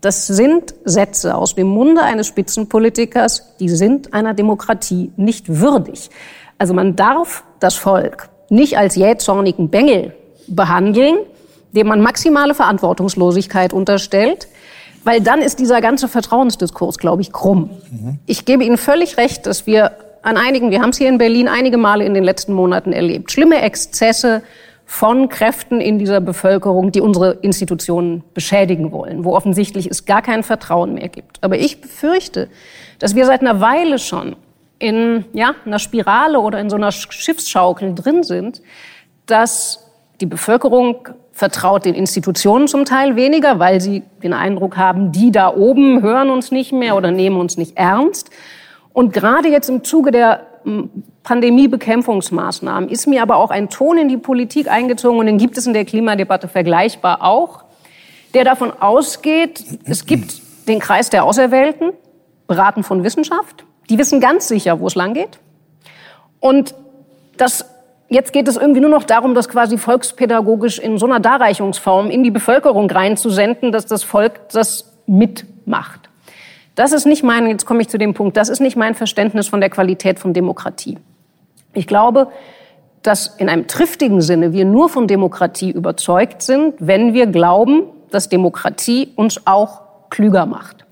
Das 0.01 0.27
sind 0.27 0.73
Sätze 0.85 1.35
aus 1.35 1.55
dem 1.55 1.67
Munde 1.67 2.01
eines 2.01 2.27
Spitzenpolitikers, 2.27 3.57
die 3.59 3.67
sind 3.67 4.13
einer 4.13 4.33
Demokratie 4.33 5.11
nicht 5.17 5.59
würdig. 5.59 6.09
Also 6.57 6.73
man 6.73 6.95
darf 6.95 7.43
das 7.59 7.75
Volk 7.75 8.29
nicht 8.49 8.77
als 8.77 8.95
jähzornigen 8.95 9.69
Bengel 9.69 10.13
behandeln, 10.47 11.17
dem 11.71 11.87
man 11.87 12.01
maximale 12.01 12.53
Verantwortungslosigkeit 12.53 13.73
unterstellt, 13.73 14.47
weil 15.03 15.21
dann 15.21 15.41
ist 15.41 15.59
dieser 15.59 15.81
ganze 15.81 16.07
Vertrauensdiskurs, 16.07 16.97
glaube 16.97 17.21
ich, 17.21 17.31
krumm. 17.31 17.69
Mhm. 17.89 18.19
Ich 18.25 18.45
gebe 18.45 18.63
Ihnen 18.63 18.77
völlig 18.77 19.17
recht, 19.17 19.45
dass 19.45 19.65
wir 19.65 19.91
an 20.21 20.37
einigen, 20.37 20.71
wir 20.71 20.81
haben 20.81 20.89
es 20.89 20.97
hier 20.97 21.09
in 21.09 21.17
Berlin 21.17 21.47
einige 21.47 21.77
Male 21.77 22.03
in 22.05 22.13
den 22.13 22.23
letzten 22.23 22.53
Monaten 22.53 22.91
erlebt, 22.91 23.31
schlimme 23.31 23.61
Exzesse 23.61 24.41
von 24.85 25.29
Kräften 25.29 25.81
in 25.81 25.99
dieser 25.99 26.19
Bevölkerung, 26.19 26.91
die 26.91 26.99
unsere 26.99 27.33
Institutionen 27.41 28.23
beschädigen 28.33 28.91
wollen, 28.91 29.23
wo 29.23 29.35
offensichtlich 29.35 29.85
es 29.85 30.05
gar 30.05 30.23
kein 30.23 30.41
Vertrauen 30.41 30.95
mehr 30.95 31.09
gibt. 31.09 31.37
Aber 31.41 31.57
ich 31.59 31.79
befürchte, 31.79 32.49
dass 32.97 33.15
wir 33.15 33.27
seit 33.27 33.41
einer 33.41 33.61
Weile 33.61 33.99
schon 33.99 34.35
in 34.79 35.25
ja, 35.33 35.53
einer 35.63 35.77
Spirale 35.77 36.39
oder 36.39 36.59
in 36.59 36.69
so 36.69 36.75
einer 36.75 36.91
Schiffsschaukel 36.91 37.93
drin 37.93 38.23
sind, 38.23 38.61
dass 39.27 39.88
die 40.21 40.25
Bevölkerung 40.25 41.07
vertraut 41.31 41.85
den 41.85 41.95
Institutionen 41.95 42.67
zum 42.67 42.85
Teil 42.85 43.15
weniger, 43.15 43.59
weil 43.59 43.79
sie 43.79 44.03
den 44.21 44.33
Eindruck 44.33 44.77
haben, 44.77 45.11
die 45.11 45.31
da 45.31 45.53
oben 45.53 46.01
hören 46.01 46.29
uns 46.29 46.51
nicht 46.51 46.73
mehr 46.73 46.97
oder 46.97 47.11
nehmen 47.11 47.37
uns 47.37 47.57
nicht 47.57 47.77
ernst. 47.77 48.29
Und 48.91 49.13
gerade 49.13 49.47
jetzt 49.47 49.69
im 49.69 49.83
Zuge 49.83 50.11
der 50.11 50.45
Pandemiebekämpfungsmaßnahmen 51.23 52.89
ist 52.89 53.07
mir 53.07 53.21
aber 53.21 53.37
auch 53.37 53.49
ein 53.49 53.69
Ton 53.69 53.97
in 53.97 54.09
die 54.09 54.17
Politik 54.17 54.69
eingezogen 54.69 55.19
und 55.19 55.25
den 55.25 55.37
gibt 55.37 55.57
es 55.57 55.67
in 55.67 55.73
der 55.73 55.85
Klimadebatte 55.85 56.47
vergleichbar 56.47 57.23
auch, 57.23 57.63
der 58.33 58.43
davon 58.43 58.71
ausgeht, 58.71 59.63
es 59.85 60.05
gibt 60.05 60.41
den 60.67 60.79
Kreis 60.79 61.09
der 61.09 61.23
Auserwählten, 61.23 61.93
beraten 62.47 62.83
von 62.83 63.03
Wissenschaft, 63.03 63.65
die 63.89 63.97
wissen 63.97 64.19
ganz 64.19 64.47
sicher, 64.47 64.79
wo 64.79 64.87
es 64.87 64.95
langgeht. 64.95 65.39
Und 66.39 66.75
das, 67.37 67.65
jetzt 68.09 68.33
geht 68.33 68.47
es 68.47 68.57
irgendwie 68.57 68.81
nur 68.81 68.89
noch 68.89 69.03
darum, 69.03 69.35
das 69.35 69.49
quasi 69.49 69.77
volkspädagogisch 69.77 70.79
in 70.79 70.97
so 70.97 71.05
einer 71.05 71.19
Darreichungsform 71.19 72.09
in 72.09 72.23
die 72.23 72.31
Bevölkerung 72.31 72.89
reinzusenden, 72.89 73.71
dass 73.71 73.85
das 73.85 74.03
Volk 74.03 74.49
das 74.49 74.91
mitmacht. 75.07 76.09
Das 76.75 76.91
ist 76.91 77.05
nicht 77.05 77.23
mein, 77.23 77.47
jetzt 77.47 77.65
komme 77.65 77.81
ich 77.81 77.89
zu 77.89 77.97
dem 77.97 78.13
Punkt, 78.13 78.37
das 78.37 78.49
ist 78.49 78.59
nicht 78.59 78.75
mein 78.75 78.95
Verständnis 78.95 79.47
von 79.47 79.59
der 79.59 79.69
Qualität 79.69 80.19
von 80.19 80.33
Demokratie. 80.33 80.97
Ich 81.73 81.87
glaube, 81.87 82.27
dass 83.03 83.27
in 83.37 83.49
einem 83.49 83.67
triftigen 83.67 84.21
Sinne 84.21 84.53
wir 84.53 84.65
nur 84.65 84.89
von 84.89 85.07
Demokratie 85.07 85.71
überzeugt 85.71 86.41
sind, 86.41 86.75
wenn 86.79 87.13
wir 87.13 87.27
glauben, 87.27 87.83
dass 88.11 88.29
Demokratie 88.29 89.13
uns 89.15 89.45
auch 89.45 89.81
klüger 90.09 90.45
macht. 90.45 90.85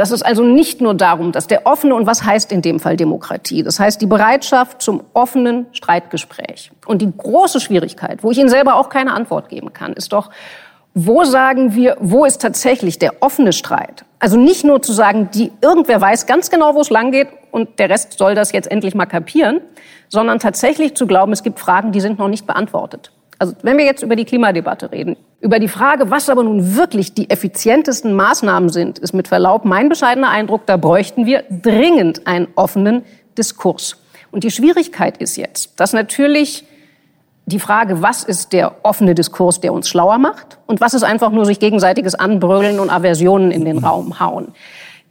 Dass 0.00 0.12
es 0.12 0.22
also 0.22 0.42
nicht 0.42 0.80
nur 0.80 0.94
darum, 0.94 1.30
dass 1.30 1.46
der 1.46 1.66
offene, 1.66 1.94
und 1.94 2.06
was 2.06 2.24
heißt 2.24 2.52
in 2.52 2.62
dem 2.62 2.80
Fall 2.80 2.96
Demokratie? 2.96 3.62
Das 3.62 3.78
heißt 3.78 4.00
die 4.00 4.06
Bereitschaft 4.06 4.80
zum 4.80 5.02
offenen 5.12 5.66
Streitgespräch. 5.72 6.72
Und 6.86 7.02
die 7.02 7.12
große 7.14 7.60
Schwierigkeit, 7.60 8.24
wo 8.24 8.30
ich 8.30 8.38
Ihnen 8.38 8.48
selber 8.48 8.76
auch 8.76 8.88
keine 8.88 9.12
Antwort 9.12 9.50
geben 9.50 9.74
kann, 9.74 9.92
ist 9.92 10.14
doch, 10.14 10.30
wo 10.94 11.24
sagen 11.24 11.74
wir, 11.74 11.98
wo 12.00 12.24
ist 12.24 12.40
tatsächlich 12.40 12.98
der 12.98 13.22
offene 13.22 13.52
Streit? 13.52 14.06
Also 14.20 14.38
nicht 14.38 14.64
nur 14.64 14.80
zu 14.80 14.94
sagen, 14.94 15.28
die, 15.34 15.52
irgendwer 15.60 16.00
weiß 16.00 16.24
ganz 16.24 16.48
genau, 16.48 16.74
wo 16.74 16.80
es 16.80 16.88
lang 16.88 17.12
geht 17.12 17.28
und 17.50 17.78
der 17.78 17.90
Rest 17.90 18.16
soll 18.16 18.34
das 18.34 18.52
jetzt 18.52 18.70
endlich 18.70 18.94
mal 18.94 19.04
kapieren, 19.04 19.60
sondern 20.08 20.38
tatsächlich 20.38 20.94
zu 20.94 21.06
glauben, 21.06 21.32
es 21.32 21.42
gibt 21.42 21.60
Fragen, 21.60 21.92
die 21.92 22.00
sind 22.00 22.18
noch 22.18 22.28
nicht 22.28 22.46
beantwortet. 22.46 23.12
Also 23.38 23.52
wenn 23.60 23.76
wir 23.76 23.84
jetzt 23.84 24.02
über 24.02 24.16
die 24.16 24.24
Klimadebatte 24.24 24.92
reden, 24.92 25.18
über 25.40 25.58
die 25.58 25.68
Frage, 25.68 26.10
was 26.10 26.28
aber 26.28 26.44
nun 26.44 26.76
wirklich 26.76 27.14
die 27.14 27.30
effizientesten 27.30 28.14
Maßnahmen 28.14 28.68
sind, 28.68 28.98
ist 28.98 29.14
mit 29.14 29.28
Verlaub 29.28 29.64
mein 29.64 29.88
bescheidener 29.88 30.28
Eindruck, 30.28 30.66
da 30.66 30.76
bräuchten 30.76 31.24
wir 31.24 31.44
dringend 31.50 32.26
einen 32.26 32.48
offenen 32.56 33.02
Diskurs. 33.38 33.96
Und 34.30 34.44
die 34.44 34.50
Schwierigkeit 34.50 35.16
ist 35.16 35.36
jetzt, 35.36 35.80
dass 35.80 35.92
natürlich 35.92 36.64
die 37.46 37.58
Frage, 37.58 38.02
was 38.02 38.22
ist 38.22 38.52
der 38.52 38.84
offene 38.84 39.14
Diskurs, 39.14 39.60
der 39.60 39.72
uns 39.72 39.88
schlauer 39.88 40.18
macht 40.18 40.58
und 40.66 40.80
was 40.80 40.94
ist 40.94 41.02
einfach 41.02 41.30
nur 41.30 41.46
sich 41.46 41.58
gegenseitiges 41.58 42.14
Anbrüllen 42.14 42.78
und 42.78 42.90
Aversionen 42.90 43.50
in 43.50 43.64
den 43.64 43.78
Raum 43.78 44.20
hauen. 44.20 44.48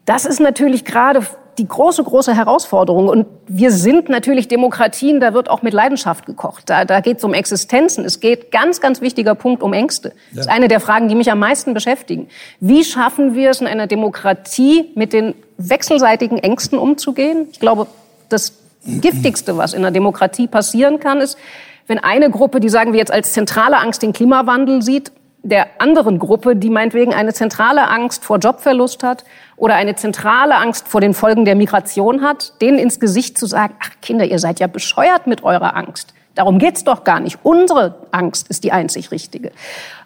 Das 0.10 0.26
ist 0.26 0.40
natürlich 0.40 0.86
gerade 0.86 1.22
die 1.60 1.68
große, 1.68 2.04
große 2.04 2.36
Herausforderung. 2.36 3.10
Und 3.10 3.28
wir 3.48 3.70
sind 3.70 4.10
natürlich 4.10 4.48
Demokratien, 4.48 5.20
da 5.20 5.36
wird 5.36 5.52
auch 5.52 5.62
mit 5.62 5.72
Leidenschaft 5.72 6.26
gekocht. 6.26 6.68
Da, 6.68 6.84
da 6.84 7.00
geht 7.00 7.20
es 7.20 7.24
um 7.24 7.36
Existenzen. 7.36 8.04
Es 8.06 8.20
geht, 8.20 8.50
ganz, 8.50 8.82
ganz 8.82 9.02
wichtiger 9.02 9.36
Punkt, 9.36 9.62
um 9.62 9.72
Ängste. 9.72 10.10
Ja. 10.10 10.16
Das 10.32 10.46
ist 10.48 10.52
eine 10.52 10.68
der 10.68 10.80
Fragen, 10.80 11.10
die 11.10 11.14
mich 11.14 11.32
am 11.32 11.38
meisten 11.38 11.76
beschäftigen. 11.76 12.28
Wie 12.60 12.84
schaffen 12.84 13.36
wir 13.36 13.52
es 13.52 13.62
in 13.62 13.68
einer 13.68 13.86
Demokratie, 13.86 14.90
mit 14.96 15.14
den 15.14 15.36
wechselseitigen 15.60 16.40
Ängsten 16.40 16.80
umzugehen? 16.80 17.48
Ich 17.52 17.60
glaube, 17.60 17.86
das 18.30 18.54
Giftigste, 18.84 19.58
was 19.58 19.74
in 19.74 19.82
einer 19.82 19.92
Demokratie 19.92 20.48
passieren 20.48 21.00
kann, 21.00 21.22
ist, 21.22 21.38
wenn 21.86 22.00
eine 22.00 22.32
Gruppe, 22.32 22.60
die 22.60 22.70
sagen 22.70 22.94
wir 22.94 23.00
jetzt 23.00 23.14
als 23.14 23.34
zentrale 23.34 23.78
Angst 23.78 24.02
den 24.02 24.14
Klimawandel 24.14 24.82
sieht, 24.82 25.12
der 25.44 25.68
anderen 25.82 26.20
Gruppe, 26.20 26.56
die 26.56 26.70
meinetwegen 26.70 27.14
eine 27.14 27.34
zentrale 27.34 27.88
Angst 27.88 28.26
vor 28.26 28.38
Jobverlust 28.38 29.04
hat 29.04 29.24
oder 29.56 29.76
eine 29.76 29.96
zentrale 29.96 30.56
Angst 30.56 30.88
vor 30.88 31.02
den 31.02 31.14
Folgen 31.14 31.46
der 31.46 31.56
Migration 31.56 32.22
hat, 32.22 32.54
denen 32.62 32.78
ins 32.78 33.00
Gesicht 33.00 33.38
zu 33.38 33.46
sagen, 33.46 33.76
ach 33.80 33.92
Kinder, 34.02 34.26
ihr 34.26 34.40
seid 34.40 34.60
ja 34.60 34.68
bescheuert 34.68 35.28
mit 35.28 35.44
eurer 35.44 35.76
Angst. 35.76 36.14
Darum 36.36 36.60
geht's 36.60 36.84
doch 36.84 37.04
gar 37.04 37.20
nicht. 37.20 37.40
Unsere 37.44 37.96
Angst 38.12 38.50
ist 38.50 38.64
die 38.64 38.72
einzig 38.72 39.12
richtige. 39.12 39.52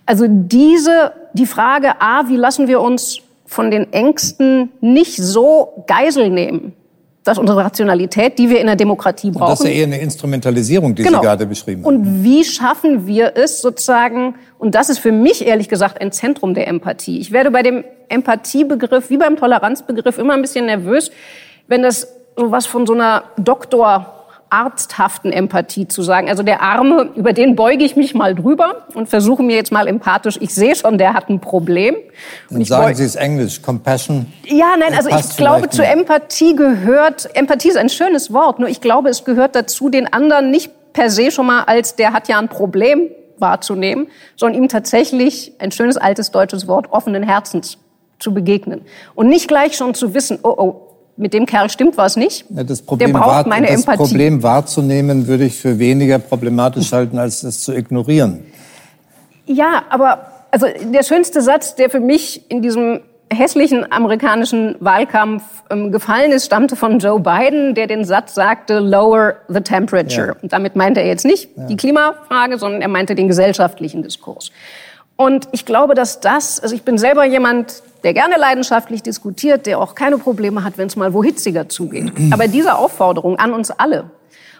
Also 0.05 0.25
diese, 0.27 1.13
die 1.34 1.45
Frage, 1.45 2.01
a, 2.01 2.27
wie 2.27 2.38
lassen 2.38 2.67
wir 2.67 2.81
uns 2.81 3.19
von 3.45 3.71
den 3.71 3.91
Ängsten 3.93 4.71
nicht 4.81 5.17
so 5.17 5.84
Geisel 5.88 6.29
nehmen, 6.29 6.73
das 7.23 7.38
ist 7.38 7.39
unsere 7.39 7.63
Rationalität, 7.63 8.38
die 8.38 8.49
wir 8.49 8.59
in 8.59 8.67
der 8.67 8.75
Demokratie 8.75 9.31
brauchen. 9.31 9.43
Und 9.43 9.51
das 9.51 9.59
ist 9.61 9.65
ja 9.65 9.71
eher 9.71 9.86
eine 9.86 9.99
Instrumentalisierung, 9.99 10.93
die 10.93 11.03
genau. 11.03 11.19
Sie 11.19 11.25
gerade 11.25 11.45
beschrieben 11.45 11.86
haben. 11.86 11.95
Und 11.95 12.23
wie 12.23 12.43
schaffen 12.43 13.07
wir 13.07 13.38
es 13.38 13.61
sozusagen, 13.61 14.36
und 14.64 14.76
das 14.76 14.89
ist 14.89 14.99
für 14.99 15.11
mich 15.11 15.45
ehrlich 15.45 15.68
gesagt 15.68 15.99
ein 15.99 16.14
Zentrum 16.14 16.53
der 16.53 16.70
Empathie. 16.70 17.20
Ich 17.20 17.34
werde 17.34 17.51
bei 17.51 17.64
dem 17.64 17.84
Empathiebegriff, 18.07 19.09
wie 19.09 19.18
beim 19.18 19.36
Toleranzbegriff, 19.36 20.18
immer 20.18 20.36
ein 20.36 20.41
bisschen 20.41 20.68
nervös, 20.68 21.11
wenn 21.68 21.84
das 21.84 22.07
sowas 22.38 22.66
von 22.66 22.88
so 22.88 22.93
einer 22.93 23.26
Doktor 23.36 24.26
arzthaften 24.49 25.34
Empathie 25.34 25.89
zu 25.89 26.01
sagen. 26.01 26.30
Also 26.30 26.43
der 26.43 26.61
Arme, 26.61 27.09
über 27.16 27.34
den 27.34 27.57
beuge 27.57 27.84
ich 27.84 27.97
mich 27.97 28.16
mal 28.16 28.36
drüber 28.36 28.88
und 28.93 29.09
versuche 29.09 29.43
mir 29.43 29.57
jetzt 29.57 29.74
mal 29.74 29.86
empathisch. 29.86 30.38
Ich 30.39 30.55
sehe 30.55 30.78
schon, 30.78 30.97
der 30.97 31.14
hat 31.14 31.28
ein 31.28 31.41
Problem. 31.41 31.97
Und 32.49 32.66
sagen 32.66 32.95
Sie 32.95 33.03
es 33.03 33.16
Englisch, 33.16 33.61
Compassion. 33.61 34.32
Ja, 34.45 34.76
nein, 34.80 34.93
also 34.95 35.09
ich 35.09 35.36
glaube, 35.36 35.72
zu 35.72 35.84
Empathie 35.84 36.55
gehört, 36.55 37.30
Empathie 37.36 37.68
ist 37.68 37.78
ein 37.78 37.89
schönes 37.89 38.32
Wort, 38.32 38.59
nur 38.59 38.70
ich 38.70 38.80
glaube, 38.80 39.09
es 39.09 39.26
gehört 39.26 39.57
dazu, 39.57 39.89
den 39.89 40.14
anderen 40.14 40.51
nicht 40.51 40.72
per 40.93 41.09
se 41.09 41.32
schon 41.32 41.47
mal 41.47 41.64
als 41.64 41.97
der 41.97 42.14
hat 42.14 42.30
ja 42.30 42.39
ein 42.39 42.47
Problem 42.47 43.09
wahrzunehmen, 43.39 44.07
sondern 44.36 44.61
ihm 44.61 44.69
tatsächlich 44.69 45.53
ein 45.59 45.71
schönes 45.71 45.97
altes 45.97 46.31
deutsches 46.31 46.67
Wort 46.67 46.91
offenen 46.91 47.23
Herzens 47.23 47.77
zu 48.19 48.34
begegnen. 48.34 48.81
Und 49.15 49.27
nicht 49.27 49.47
gleich 49.47 49.75
schon 49.75 49.93
zu 49.93 50.13
wissen, 50.13 50.39
oh, 50.43 50.55
oh, 50.57 50.81
mit 51.15 51.34
dem 51.34 51.45
Kerl 51.45 51.69
stimmt 51.69 51.97
was 51.97 52.15
nicht. 52.15 52.45
Ja, 52.49 52.63
das 52.63 52.81
Problem, 52.81 53.11
Der 53.11 53.19
braucht 53.19 53.29
wahr, 53.29 53.47
meine 53.47 53.67
das 53.67 53.81
Empathie. 53.81 53.97
Problem 53.97 54.43
wahrzunehmen, 54.43 55.27
würde 55.27 55.45
ich 55.45 55.55
für 55.55 55.77
weniger 55.77 56.19
problematisch 56.19 56.91
halten, 56.91 57.19
als 57.19 57.43
es 57.43 57.61
zu 57.61 57.73
ignorieren. 57.73 58.45
Ja, 59.45 59.84
aber 59.89 60.27
also 60.51 60.67
der 60.91 61.03
schönste 61.03 61.41
Satz, 61.41 61.75
der 61.75 61.89
für 61.89 61.99
mich 61.99 62.49
in 62.49 62.61
diesem 62.61 63.01
hässlichen 63.34 63.91
amerikanischen 63.91 64.75
Wahlkampf 64.79 65.43
ähm, 65.69 65.91
gefallen 65.91 66.31
ist, 66.31 66.45
stammte 66.45 66.75
von 66.75 66.99
Joe 66.99 67.19
Biden, 67.19 67.75
der 67.75 67.88
den 67.88 68.05
Satz 68.05 68.36
sagte, 68.36 68.79
lower 68.79 69.36
the 69.47 69.61
temperature. 69.61 70.27
Ja. 70.27 70.36
Und 70.41 70.53
damit 70.53 70.75
meinte 70.75 71.01
er 71.01 71.07
jetzt 71.07 71.25
nicht 71.25 71.49
die 71.55 71.75
Klimafrage, 71.75 72.57
sondern 72.57 72.81
er 72.81 72.88
meinte 72.88 73.15
den 73.15 73.27
gesellschaftlichen 73.27 74.03
Diskurs. 74.03 74.51
Und 75.15 75.47
ich 75.51 75.65
glaube, 75.65 75.93
dass 75.93 76.19
das, 76.19 76.59
also 76.59 76.75
ich 76.75 76.84
bin 76.84 76.97
selber 76.97 77.23
jemand, 77.25 77.84
der 78.03 78.13
gerne 78.13 78.36
leidenschaftlich 78.38 79.03
diskutiert, 79.03 79.65
der 79.65 79.79
auch 79.79 79.95
keine 79.95 80.17
Probleme 80.17 80.63
hat, 80.63 80.77
wenn 80.77 80.88
es 80.88 80.95
mal 80.95 81.13
wo 81.13 81.23
hitziger 81.23 81.69
zugeht. 81.69 82.11
Aber 82.31 82.47
diese 82.47 82.75
Aufforderung 82.75 83.38
an 83.38 83.53
uns 83.53 83.71
alle, 83.71 84.05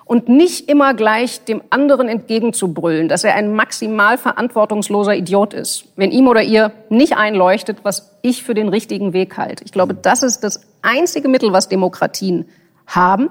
und 0.06 0.28
nicht 0.30 0.70
immer 0.70 0.94
gleich 0.94 1.44
dem 1.46 1.62
anderen 1.70 2.08
entgegenzubrüllen, 2.08 3.08
dass 3.08 3.24
er 3.24 3.36
ein 3.36 3.56
maximal 3.56 4.18
verantwortungsloser 4.18 5.16
Idiot 5.16 5.54
ist, 5.54 5.86
wenn 5.96 6.12
ihm 6.12 6.28
oder 6.28 6.42
ihr 6.42 6.72
nicht 6.90 7.18
einleuchtet, 7.18 7.80
was 7.84 8.12
ich 8.22 8.44
für 8.44 8.54
den 8.54 8.70
richtigen 8.70 9.14
Weg 9.14 9.38
halte. 9.38 9.64
Ich 9.64 9.72
glaube, 9.72 9.94
das 9.94 10.24
ist 10.24 10.44
das 10.44 10.62
einzige 10.82 11.28
Mittel, 11.28 11.54
was 11.54 11.70
Demokratien 11.70 12.46
haben. 12.88 13.30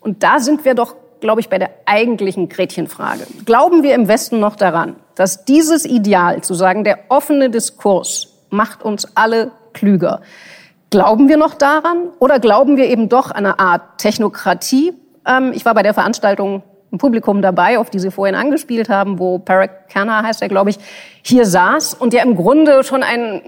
Und 0.00 0.22
da 0.22 0.40
sind 0.40 0.64
wir 0.64 0.74
doch, 0.74 0.94
glaube 1.20 1.40
ich, 1.40 1.48
bei 1.48 1.58
der 1.58 1.70
eigentlichen 1.86 2.48
Gretchenfrage. 2.48 3.26
Glauben 3.44 3.82
wir 3.82 3.94
im 3.94 4.08
Westen 4.08 4.40
noch 4.40 4.56
daran, 4.56 4.96
dass 5.14 5.44
dieses 5.44 5.84
Ideal, 5.84 6.42
zu 6.42 6.54
sagen, 6.54 6.84
der 6.84 6.98
offene 7.08 7.50
Diskurs 7.50 8.28
macht 8.50 8.82
uns 8.82 9.16
alle 9.16 9.52
klüger, 9.72 10.20
Glauben 10.90 11.28
wir 11.28 11.36
noch 11.36 11.54
daran 11.54 12.08
oder 12.18 12.40
glauben 12.40 12.76
wir 12.76 12.88
eben 12.88 13.08
doch 13.08 13.30
an 13.30 13.46
eine 13.46 13.60
Art 13.60 13.98
Technokratie, 13.98 14.92
ich 15.52 15.64
war 15.64 15.74
bei 15.74 15.82
der 15.82 15.94
Veranstaltung 15.94 16.62
im 16.90 16.98
Publikum 16.98 17.40
dabei, 17.42 17.78
auf 17.78 17.90
die 17.90 17.98
Sie 17.98 18.10
vorhin 18.10 18.34
angespielt 18.34 18.88
haben, 18.88 19.18
wo 19.18 19.38
Parag 19.38 19.88
Khanna 19.88 20.22
heißt 20.22 20.42
er, 20.42 20.48
glaube 20.48 20.70
ich, 20.70 20.78
hier 21.22 21.46
saß 21.46 21.94
und 21.94 22.12
der 22.12 22.22
im 22.24 22.34
Grunde 22.34 22.82
schon 22.82 23.02
ein, 23.02 23.42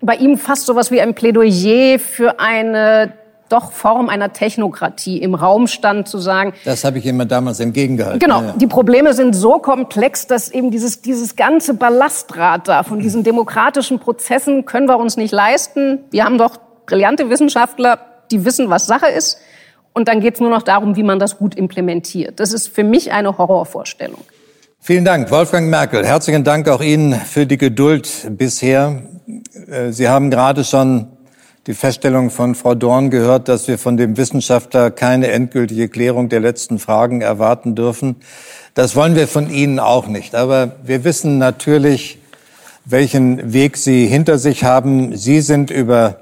bei 0.00 0.14
ihm 0.14 0.38
fast 0.38 0.66
sowas 0.66 0.90
wie 0.90 1.00
ein 1.00 1.14
Plädoyer 1.14 1.98
für 1.98 2.40
eine 2.40 3.12
doch 3.48 3.72
Form 3.72 4.08
einer 4.08 4.32
Technokratie 4.32 5.18
im 5.18 5.34
Raum 5.34 5.68
stand, 5.68 6.06
zu 6.06 6.18
sagen. 6.18 6.52
Das 6.64 6.84
habe 6.84 6.98
ich 6.98 7.06
immer 7.06 7.24
damals 7.24 7.60
entgegengehalten. 7.60 8.18
Genau, 8.18 8.40
Ja, 8.40 8.46
ja. 8.48 8.54
die 8.56 8.66
Probleme 8.66 9.14
sind 9.14 9.34
so 9.34 9.58
komplex, 9.58 10.26
dass 10.26 10.50
eben 10.50 10.70
dieses, 10.70 11.00
dieses 11.00 11.34
ganze 11.34 11.74
Ballastrad 11.74 12.68
da 12.68 12.82
von 12.82 13.00
diesen 13.00 13.22
demokratischen 13.22 14.00
Prozessen 14.00 14.66
können 14.66 14.86
wir 14.86 14.98
uns 14.98 15.16
nicht 15.16 15.32
leisten. 15.32 16.00
Wir 16.10 16.24
haben 16.24 16.38
doch 16.38 16.58
brillante 16.86 17.30
Wissenschaftler, 17.30 17.98
die 18.30 18.44
wissen, 18.44 18.68
was 18.68 18.86
Sache 18.86 19.06
ist. 19.06 19.38
Und 19.92 20.08
dann 20.08 20.20
geht 20.20 20.34
es 20.34 20.40
nur 20.40 20.50
noch 20.50 20.62
darum, 20.62 20.96
wie 20.96 21.02
man 21.02 21.18
das 21.18 21.38
gut 21.38 21.54
implementiert. 21.54 22.38
Das 22.40 22.52
ist 22.52 22.68
für 22.68 22.84
mich 22.84 23.12
eine 23.12 23.36
Horrorvorstellung. 23.36 24.20
Vielen 24.80 25.04
Dank, 25.04 25.30
Wolfgang 25.30 25.68
Merkel. 25.68 26.06
Herzlichen 26.06 26.44
Dank 26.44 26.68
auch 26.68 26.80
Ihnen 26.80 27.14
für 27.14 27.46
die 27.46 27.58
Geduld 27.58 28.28
bisher. 28.30 29.02
Äh, 29.68 29.90
Sie 29.90 30.08
haben 30.08 30.30
gerade 30.30 30.64
schon 30.64 31.08
die 31.66 31.74
Feststellung 31.74 32.30
von 32.30 32.54
Frau 32.54 32.74
Dorn 32.74 33.10
gehört, 33.10 33.48
dass 33.48 33.68
wir 33.68 33.76
von 33.76 33.98
dem 33.98 34.16
Wissenschaftler 34.16 34.90
keine 34.90 35.28
endgültige 35.28 35.88
Klärung 35.88 36.30
der 36.30 36.40
letzten 36.40 36.78
Fragen 36.78 37.20
erwarten 37.20 37.74
dürfen. 37.74 38.16
Das 38.72 38.96
wollen 38.96 39.16
wir 39.16 39.28
von 39.28 39.50
Ihnen 39.50 39.78
auch 39.78 40.06
nicht. 40.06 40.34
Aber 40.34 40.76
wir 40.84 41.04
wissen 41.04 41.36
natürlich, 41.36 42.18
welchen 42.86 43.52
Weg 43.52 43.76
Sie 43.76 44.06
hinter 44.06 44.38
sich 44.38 44.64
haben. 44.64 45.14
Sie 45.16 45.42
sind 45.42 45.70
über 45.70 46.20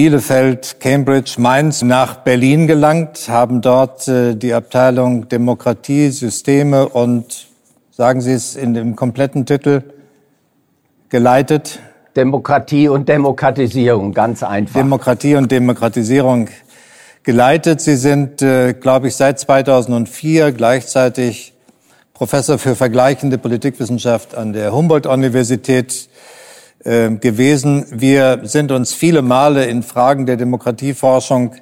Bielefeld, 0.00 0.80
Cambridge, 0.80 1.34
Mainz 1.36 1.82
nach 1.82 2.14
Berlin 2.24 2.66
gelangt, 2.66 3.28
haben 3.28 3.60
dort 3.60 4.08
äh, 4.08 4.34
die 4.34 4.54
Abteilung 4.54 5.28
Demokratie, 5.28 6.08
Systeme 6.08 6.88
und, 6.88 7.48
sagen 7.90 8.22
Sie 8.22 8.32
es 8.32 8.56
in 8.56 8.72
dem 8.72 8.96
kompletten 8.96 9.44
Titel, 9.44 9.82
geleitet. 11.10 11.80
Demokratie 12.16 12.88
und 12.88 13.10
Demokratisierung, 13.10 14.14
ganz 14.14 14.42
einfach. 14.42 14.80
Demokratie 14.80 15.34
und 15.34 15.52
Demokratisierung 15.52 16.48
geleitet. 17.22 17.82
Sie 17.82 17.96
sind, 17.96 18.40
äh, 18.40 18.72
glaube 18.72 19.08
ich, 19.08 19.16
seit 19.16 19.38
2004 19.38 20.52
gleichzeitig 20.52 21.52
Professor 22.14 22.56
für 22.56 22.74
vergleichende 22.74 23.36
Politikwissenschaft 23.36 24.34
an 24.34 24.54
der 24.54 24.72
Humboldt-Universität 24.72 26.08
äh, 26.84 27.10
gewesen. 27.10 27.86
Wir 27.90 28.40
sind 28.44 28.72
uns 28.72 28.94
viele 28.94 29.22
Male 29.22 29.66
in 29.66 29.82
Fragen 29.82 30.26
der 30.26 30.36
Demokratieforschung 30.36 31.54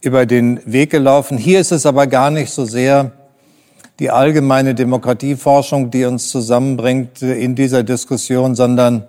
über 0.00 0.26
den 0.26 0.60
Weg 0.64 0.90
gelaufen. 0.90 1.38
Hier 1.38 1.60
ist 1.60 1.72
es 1.72 1.86
aber 1.86 2.06
gar 2.06 2.30
nicht 2.30 2.50
so 2.50 2.64
sehr 2.64 3.12
die 3.98 4.10
allgemeine 4.10 4.74
Demokratieforschung, 4.74 5.90
die 5.90 6.04
uns 6.04 6.28
zusammenbringt 6.28 7.22
in 7.22 7.54
dieser 7.54 7.82
Diskussion, 7.82 8.54
sondern 8.54 9.06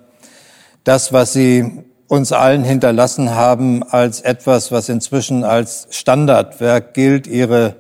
das, 0.84 1.12
was 1.12 1.34
Sie 1.34 1.84
uns 2.08 2.32
allen 2.32 2.64
hinterlassen 2.64 3.32
haben, 3.32 3.82
als 3.84 4.22
etwas, 4.22 4.72
was 4.72 4.90
inzwischen 4.90 5.44
als 5.44 5.88
Standardwerk 5.90 6.94
gilt, 6.94 7.26
Ihre 7.26 7.78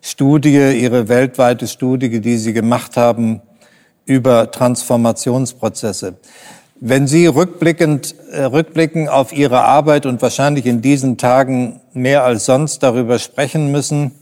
Studie, 0.00 0.72
Ihre 0.80 1.08
weltweite 1.08 1.68
Studie, 1.68 2.20
die 2.20 2.38
Sie 2.38 2.52
gemacht 2.52 2.96
haben 2.96 3.40
über 4.04 4.50
Transformationsprozesse. 4.50 6.16
Wenn 6.80 7.08
Sie 7.08 7.26
rückblickend, 7.26 8.14
äh, 8.30 8.44
rückblickend 8.44 9.08
auf 9.08 9.32
Ihre 9.32 9.62
Arbeit 9.62 10.06
und 10.06 10.22
wahrscheinlich 10.22 10.64
in 10.64 10.80
diesen 10.80 11.16
Tagen 11.16 11.80
mehr 11.92 12.22
als 12.22 12.44
sonst 12.46 12.84
darüber 12.84 13.18
sprechen 13.18 13.72
müssen, 13.72 14.12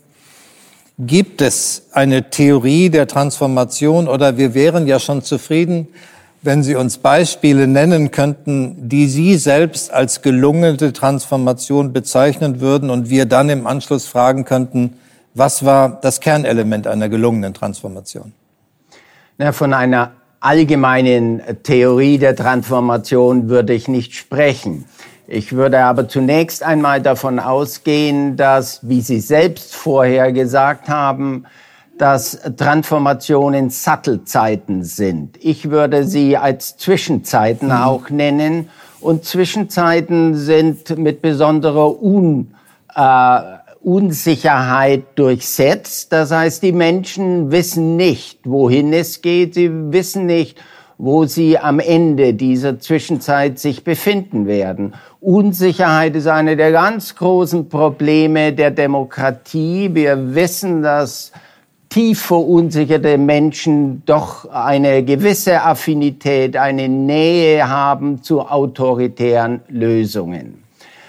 gibt 0.98 1.42
es 1.42 1.88
eine 1.92 2.30
Theorie 2.30 2.88
der 2.88 3.06
Transformation 3.06 4.08
oder 4.08 4.38
wir 4.38 4.54
wären 4.54 4.86
ja 4.86 4.98
schon 4.98 5.22
zufrieden, 5.22 5.88
wenn 6.40 6.62
Sie 6.62 6.76
uns 6.76 6.96
Beispiele 6.96 7.66
nennen 7.66 8.10
könnten, 8.10 8.88
die 8.88 9.08
Sie 9.08 9.36
selbst 9.36 9.92
als 9.92 10.22
gelungene 10.22 10.92
Transformation 10.94 11.92
bezeichnen 11.92 12.60
würden 12.60 12.88
und 12.88 13.10
wir 13.10 13.26
dann 13.26 13.50
im 13.50 13.66
Anschluss 13.66 14.06
fragen 14.06 14.46
könnten, 14.46 14.94
was 15.34 15.66
war 15.66 15.98
das 16.00 16.20
Kernelement 16.20 16.86
einer 16.86 17.10
gelungenen 17.10 17.52
Transformation? 17.52 18.32
Na, 19.36 19.52
von 19.52 19.74
einer 19.74 20.12
allgemeinen 20.40 21.42
Theorie 21.62 22.18
der 22.18 22.36
Transformation 22.36 23.48
würde 23.48 23.72
ich 23.72 23.88
nicht 23.88 24.14
sprechen. 24.14 24.86
Ich 25.28 25.52
würde 25.52 25.84
aber 25.84 26.08
zunächst 26.08 26.62
einmal 26.62 27.02
davon 27.02 27.40
ausgehen, 27.40 28.36
dass, 28.36 28.88
wie 28.88 29.00
Sie 29.00 29.20
selbst 29.20 29.74
vorher 29.74 30.32
gesagt 30.32 30.88
haben, 30.88 31.46
dass 31.98 32.38
Transformationen 32.56 33.70
Sattelzeiten 33.70 34.84
sind. 34.84 35.38
Ich 35.42 35.70
würde 35.70 36.04
sie 36.04 36.36
als 36.36 36.76
Zwischenzeiten 36.76 37.72
auch 37.72 38.10
nennen. 38.10 38.68
Und 39.00 39.24
Zwischenzeiten 39.24 40.34
sind 40.34 40.98
mit 40.98 41.22
besonderer 41.22 42.02
Un, 42.02 42.54
äh, 42.94 43.40
Unsicherheit 43.86 45.04
durchsetzt. 45.14 46.12
Das 46.12 46.32
heißt, 46.32 46.60
die 46.64 46.72
Menschen 46.72 47.52
wissen 47.52 47.94
nicht, 47.94 48.40
wohin 48.42 48.92
es 48.92 49.22
geht. 49.22 49.54
Sie 49.54 49.70
wissen 49.92 50.26
nicht, 50.26 50.58
wo 50.98 51.24
sie 51.26 51.56
am 51.56 51.78
Ende 51.78 52.34
dieser 52.34 52.80
Zwischenzeit 52.80 53.60
sich 53.60 53.84
befinden 53.84 54.48
werden. 54.48 54.94
Unsicherheit 55.20 56.16
ist 56.16 56.26
eine 56.26 56.56
der 56.56 56.72
ganz 56.72 57.14
großen 57.14 57.68
Probleme 57.68 58.52
der 58.52 58.72
Demokratie. 58.72 59.90
Wir 59.94 60.34
wissen, 60.34 60.82
dass 60.82 61.30
tief 61.88 62.22
verunsicherte 62.22 63.16
Menschen 63.18 64.02
doch 64.04 64.50
eine 64.50 65.04
gewisse 65.04 65.62
Affinität, 65.62 66.56
eine 66.56 66.88
Nähe 66.88 67.68
haben 67.68 68.20
zu 68.20 68.40
autoritären 68.40 69.60
Lösungen. 69.68 70.64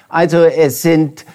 Also 0.10 0.44
es 0.44 0.84
sind 0.84 1.26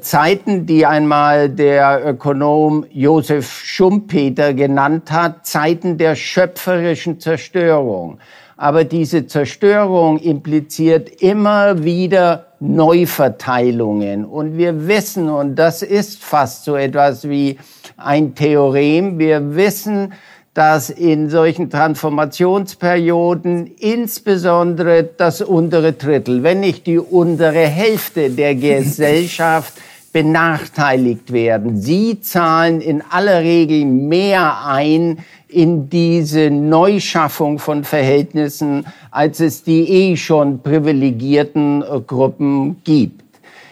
Zeiten, 0.00 0.66
die 0.66 0.86
einmal 0.86 1.48
der 1.48 2.02
Ökonom 2.04 2.84
Josef 2.90 3.62
Schumpeter 3.64 4.52
genannt 4.52 5.12
hat, 5.12 5.46
Zeiten 5.46 5.98
der 5.98 6.16
schöpferischen 6.16 7.20
Zerstörung. 7.20 8.18
Aber 8.56 8.82
diese 8.82 9.26
Zerstörung 9.28 10.18
impliziert 10.18 11.22
immer 11.22 11.84
wieder 11.84 12.46
Neuverteilungen. 12.58 14.24
Und 14.24 14.58
wir 14.58 14.88
wissen, 14.88 15.28
und 15.28 15.54
das 15.54 15.82
ist 15.82 16.24
fast 16.24 16.64
so 16.64 16.74
etwas 16.74 17.28
wie 17.28 17.58
ein 17.96 18.34
Theorem, 18.34 19.18
wir 19.20 19.54
wissen, 19.54 20.12
dass 20.58 20.90
in 20.90 21.30
solchen 21.30 21.70
Transformationsperioden 21.70 23.70
insbesondere 23.78 25.04
das 25.04 25.40
untere 25.40 25.92
Drittel, 25.92 26.42
wenn 26.42 26.58
nicht 26.58 26.88
die 26.88 26.98
untere 26.98 27.68
Hälfte 27.68 28.30
der 28.30 28.56
Gesellschaft 28.56 29.74
benachteiligt 30.12 31.32
werden. 31.32 31.80
Sie 31.80 32.20
zahlen 32.20 32.80
in 32.80 33.04
aller 33.08 33.42
Regel 33.42 33.84
mehr 33.84 34.66
ein 34.66 35.18
in 35.46 35.88
diese 35.90 36.50
Neuschaffung 36.50 37.60
von 37.60 37.84
Verhältnissen, 37.84 38.84
als 39.12 39.38
es 39.38 39.62
die 39.62 39.88
eh 39.88 40.16
schon 40.16 40.60
privilegierten 40.60 41.84
Gruppen 42.04 42.82
gibt. 42.82 43.27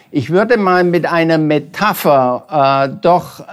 Ich 0.09 0.29
würde 0.29 0.55
mal 0.55 0.85
mit 0.85 1.05
einer 1.05 1.37
Metapher 1.37 2.45
äh, 2.49 2.97
doch 3.01 3.41
äh, 3.41 3.43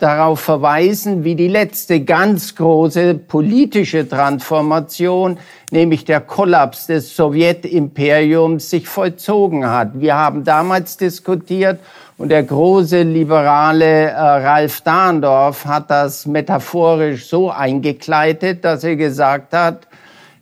darauf 0.00 0.40
verweisen, 0.40 1.22
wie 1.22 1.34
die 1.34 1.48
letzte 1.48 2.00
ganz 2.00 2.54
große 2.54 3.12
politische 3.12 4.08
Transformation, 4.08 5.36
nämlich 5.70 6.06
der 6.06 6.22
Kollaps 6.22 6.86
des 6.86 7.14
Sowjetimperiums, 7.14 8.70
sich 8.70 8.88
vollzogen 8.88 9.68
hat. 9.68 10.00
Wir 10.00 10.14
haben 10.14 10.44
damals 10.44 10.96
diskutiert 10.96 11.78
und 12.16 12.30
der 12.30 12.42
große 12.42 13.02
liberale 13.02 14.04
äh, 14.04 14.12
Ralf 14.14 14.80
Dahndorf 14.80 15.66
hat 15.66 15.90
das 15.90 16.24
metaphorisch 16.24 17.28
so 17.28 17.50
eingekleidet, 17.50 18.64
dass 18.64 18.82
er 18.82 18.96
gesagt 18.96 19.52
hat, 19.52 19.86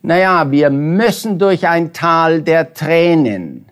naja, 0.01 0.49
wir 0.49 0.71
müssen 0.71 1.41
durch 1.41 1.67
ein 1.67 1.93
Tal 1.93 2.43
der 2.43 2.73
Tränen. 2.73 3.67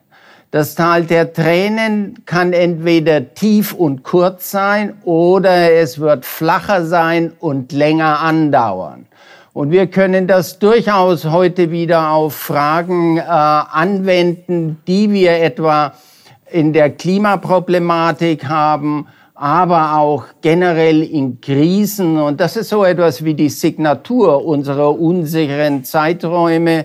Das 0.54 0.76
Tal 0.76 1.02
der 1.02 1.32
Tränen 1.32 2.22
kann 2.26 2.52
entweder 2.52 3.34
tief 3.34 3.72
und 3.72 4.04
kurz 4.04 4.52
sein 4.52 4.94
oder 5.02 5.72
es 5.72 5.98
wird 5.98 6.24
flacher 6.24 6.86
sein 6.86 7.32
und 7.40 7.72
länger 7.72 8.20
andauern. 8.20 9.06
Und 9.52 9.72
wir 9.72 9.88
können 9.88 10.28
das 10.28 10.60
durchaus 10.60 11.24
heute 11.24 11.72
wieder 11.72 12.10
auf 12.10 12.36
Fragen 12.36 13.18
äh, 13.18 13.22
anwenden, 13.22 14.80
die 14.86 15.10
wir 15.10 15.42
etwa 15.42 15.94
in 16.52 16.72
der 16.72 16.90
Klimaproblematik 16.90 18.46
haben, 18.46 19.08
aber 19.34 19.96
auch 19.96 20.26
generell 20.40 21.02
in 21.02 21.40
Krisen. 21.40 22.16
Und 22.16 22.40
das 22.40 22.56
ist 22.56 22.68
so 22.68 22.84
etwas 22.84 23.24
wie 23.24 23.34
die 23.34 23.48
Signatur 23.48 24.46
unserer 24.46 24.96
unsicheren 25.00 25.82
Zeiträume, 25.82 26.84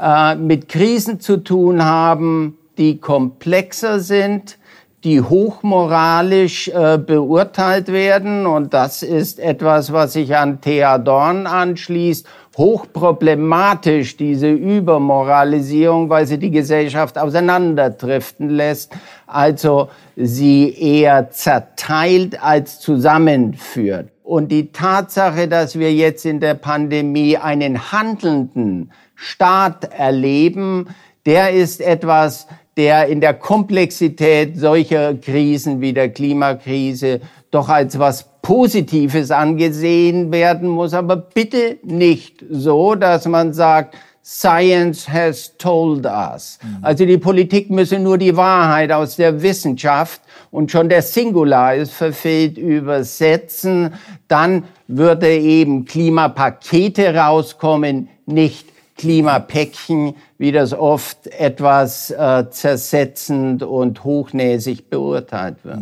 äh, 0.00 0.34
mit 0.36 0.70
Krisen 0.70 1.20
zu 1.20 1.36
tun 1.36 1.84
haben, 1.84 2.56
die 2.78 2.98
komplexer 2.98 4.00
sind, 4.00 4.58
die 5.04 5.22
hochmoralisch 5.22 6.68
äh, 6.68 6.98
beurteilt 6.98 7.88
werden. 7.88 8.46
Und 8.46 8.74
das 8.74 9.02
ist 9.02 9.40
etwas, 9.40 9.92
was 9.92 10.12
sich 10.12 10.36
an 10.36 10.60
Thea 10.60 10.98
Dorn 10.98 11.46
anschließt. 11.46 12.26
Hochproblematisch, 12.58 14.16
diese 14.18 14.50
Übermoralisierung, 14.50 16.10
weil 16.10 16.26
sie 16.26 16.36
die 16.36 16.50
Gesellschaft 16.50 17.16
auseinanderdriften 17.16 18.50
lässt. 18.50 18.92
Also 19.26 19.88
sie 20.16 20.74
eher 20.78 21.30
zerteilt 21.30 22.42
als 22.42 22.80
zusammenführt. 22.80 24.10
Und 24.22 24.52
die 24.52 24.72
Tatsache, 24.72 25.48
dass 25.48 25.78
wir 25.78 25.94
jetzt 25.94 26.26
in 26.26 26.40
der 26.40 26.54
Pandemie 26.54 27.38
einen 27.38 27.90
handelnden 27.90 28.92
Staat 29.14 29.92
erleben, 29.92 30.88
der 31.26 31.50
ist 31.50 31.80
etwas, 31.80 32.46
der 32.76 33.06
in 33.06 33.20
der 33.20 33.34
Komplexität 33.34 34.58
solcher 34.58 35.14
Krisen 35.14 35.80
wie 35.80 35.92
der 35.92 36.10
Klimakrise 36.10 37.20
doch 37.50 37.68
als 37.68 37.98
was 37.98 38.26
Positives 38.42 39.30
angesehen 39.30 40.32
werden 40.32 40.68
muss, 40.68 40.94
aber 40.94 41.16
bitte 41.16 41.78
nicht 41.82 42.44
so, 42.48 42.94
dass 42.94 43.26
man 43.26 43.52
sagt, 43.52 43.96
Science 44.22 45.08
has 45.08 45.56
told 45.56 46.06
us. 46.06 46.58
Mhm. 46.62 46.78
Also 46.82 47.06
die 47.06 47.18
Politik 47.18 47.70
müsse 47.70 47.98
nur 47.98 48.18
die 48.18 48.36
Wahrheit 48.36 48.92
aus 48.92 49.16
der 49.16 49.42
Wissenschaft 49.42 50.20
und 50.50 50.70
schon 50.70 50.88
der 50.88 51.02
Singular 51.02 51.74
ist 51.74 51.92
verfehlt 51.92 52.58
übersetzen, 52.58 53.94
dann 54.28 54.64
würde 54.86 55.32
eben 55.36 55.84
Klimapakete 55.84 57.14
rauskommen, 57.14 58.08
nicht 58.26 58.69
Klimapäckchen, 59.00 60.14
wie 60.36 60.52
das 60.52 60.74
oft 60.74 61.26
etwas 61.26 62.10
äh, 62.10 62.44
zersetzend 62.50 63.62
und 63.62 64.04
hochnäsig 64.04 64.90
beurteilt 64.90 65.56
wird. 65.62 65.78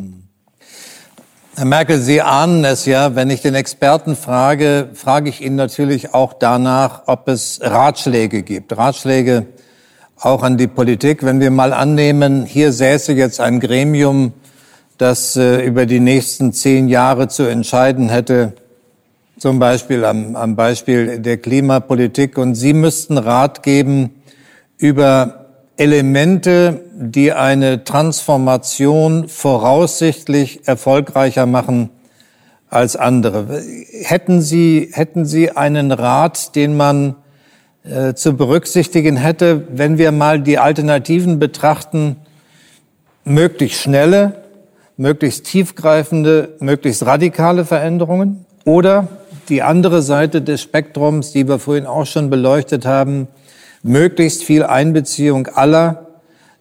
Herr 1.57 1.65
Merkel, 1.65 1.99
Sie 1.99 2.23
ahnen 2.23 2.65
es 2.65 2.87
ja, 2.87 3.17
wenn 3.17 3.29
ich 3.29 3.43
den 3.43 3.57
Experten 3.57 4.15
frage, 4.15 4.91
frage 4.95 5.31
ich 5.31 5.41
ihn 5.41 5.57
natürlich 5.57 6.15
auch 6.15 6.33
danach, 6.33 7.03
ob 7.07 7.27
es 7.27 7.59
Ratschläge 7.61 8.45
gibt. 8.45 8.79
Ratschläge 8.79 9.47
auch 10.21 10.45
an 10.45 10.57
die 10.57 10.69
Politik. 10.69 11.25
Wenn 11.25 11.41
wir 11.41 11.51
mal 11.51 11.73
annehmen, 11.73 12.47
hier 12.47 12.73
säße 12.73 13.15
jetzt 13.15 13.41
ein 13.41 13.59
Gremium, 13.59 14.33
das 14.97 15.35
äh, 15.35 15.67
über 15.67 15.87
die 15.87 15.99
nächsten 15.99 16.53
zehn 16.53 16.87
Jahre 16.87 17.27
zu 17.27 17.43
entscheiden 17.43 18.11
hätte, 18.11 18.53
zum 19.39 19.59
Beispiel 19.59 20.05
am, 20.05 20.37
am 20.37 20.57
Beispiel 20.57 21.21
der 21.21 21.39
Klimapolitik. 21.39 22.39
Und 22.39 22.55
Sie 22.55 22.73
müssten 22.73 23.19
Rat 23.19 23.63
geben 23.63 24.11
über 24.77 25.47
Elemente, 25.77 26.81
die 26.93 27.33
eine 27.33 27.85
Transformation 27.85 29.29
voraussichtlich 29.29 30.67
erfolgreicher 30.67 31.47
machen 31.47 31.91
als 32.69 32.97
andere. 32.97 33.63
Hätten 34.03 34.43
Sie, 34.43 34.91
hätten 34.93 35.25
Sie 35.25 35.53
einen 35.53 35.93
Rat, 35.93 36.57
den 36.57 36.77
man 36.77 37.15
äh, 37.85 38.15
zu 38.15 38.37
berücksichtigen 38.37 39.17
hätte, 39.17 39.69
wenn 39.71 39.99
wir 39.99 40.11
mal 40.11 40.41
die 40.41 40.59
Alternativen 40.59 41.39
betrachten, 41.39 42.17
möglichst 43.25 43.81
schnelle, 43.81 44.43
möglichst 44.97 45.47
tiefgreifende, 45.47 46.57
möglichst 46.59 47.07
radikale 47.07 47.65
Veränderungen 47.65 48.45
oder 48.65 49.09
die 49.49 49.63
andere 49.63 50.03
Seite 50.03 50.43
des 50.43 50.63
Spektrums, 50.63 51.33
die 51.33 51.49
wir 51.49 51.59
vorhin 51.59 51.87
auch 51.87 52.07
schon 52.07 52.31
beleuchtet 52.31 52.87
haben, 52.87 53.29
möglichst 53.83 54.45
viel 54.45 54.63
Einbeziehung 54.63 55.47
aller, 55.49 56.07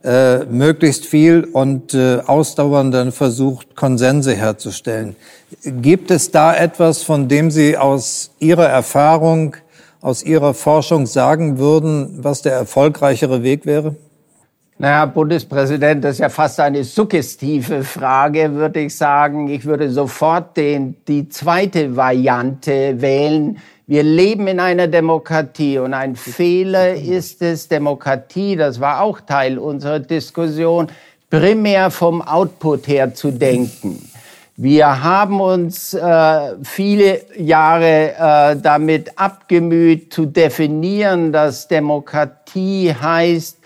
äh, 0.04 0.46
möglichst 0.46 1.06
viel 1.06 1.44
und 1.44 1.94
äh, 1.94 2.20
ausdauernd 2.26 3.14
versucht, 3.14 3.76
Konsense 3.76 4.34
herzustellen. 4.34 5.16
Gibt 5.64 6.12
es 6.12 6.32
da 6.32 6.56
etwas, 6.56 7.04
von 7.04 7.28
dem 7.28 7.52
Sie 7.52 7.78
aus 7.78 8.32
Ihrer 8.40 8.68
Erfahrung, 8.68 9.56
aus 10.02 10.24
Ihrer 10.24 10.54
Forschung 10.54 11.06
sagen 11.06 11.58
würden, 11.58 12.20
was 12.24 12.42
der 12.42 12.54
erfolgreichere 12.54 13.44
Weg 13.44 13.66
wäre? 13.66 13.96
Naja, 14.80 15.07
Bundespräsident, 15.07 16.03
das 16.03 16.13
ist 16.13 16.19
ja 16.19 16.30
fast 16.30 16.59
eine 16.59 16.84
suggestive 16.84 17.84
Frage, 17.84 18.53
würde 18.53 18.82
ich 18.82 18.95
sagen. 18.95 19.47
Ich 19.47 19.65
würde 19.65 19.89
sofort 19.89 20.55
den, 20.55 20.95
die 21.07 21.28
zweite 21.30 21.95
Variante 21.95 23.01
wählen. 23.01 23.57
Wir 23.88 24.03
leben 24.03 24.45
in 24.45 24.59
einer 24.59 24.88
Demokratie 24.88 25.80
und 25.80 25.95
ein 25.95 26.15
Fehler 26.15 26.93
ist 26.93 27.41
es, 27.41 27.67
Demokratie, 27.67 28.55
das 28.55 28.80
war 28.80 29.01
auch 29.01 29.19
Teil 29.21 29.57
unserer 29.57 29.99
Diskussion, 29.99 30.89
primär 31.32 31.89
vom 31.89 32.21
Output 32.21 32.88
her 32.88 33.15
zu 33.15 33.32
denken. 33.32 34.07
Wir 34.57 35.03
haben 35.03 35.41
uns 35.41 35.95
äh, 35.95 36.55
viele 36.63 37.21
Jahre 37.36 38.13
äh, 38.13 38.55
damit 38.61 39.11
abgemüht 39.15 40.13
zu 40.13 40.25
definieren, 40.25 41.32
dass 41.32 41.67
Demokratie 41.67 42.93
heißt, 42.93 43.57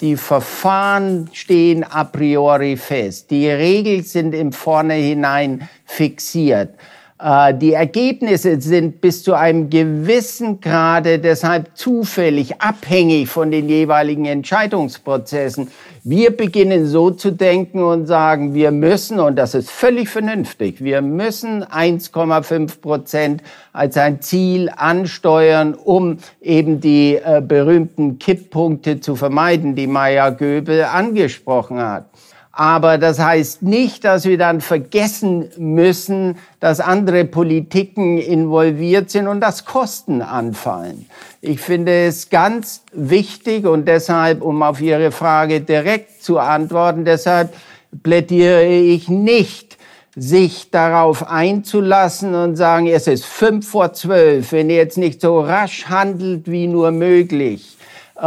die 0.00 0.16
Verfahren 0.16 1.28
stehen 1.32 1.84
a 1.84 2.04
priori 2.04 2.76
fest. 2.76 3.30
Die 3.30 3.48
Regeln 3.48 4.02
sind 4.02 4.34
im 4.34 4.52
Vornherein 4.52 5.68
fixiert. 5.84 6.74
Äh, 7.22 7.54
die 7.54 7.72
Ergebnisse 7.74 8.60
sind 8.60 9.00
bis 9.00 9.22
zu 9.22 9.34
einem 9.34 9.68
gewissen 9.68 10.60
Grade 10.60 11.18
deshalb 11.18 11.76
zufällig 11.76 12.60
abhängig 12.60 13.28
von 13.28 13.50
den 13.50 13.68
jeweiligen 13.68 14.24
Entscheidungsprozessen. 14.24 15.68
Wir 16.02 16.34
beginnen 16.34 16.86
so 16.86 17.10
zu 17.10 17.30
denken 17.30 17.82
und 17.82 18.06
sagen, 18.06 18.54
wir 18.54 18.70
müssen, 18.70 19.20
und 19.20 19.36
das 19.36 19.54
ist 19.54 19.70
völlig 19.70 20.08
vernünftig, 20.08 20.82
wir 20.82 21.02
müssen 21.02 21.62
1,5 21.62 22.80
Prozent 22.80 23.42
als 23.74 23.98
ein 23.98 24.22
Ziel 24.22 24.70
ansteuern, 24.74 25.74
um 25.74 26.16
eben 26.40 26.80
die 26.80 27.16
äh, 27.16 27.42
berühmten 27.46 28.18
Kipppunkte 28.18 29.00
zu 29.00 29.14
vermeiden, 29.14 29.74
die 29.74 29.86
Maya 29.86 30.30
Göbel 30.30 30.84
angesprochen 30.84 31.78
hat. 31.78 32.06
Aber 32.52 32.98
das 32.98 33.20
heißt 33.20 33.62
nicht, 33.62 34.04
dass 34.04 34.24
wir 34.24 34.36
dann 34.36 34.60
vergessen 34.60 35.50
müssen, 35.56 36.36
dass 36.58 36.80
andere 36.80 37.24
Politiken 37.24 38.18
involviert 38.18 39.10
sind 39.10 39.28
und 39.28 39.40
dass 39.40 39.64
Kosten 39.64 40.20
anfallen. 40.20 41.06
Ich 41.40 41.60
finde 41.60 42.06
es 42.06 42.28
ganz 42.28 42.82
wichtig 42.92 43.66
und 43.66 43.86
deshalb, 43.86 44.42
um 44.42 44.62
auf 44.62 44.80
Ihre 44.80 45.12
Frage 45.12 45.60
direkt 45.60 46.22
zu 46.22 46.38
antworten, 46.38 47.04
deshalb 47.04 47.54
plädiere 48.02 48.66
ich 48.66 49.08
nicht, 49.08 49.78
sich 50.16 50.70
darauf 50.70 51.28
einzulassen 51.28 52.34
und 52.34 52.56
sagen, 52.56 52.88
es 52.88 53.06
ist 53.06 53.24
fünf 53.24 53.68
vor 53.68 53.92
zwölf, 53.92 54.52
wenn 54.52 54.68
ihr 54.68 54.76
jetzt 54.76 54.98
nicht 54.98 55.20
so 55.20 55.40
rasch 55.40 55.86
handelt 55.86 56.50
wie 56.50 56.66
nur 56.66 56.90
möglich, 56.90 57.76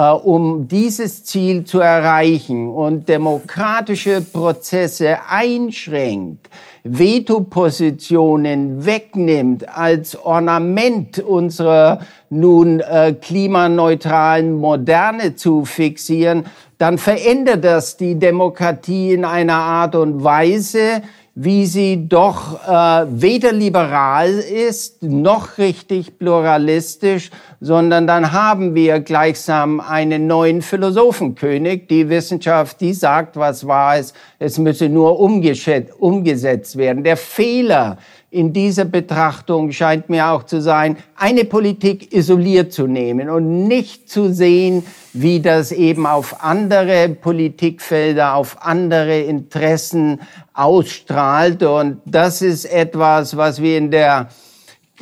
um 0.02 0.68
dieses 0.68 1.24
Ziel 1.24 1.66
zu 1.66 1.80
erreichen. 1.80 2.70
Und 2.70 3.10
demokratische 3.10 4.22
Prozesse 4.22 5.18
einschränkt, 5.30 6.50
Vetopositionen 6.84 8.86
wegnimmt 8.86 9.70
als 9.70 10.18
Ornament 10.18 11.20
unserer 11.20 12.00
nun 12.30 12.82
äh, 12.82 13.14
klimaneutralen 13.14 14.54
Moderne 14.54 15.36
zu 15.36 15.64
fixieren, 15.64 16.46
dann 16.78 16.98
verändert 16.98 17.64
das 17.64 17.96
die 17.96 18.16
Demokratie 18.16 19.14
in 19.14 19.24
einer 19.24 19.54
Art 19.54 19.96
und 19.96 20.26
Weise, 20.26 21.04
wie 21.36 21.66
sie 21.66 22.08
doch 22.08 22.64
äh, 22.68 23.06
weder 23.10 23.52
liberal 23.52 24.30
ist 24.30 25.02
noch 25.02 25.58
richtig 25.58 26.20
pluralistisch, 26.20 27.32
sondern 27.60 28.06
dann 28.06 28.34
haben 28.34 28.76
wir 28.76 29.00
gleichsam 29.00 29.80
einen 29.80 30.28
neuen 30.28 30.62
Philosophenkönig. 30.62 31.88
Die 31.88 32.08
Wissenschaft, 32.10 32.82
die 32.82 32.94
sagt, 32.94 33.36
was 33.36 33.66
wahr 33.66 33.98
ist, 33.98 34.16
es 34.38 34.60
müsse 34.60 34.90
nur 34.90 35.20
umgesetzt 35.20 36.78
werden. 36.78 37.04
Der 37.04 37.18
Fehler 37.18 37.98
in 38.34 38.52
dieser 38.52 38.86
Betrachtung 38.86 39.72
scheint 39.72 40.10
mir 40.10 40.30
auch 40.30 40.44
zu 40.44 40.60
sein, 40.60 40.98
eine 41.16 41.46
Politik 41.46 42.12
isoliert 42.12 42.74
zu 42.74 42.88
nehmen 42.88 43.30
und 43.30 43.68
nicht 43.68 44.10
zu 44.10 44.34
sehen, 44.34 44.84
wie 45.14 45.40
das 45.40 45.72
eben 45.72 46.08
auf 46.08 46.44
andere 46.44 47.10
Politikfelder, 47.10 48.34
auf 48.34 48.58
andere 48.62 49.20
Interessen 49.20 50.20
ausstrahlt. 50.54 51.62
Und 51.62 52.02
das 52.06 52.42
ist 52.42 52.66
etwas, 52.66 53.38
was 53.38 53.62
wir 53.62 53.78
in 53.78 53.92
der 53.92 54.30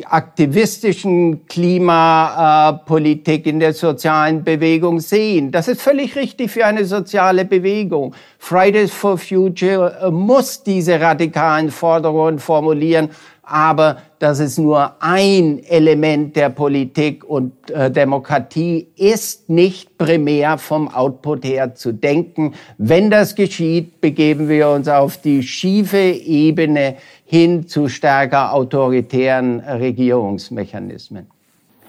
aktivistischen 0.05 1.45
Klimapolitik 1.47 3.45
in 3.45 3.59
der 3.59 3.73
sozialen 3.73 4.43
Bewegung 4.43 5.01
sehen. 5.01 5.51
Das 5.51 5.67
ist 5.67 5.81
völlig 5.81 6.15
richtig 6.15 6.51
für 6.51 6.65
eine 6.65 6.85
soziale 6.85 7.43
Bewegung. 7.43 8.15
Fridays 8.39 8.91
for 8.91 9.17
Future 9.17 9.99
äh, 10.01 10.09
muss 10.09 10.63
diese 10.63 10.99
radikalen 11.01 11.71
Forderungen 11.71 12.39
formulieren, 12.39 13.09
aber 13.43 13.97
das 14.19 14.39
ist 14.39 14.57
nur 14.59 14.95
ein 15.01 15.61
Element 15.63 16.37
der 16.37 16.49
Politik 16.49 17.25
und 17.25 17.69
äh, 17.69 17.91
Demokratie 17.91 18.87
ist 18.95 19.49
nicht 19.49 19.97
primär 19.97 20.57
vom 20.57 20.87
Output 20.87 21.43
her 21.43 21.75
zu 21.75 21.91
denken. 21.91 22.53
Wenn 22.77 23.09
das 23.09 23.35
geschieht, 23.35 23.99
begeben 23.99 24.47
wir 24.47 24.69
uns 24.69 24.87
auf 24.87 25.17
die 25.17 25.43
schiefe 25.43 25.97
Ebene 25.97 26.95
hin 27.32 27.65
zu 27.65 27.88
stärker 27.88 28.51
autoritären 28.51 29.61
Regierungsmechanismen. 29.61 31.27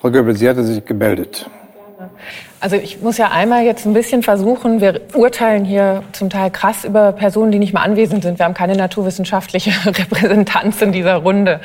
Frau 0.01 0.09
Goebbels, 0.09 0.39
Sie 0.39 0.49
hatte 0.49 0.63
sich 0.63 0.85
gemeldet. 0.85 1.51
Also 2.61 2.77
ich 2.77 3.03
muss 3.03 3.19
ja 3.19 3.33
einmal 3.33 3.65
jetzt 3.65 3.85
ein 3.85 3.93
bisschen 3.93 4.23
versuchen, 4.23 4.81
wir 4.81 5.01
urteilen 5.15 5.65
hier 5.65 6.05
zum 6.13 6.31
Teil 6.31 6.53
krass 6.53 6.85
über 6.85 7.11
Personen, 7.11 7.51
die 7.51 7.59
nicht 7.59 7.73
mal 7.73 7.83
anwesend 7.83 8.23
sind. 8.23 8.39
Wir 8.39 8.45
haben 8.45 8.55
keine 8.55 8.77
naturwissenschaftliche 8.77 9.73
Repräsentanz 9.85 10.81
in 10.81 10.93
dieser 10.93 11.17
Runde. 11.17 11.61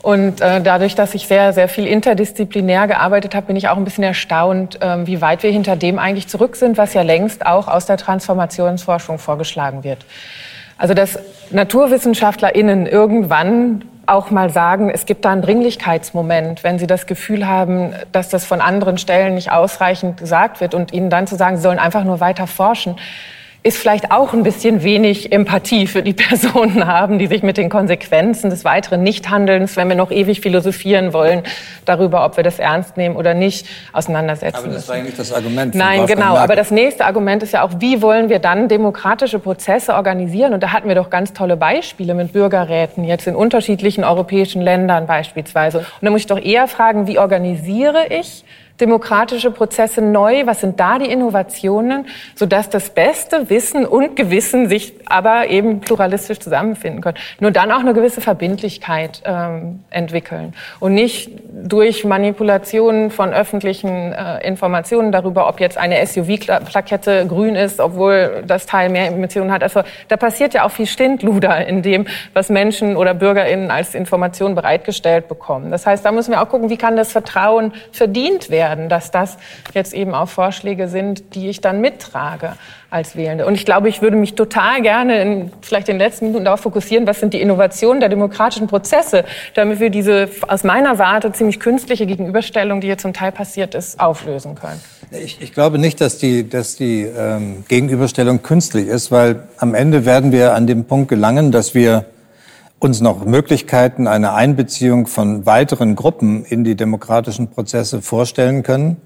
Und 0.00 0.40
äh, 0.40 0.62
dadurch, 0.62 0.94
dass 0.94 1.14
ich 1.14 1.26
sehr, 1.26 1.52
sehr 1.52 1.68
viel 1.68 1.86
interdisziplinär 1.86 2.86
gearbeitet 2.86 3.34
habe, 3.34 3.48
bin 3.48 3.56
ich 3.56 3.68
auch 3.68 3.76
ein 3.76 3.84
bisschen 3.84 4.04
erstaunt, 4.04 4.80
äh, 4.80 5.06
wie 5.06 5.20
weit 5.20 5.42
wir 5.42 5.50
hinter 5.50 5.76
dem 5.76 5.98
eigentlich 5.98 6.28
zurück 6.28 6.56
sind, 6.56 6.78
was 6.78 6.94
ja 6.94 7.02
längst 7.02 7.44
auch 7.44 7.68
aus 7.68 7.84
der 7.84 7.98
Transformationsforschung 7.98 9.18
vorgeschlagen 9.18 9.84
wird. 9.84 10.06
Also 10.78 10.94
dass 10.94 11.18
NaturwissenschaftlerInnen 11.50 12.86
irgendwann 12.86 13.84
auch 14.06 14.30
mal 14.30 14.50
sagen, 14.50 14.90
es 14.90 15.06
gibt 15.06 15.24
da 15.24 15.30
einen 15.30 15.42
Dringlichkeitsmoment, 15.42 16.64
wenn 16.64 16.78
sie 16.78 16.86
das 16.86 17.06
Gefühl 17.06 17.46
haben, 17.46 17.94
dass 18.10 18.28
das 18.28 18.44
von 18.44 18.60
anderen 18.60 18.98
Stellen 18.98 19.34
nicht 19.34 19.52
ausreichend 19.52 20.16
gesagt 20.16 20.60
wird 20.60 20.74
und 20.74 20.92
ihnen 20.92 21.08
dann 21.08 21.26
zu 21.26 21.36
sagen, 21.36 21.56
sie 21.56 21.62
sollen 21.62 21.78
einfach 21.78 22.04
nur 22.04 22.20
weiter 22.20 22.46
forschen 22.46 22.96
ist 23.64 23.78
vielleicht 23.78 24.10
auch 24.10 24.32
ein 24.32 24.42
bisschen 24.42 24.82
wenig 24.82 25.30
Empathie 25.32 25.86
für 25.86 26.02
die 26.02 26.12
Personen 26.12 26.86
haben, 26.86 27.18
die 27.18 27.28
sich 27.28 27.42
mit 27.42 27.56
den 27.56 27.68
Konsequenzen 27.68 28.50
des 28.50 28.64
weiteren 28.64 29.02
Nichthandelns, 29.02 29.76
wenn 29.76 29.88
wir 29.88 29.94
noch 29.94 30.10
ewig 30.10 30.40
philosophieren 30.40 31.12
wollen, 31.12 31.42
darüber, 31.84 32.24
ob 32.24 32.36
wir 32.36 32.44
das 32.44 32.58
ernst 32.58 32.96
nehmen 32.96 33.16
oder 33.16 33.34
nicht, 33.34 33.66
auseinandersetzen. 33.92 34.56
Aber 34.56 34.68
das 34.68 34.88
war 34.88 34.96
eigentlich 34.96 35.16
das 35.16 35.32
Argument. 35.32 35.74
Nein, 35.74 36.06
genau. 36.06 36.36
Aber 36.36 36.56
das 36.56 36.70
nächste 36.70 37.04
Argument 37.04 37.42
ist 37.42 37.52
ja 37.52 37.62
auch, 37.62 37.70
wie 37.78 38.02
wollen 38.02 38.28
wir 38.28 38.40
dann 38.40 38.68
demokratische 38.68 39.38
Prozesse 39.38 39.94
organisieren? 39.94 40.54
Und 40.54 40.62
da 40.62 40.72
hatten 40.72 40.88
wir 40.88 40.96
doch 40.96 41.10
ganz 41.10 41.32
tolle 41.32 41.56
Beispiele 41.56 42.14
mit 42.14 42.32
Bürgerräten, 42.32 43.04
jetzt 43.04 43.26
in 43.26 43.36
unterschiedlichen 43.36 44.02
europäischen 44.02 44.60
Ländern 44.60 45.06
beispielsweise. 45.06 45.78
Und 45.78 45.86
da 46.02 46.10
muss 46.10 46.22
ich 46.22 46.26
doch 46.26 46.40
eher 46.40 46.66
fragen, 46.66 47.06
wie 47.06 47.18
organisiere 47.18 48.06
ich 48.10 48.44
demokratische 48.82 49.52
Prozesse 49.52 50.02
neu? 50.02 50.44
Was 50.44 50.60
sind 50.60 50.80
da 50.80 50.98
die 50.98 51.06
Innovationen, 51.06 52.06
sodass 52.34 52.68
das 52.68 52.90
beste 52.90 53.48
Wissen 53.48 53.86
und 53.86 54.16
Gewissen 54.16 54.68
sich 54.68 54.94
aber 55.06 55.48
eben 55.48 55.80
pluralistisch 55.80 56.40
zusammenfinden 56.40 57.00
können? 57.00 57.16
Nur 57.38 57.52
dann 57.52 57.70
auch 57.70 57.78
eine 57.78 57.94
gewisse 57.94 58.20
Verbindlichkeit 58.20 59.22
ähm, 59.24 59.84
entwickeln 59.90 60.54
und 60.80 60.94
nicht 60.94 61.30
durch 61.52 62.04
Manipulationen 62.04 63.10
von 63.10 63.32
öffentlichen 63.32 64.12
äh, 64.12 64.44
Informationen 64.46 65.12
darüber, 65.12 65.48
ob 65.48 65.60
jetzt 65.60 65.78
eine 65.78 66.04
SUV-Plakette 66.04 67.26
grün 67.28 67.54
ist, 67.54 67.78
obwohl 67.78 68.42
das 68.46 68.66
Teil 68.66 68.88
mehr 68.88 69.06
Emissionen 69.06 69.52
hat. 69.52 69.62
Also 69.62 69.82
da 70.08 70.16
passiert 70.16 70.54
ja 70.54 70.64
auch 70.64 70.72
viel 70.72 70.86
Stindluder 70.86 71.64
in 71.66 71.82
dem, 71.82 72.06
was 72.34 72.48
Menschen 72.48 72.96
oder 72.96 73.14
BürgerInnen 73.14 73.70
als 73.70 73.94
Information 73.94 74.56
bereitgestellt 74.56 75.28
bekommen. 75.28 75.70
Das 75.70 75.86
heißt, 75.86 76.04
da 76.04 76.10
müssen 76.10 76.32
wir 76.32 76.42
auch 76.42 76.48
gucken, 76.48 76.68
wie 76.68 76.76
kann 76.76 76.96
das 76.96 77.12
Vertrauen 77.12 77.72
verdient 77.92 78.50
werden? 78.50 78.71
Werden, 78.72 78.88
dass 78.88 79.10
das 79.10 79.36
jetzt 79.74 79.92
eben 79.92 80.14
auch 80.14 80.28
Vorschläge 80.28 80.88
sind, 80.88 81.34
die 81.34 81.48
ich 81.48 81.60
dann 81.60 81.80
mittrage 81.80 82.54
als 82.90 83.16
Wählende. 83.16 83.46
Und 83.46 83.54
ich 83.54 83.64
glaube, 83.64 83.88
ich 83.88 84.02
würde 84.02 84.16
mich 84.16 84.34
total 84.34 84.82
gerne 84.82 85.20
in 85.20 85.52
vielleicht 85.60 85.88
den 85.88 85.98
letzten 85.98 86.26
Minuten 86.26 86.44
darauf 86.44 86.60
fokussieren, 86.60 87.06
was 87.06 87.20
sind 87.20 87.34
die 87.34 87.40
Innovationen 87.40 88.00
der 88.00 88.08
demokratischen 88.08 88.66
Prozesse, 88.66 89.24
damit 89.54 89.80
wir 89.80 89.90
diese 89.90 90.28
aus 90.48 90.64
meiner 90.64 90.98
Warte 90.98 91.32
ziemlich 91.32 91.60
künstliche 91.60 92.06
Gegenüberstellung, 92.06 92.80
die 92.80 92.86
hier 92.86 92.98
zum 92.98 93.12
Teil 93.12 93.32
passiert 93.32 93.74
ist, 93.74 94.00
auflösen 94.00 94.54
können. 94.54 94.80
Ich, 95.10 95.42
ich 95.42 95.52
glaube 95.52 95.78
nicht, 95.78 96.00
dass 96.00 96.16
die, 96.16 96.48
dass 96.48 96.76
die 96.76 97.02
ähm, 97.02 97.64
Gegenüberstellung 97.68 98.42
künstlich 98.42 98.88
ist, 98.88 99.10
weil 99.10 99.42
am 99.58 99.74
Ende 99.74 100.06
werden 100.06 100.32
wir 100.32 100.54
an 100.54 100.66
dem 100.66 100.84
Punkt 100.84 101.08
gelangen, 101.08 101.52
dass 101.52 101.74
wir 101.74 102.06
uns 102.82 103.00
noch 103.00 103.24
Möglichkeiten 103.24 104.08
einer 104.08 104.34
Einbeziehung 104.34 105.06
von 105.06 105.46
weiteren 105.46 105.94
Gruppen 105.94 106.44
in 106.44 106.64
die 106.64 106.74
demokratischen 106.74 107.48
Prozesse 107.48 108.02
vorstellen 108.02 108.64
können. 108.64 108.96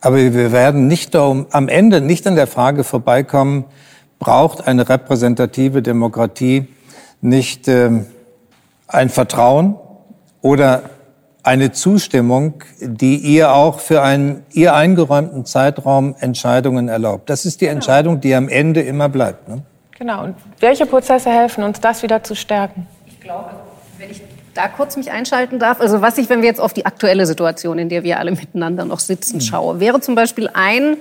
Aber 0.00 0.16
wir 0.16 0.50
werden 0.50 0.88
nicht 0.88 1.14
darum, 1.14 1.44
am 1.50 1.68
Ende 1.68 2.00
nicht 2.00 2.26
an 2.26 2.36
der 2.36 2.46
Frage 2.46 2.84
vorbeikommen, 2.84 3.66
braucht 4.18 4.66
eine 4.66 4.88
repräsentative 4.88 5.82
Demokratie 5.82 6.68
nicht 7.20 7.68
äh, 7.68 7.90
ein 8.86 9.10
Vertrauen 9.10 9.76
oder 10.40 10.84
eine 11.42 11.72
Zustimmung, 11.72 12.64
die 12.80 13.16
ihr 13.16 13.52
auch 13.52 13.80
für 13.80 14.00
einen 14.00 14.46
ihr 14.52 14.74
eingeräumten 14.74 15.44
Zeitraum 15.44 16.14
Entscheidungen 16.18 16.88
erlaubt. 16.88 17.28
Das 17.28 17.44
ist 17.44 17.60
die 17.60 17.66
Entscheidung, 17.66 18.22
die 18.22 18.34
am 18.34 18.48
Ende 18.48 18.80
immer 18.80 19.10
bleibt. 19.10 19.48
Ne? 19.48 19.62
Genau. 19.98 20.24
Und 20.24 20.36
welche 20.60 20.86
Prozesse 20.86 21.28
helfen 21.28 21.62
uns, 21.62 21.78
das 21.80 22.02
wieder 22.02 22.24
zu 22.24 22.34
stärken? 22.34 22.86
Glaube, 23.20 23.50
wenn 23.98 24.10
ich 24.10 24.22
da 24.54 24.68
kurz 24.68 24.96
mich 24.96 25.10
einschalten 25.10 25.58
darf, 25.58 25.80
also 25.80 26.00
was 26.02 26.18
ich, 26.18 26.28
wenn 26.28 26.42
wir 26.42 26.48
jetzt 26.48 26.60
auf 26.60 26.72
die 26.72 26.86
aktuelle 26.86 27.26
Situation, 27.26 27.78
in 27.78 27.88
der 27.88 28.02
wir 28.02 28.18
alle 28.18 28.30
miteinander 28.30 28.84
noch 28.84 29.00
sitzen, 29.00 29.36
mhm. 29.36 29.40
schaue, 29.42 29.80
wäre 29.80 30.00
zum 30.00 30.14
Beispiel 30.14 30.48
ein 30.52 30.96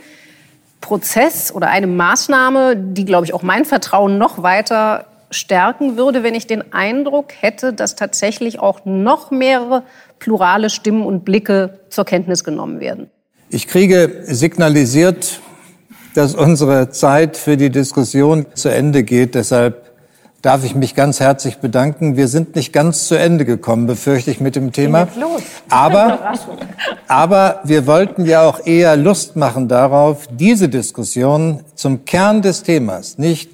Prozess 0.82 1.52
oder 1.52 1.70
eine 1.70 1.88
Maßnahme, 1.88 2.76
die, 2.76 3.06
glaube 3.06 3.26
ich, 3.26 3.34
auch 3.34 3.42
mein 3.42 3.66
Vertrauen 3.66 4.18
noch 4.18 4.44
weiter 4.44 5.06
stärken 5.32 5.98
würde, 5.98 6.24
wenn 6.24 6.36
ich 6.36 6.48
den 6.48 6.74
Eindruck 6.74 7.34
hätte, 7.40 7.74
dass 7.74 7.96
tatsächlich 7.96 8.60
auch 8.60 8.86
noch 8.86 9.32
mehrere 9.32 9.84
plurale 10.20 10.70
Stimmen 10.70 11.06
und 11.06 11.26
Blicke 11.26 11.80
zur 11.90 12.06
Kenntnis 12.06 12.44
genommen 12.44 12.80
werden. 12.80 13.10
Ich 13.50 13.68
kriege 13.68 14.24
signalisiert, 14.24 15.42
dass 16.16 16.36
unsere 16.36 16.90
Zeit 16.90 17.38
für 17.38 17.58
die 17.58 17.70
Diskussion 17.70 18.46
zu 18.54 18.70
Ende 18.70 19.04
geht. 19.04 19.36
Deshalb 19.36 19.87
darf 20.48 20.64
ich 20.64 20.76
mich 20.76 20.96
ganz 20.96 21.20
herzlich 21.20 21.58
bedanken. 21.58 22.16
Wir 22.16 22.30
sind 22.30 22.56
nicht 22.56 22.72
ganz 22.72 23.10
zu 23.10 23.16
Ende 23.16 23.44
gekommen, 23.44 23.86
befürchte 23.86 24.32
ich, 24.32 24.40
mit 24.40 24.56
dem 24.56 24.72
Thema. 24.72 25.10
Aber, 25.68 26.36
aber 27.10 27.60
wir 27.66 27.86
wollten 27.86 28.24
ja 28.24 28.44
auch 28.44 28.66
eher 28.66 28.96
Lust 28.96 29.36
machen 29.36 29.68
darauf, 29.68 30.26
diese 30.32 30.70
Diskussion 30.70 31.66
zum 31.76 32.06
Kern 32.06 32.42
des 32.42 32.64
Themas, 32.64 33.18
nicht 33.18 33.50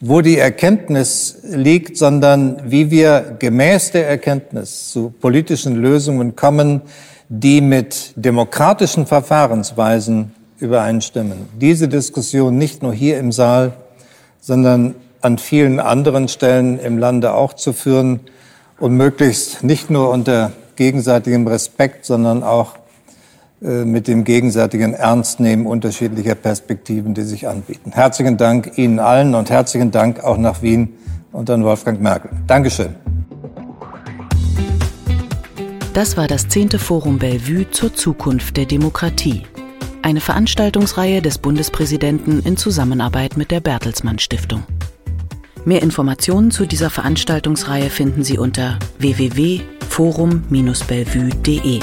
wo 0.00 0.20
die 0.20 0.36
Erkenntnis 0.36 1.38
liegt, 1.44 1.96
sondern 1.96 2.60
wie 2.64 2.90
wir 2.90 3.36
gemäß 3.38 3.92
der 3.92 4.08
Erkenntnis 4.08 4.90
zu 4.90 5.14
politischen 5.20 5.76
Lösungen 5.76 6.34
kommen, 6.34 6.80
die 7.28 7.60
mit 7.60 8.14
demokratischen 8.16 9.06
Verfahrensweisen 9.06 10.34
übereinstimmen. 10.58 11.48
Diese 11.60 11.86
Diskussion 11.86 12.58
nicht 12.58 12.82
nur 12.82 12.92
hier 12.92 13.20
im 13.20 13.30
Saal, 13.30 13.74
sondern 14.40 14.96
an 15.24 15.38
vielen 15.38 15.80
anderen 15.80 16.28
Stellen 16.28 16.78
im 16.78 16.98
Lande 16.98 17.32
auch 17.32 17.54
zu 17.54 17.72
führen 17.72 18.20
und 18.78 18.94
möglichst 18.96 19.64
nicht 19.64 19.90
nur 19.90 20.10
unter 20.10 20.52
gegenseitigem 20.76 21.46
Respekt, 21.46 22.04
sondern 22.04 22.42
auch 22.42 22.74
äh, 23.62 23.84
mit 23.84 24.06
dem 24.06 24.24
gegenseitigen 24.24 24.92
Ernstnehmen 24.92 25.66
unterschiedlicher 25.66 26.34
Perspektiven, 26.34 27.14
die 27.14 27.22
sich 27.22 27.48
anbieten. 27.48 27.92
Herzlichen 27.92 28.36
Dank 28.36 28.76
Ihnen 28.76 28.98
allen 28.98 29.34
und 29.34 29.48
herzlichen 29.48 29.90
Dank 29.90 30.22
auch 30.22 30.36
nach 30.36 30.60
Wien 30.60 30.92
und 31.32 31.48
an 31.48 31.64
Wolfgang 31.64 32.00
Merkel. 32.02 32.30
Dankeschön. 32.46 32.94
Das 35.94 36.16
war 36.16 36.26
das 36.26 36.48
zehnte 36.48 36.78
Forum 36.78 37.18
Bellevue 37.18 37.70
zur 37.70 37.94
Zukunft 37.94 38.56
der 38.56 38.66
Demokratie. 38.66 39.44
Eine 40.02 40.20
Veranstaltungsreihe 40.20 41.22
des 41.22 41.38
Bundespräsidenten 41.38 42.40
in 42.40 42.58
Zusammenarbeit 42.58 43.38
mit 43.38 43.50
der 43.50 43.60
Bertelsmann 43.60 44.18
Stiftung. 44.18 44.64
Mehr 45.66 45.82
Informationen 45.82 46.50
zu 46.50 46.66
dieser 46.66 46.90
Veranstaltungsreihe 46.90 47.88
finden 47.88 48.22
Sie 48.22 48.36
unter 48.36 48.78
www.forum-bellevue.de. 48.98 51.80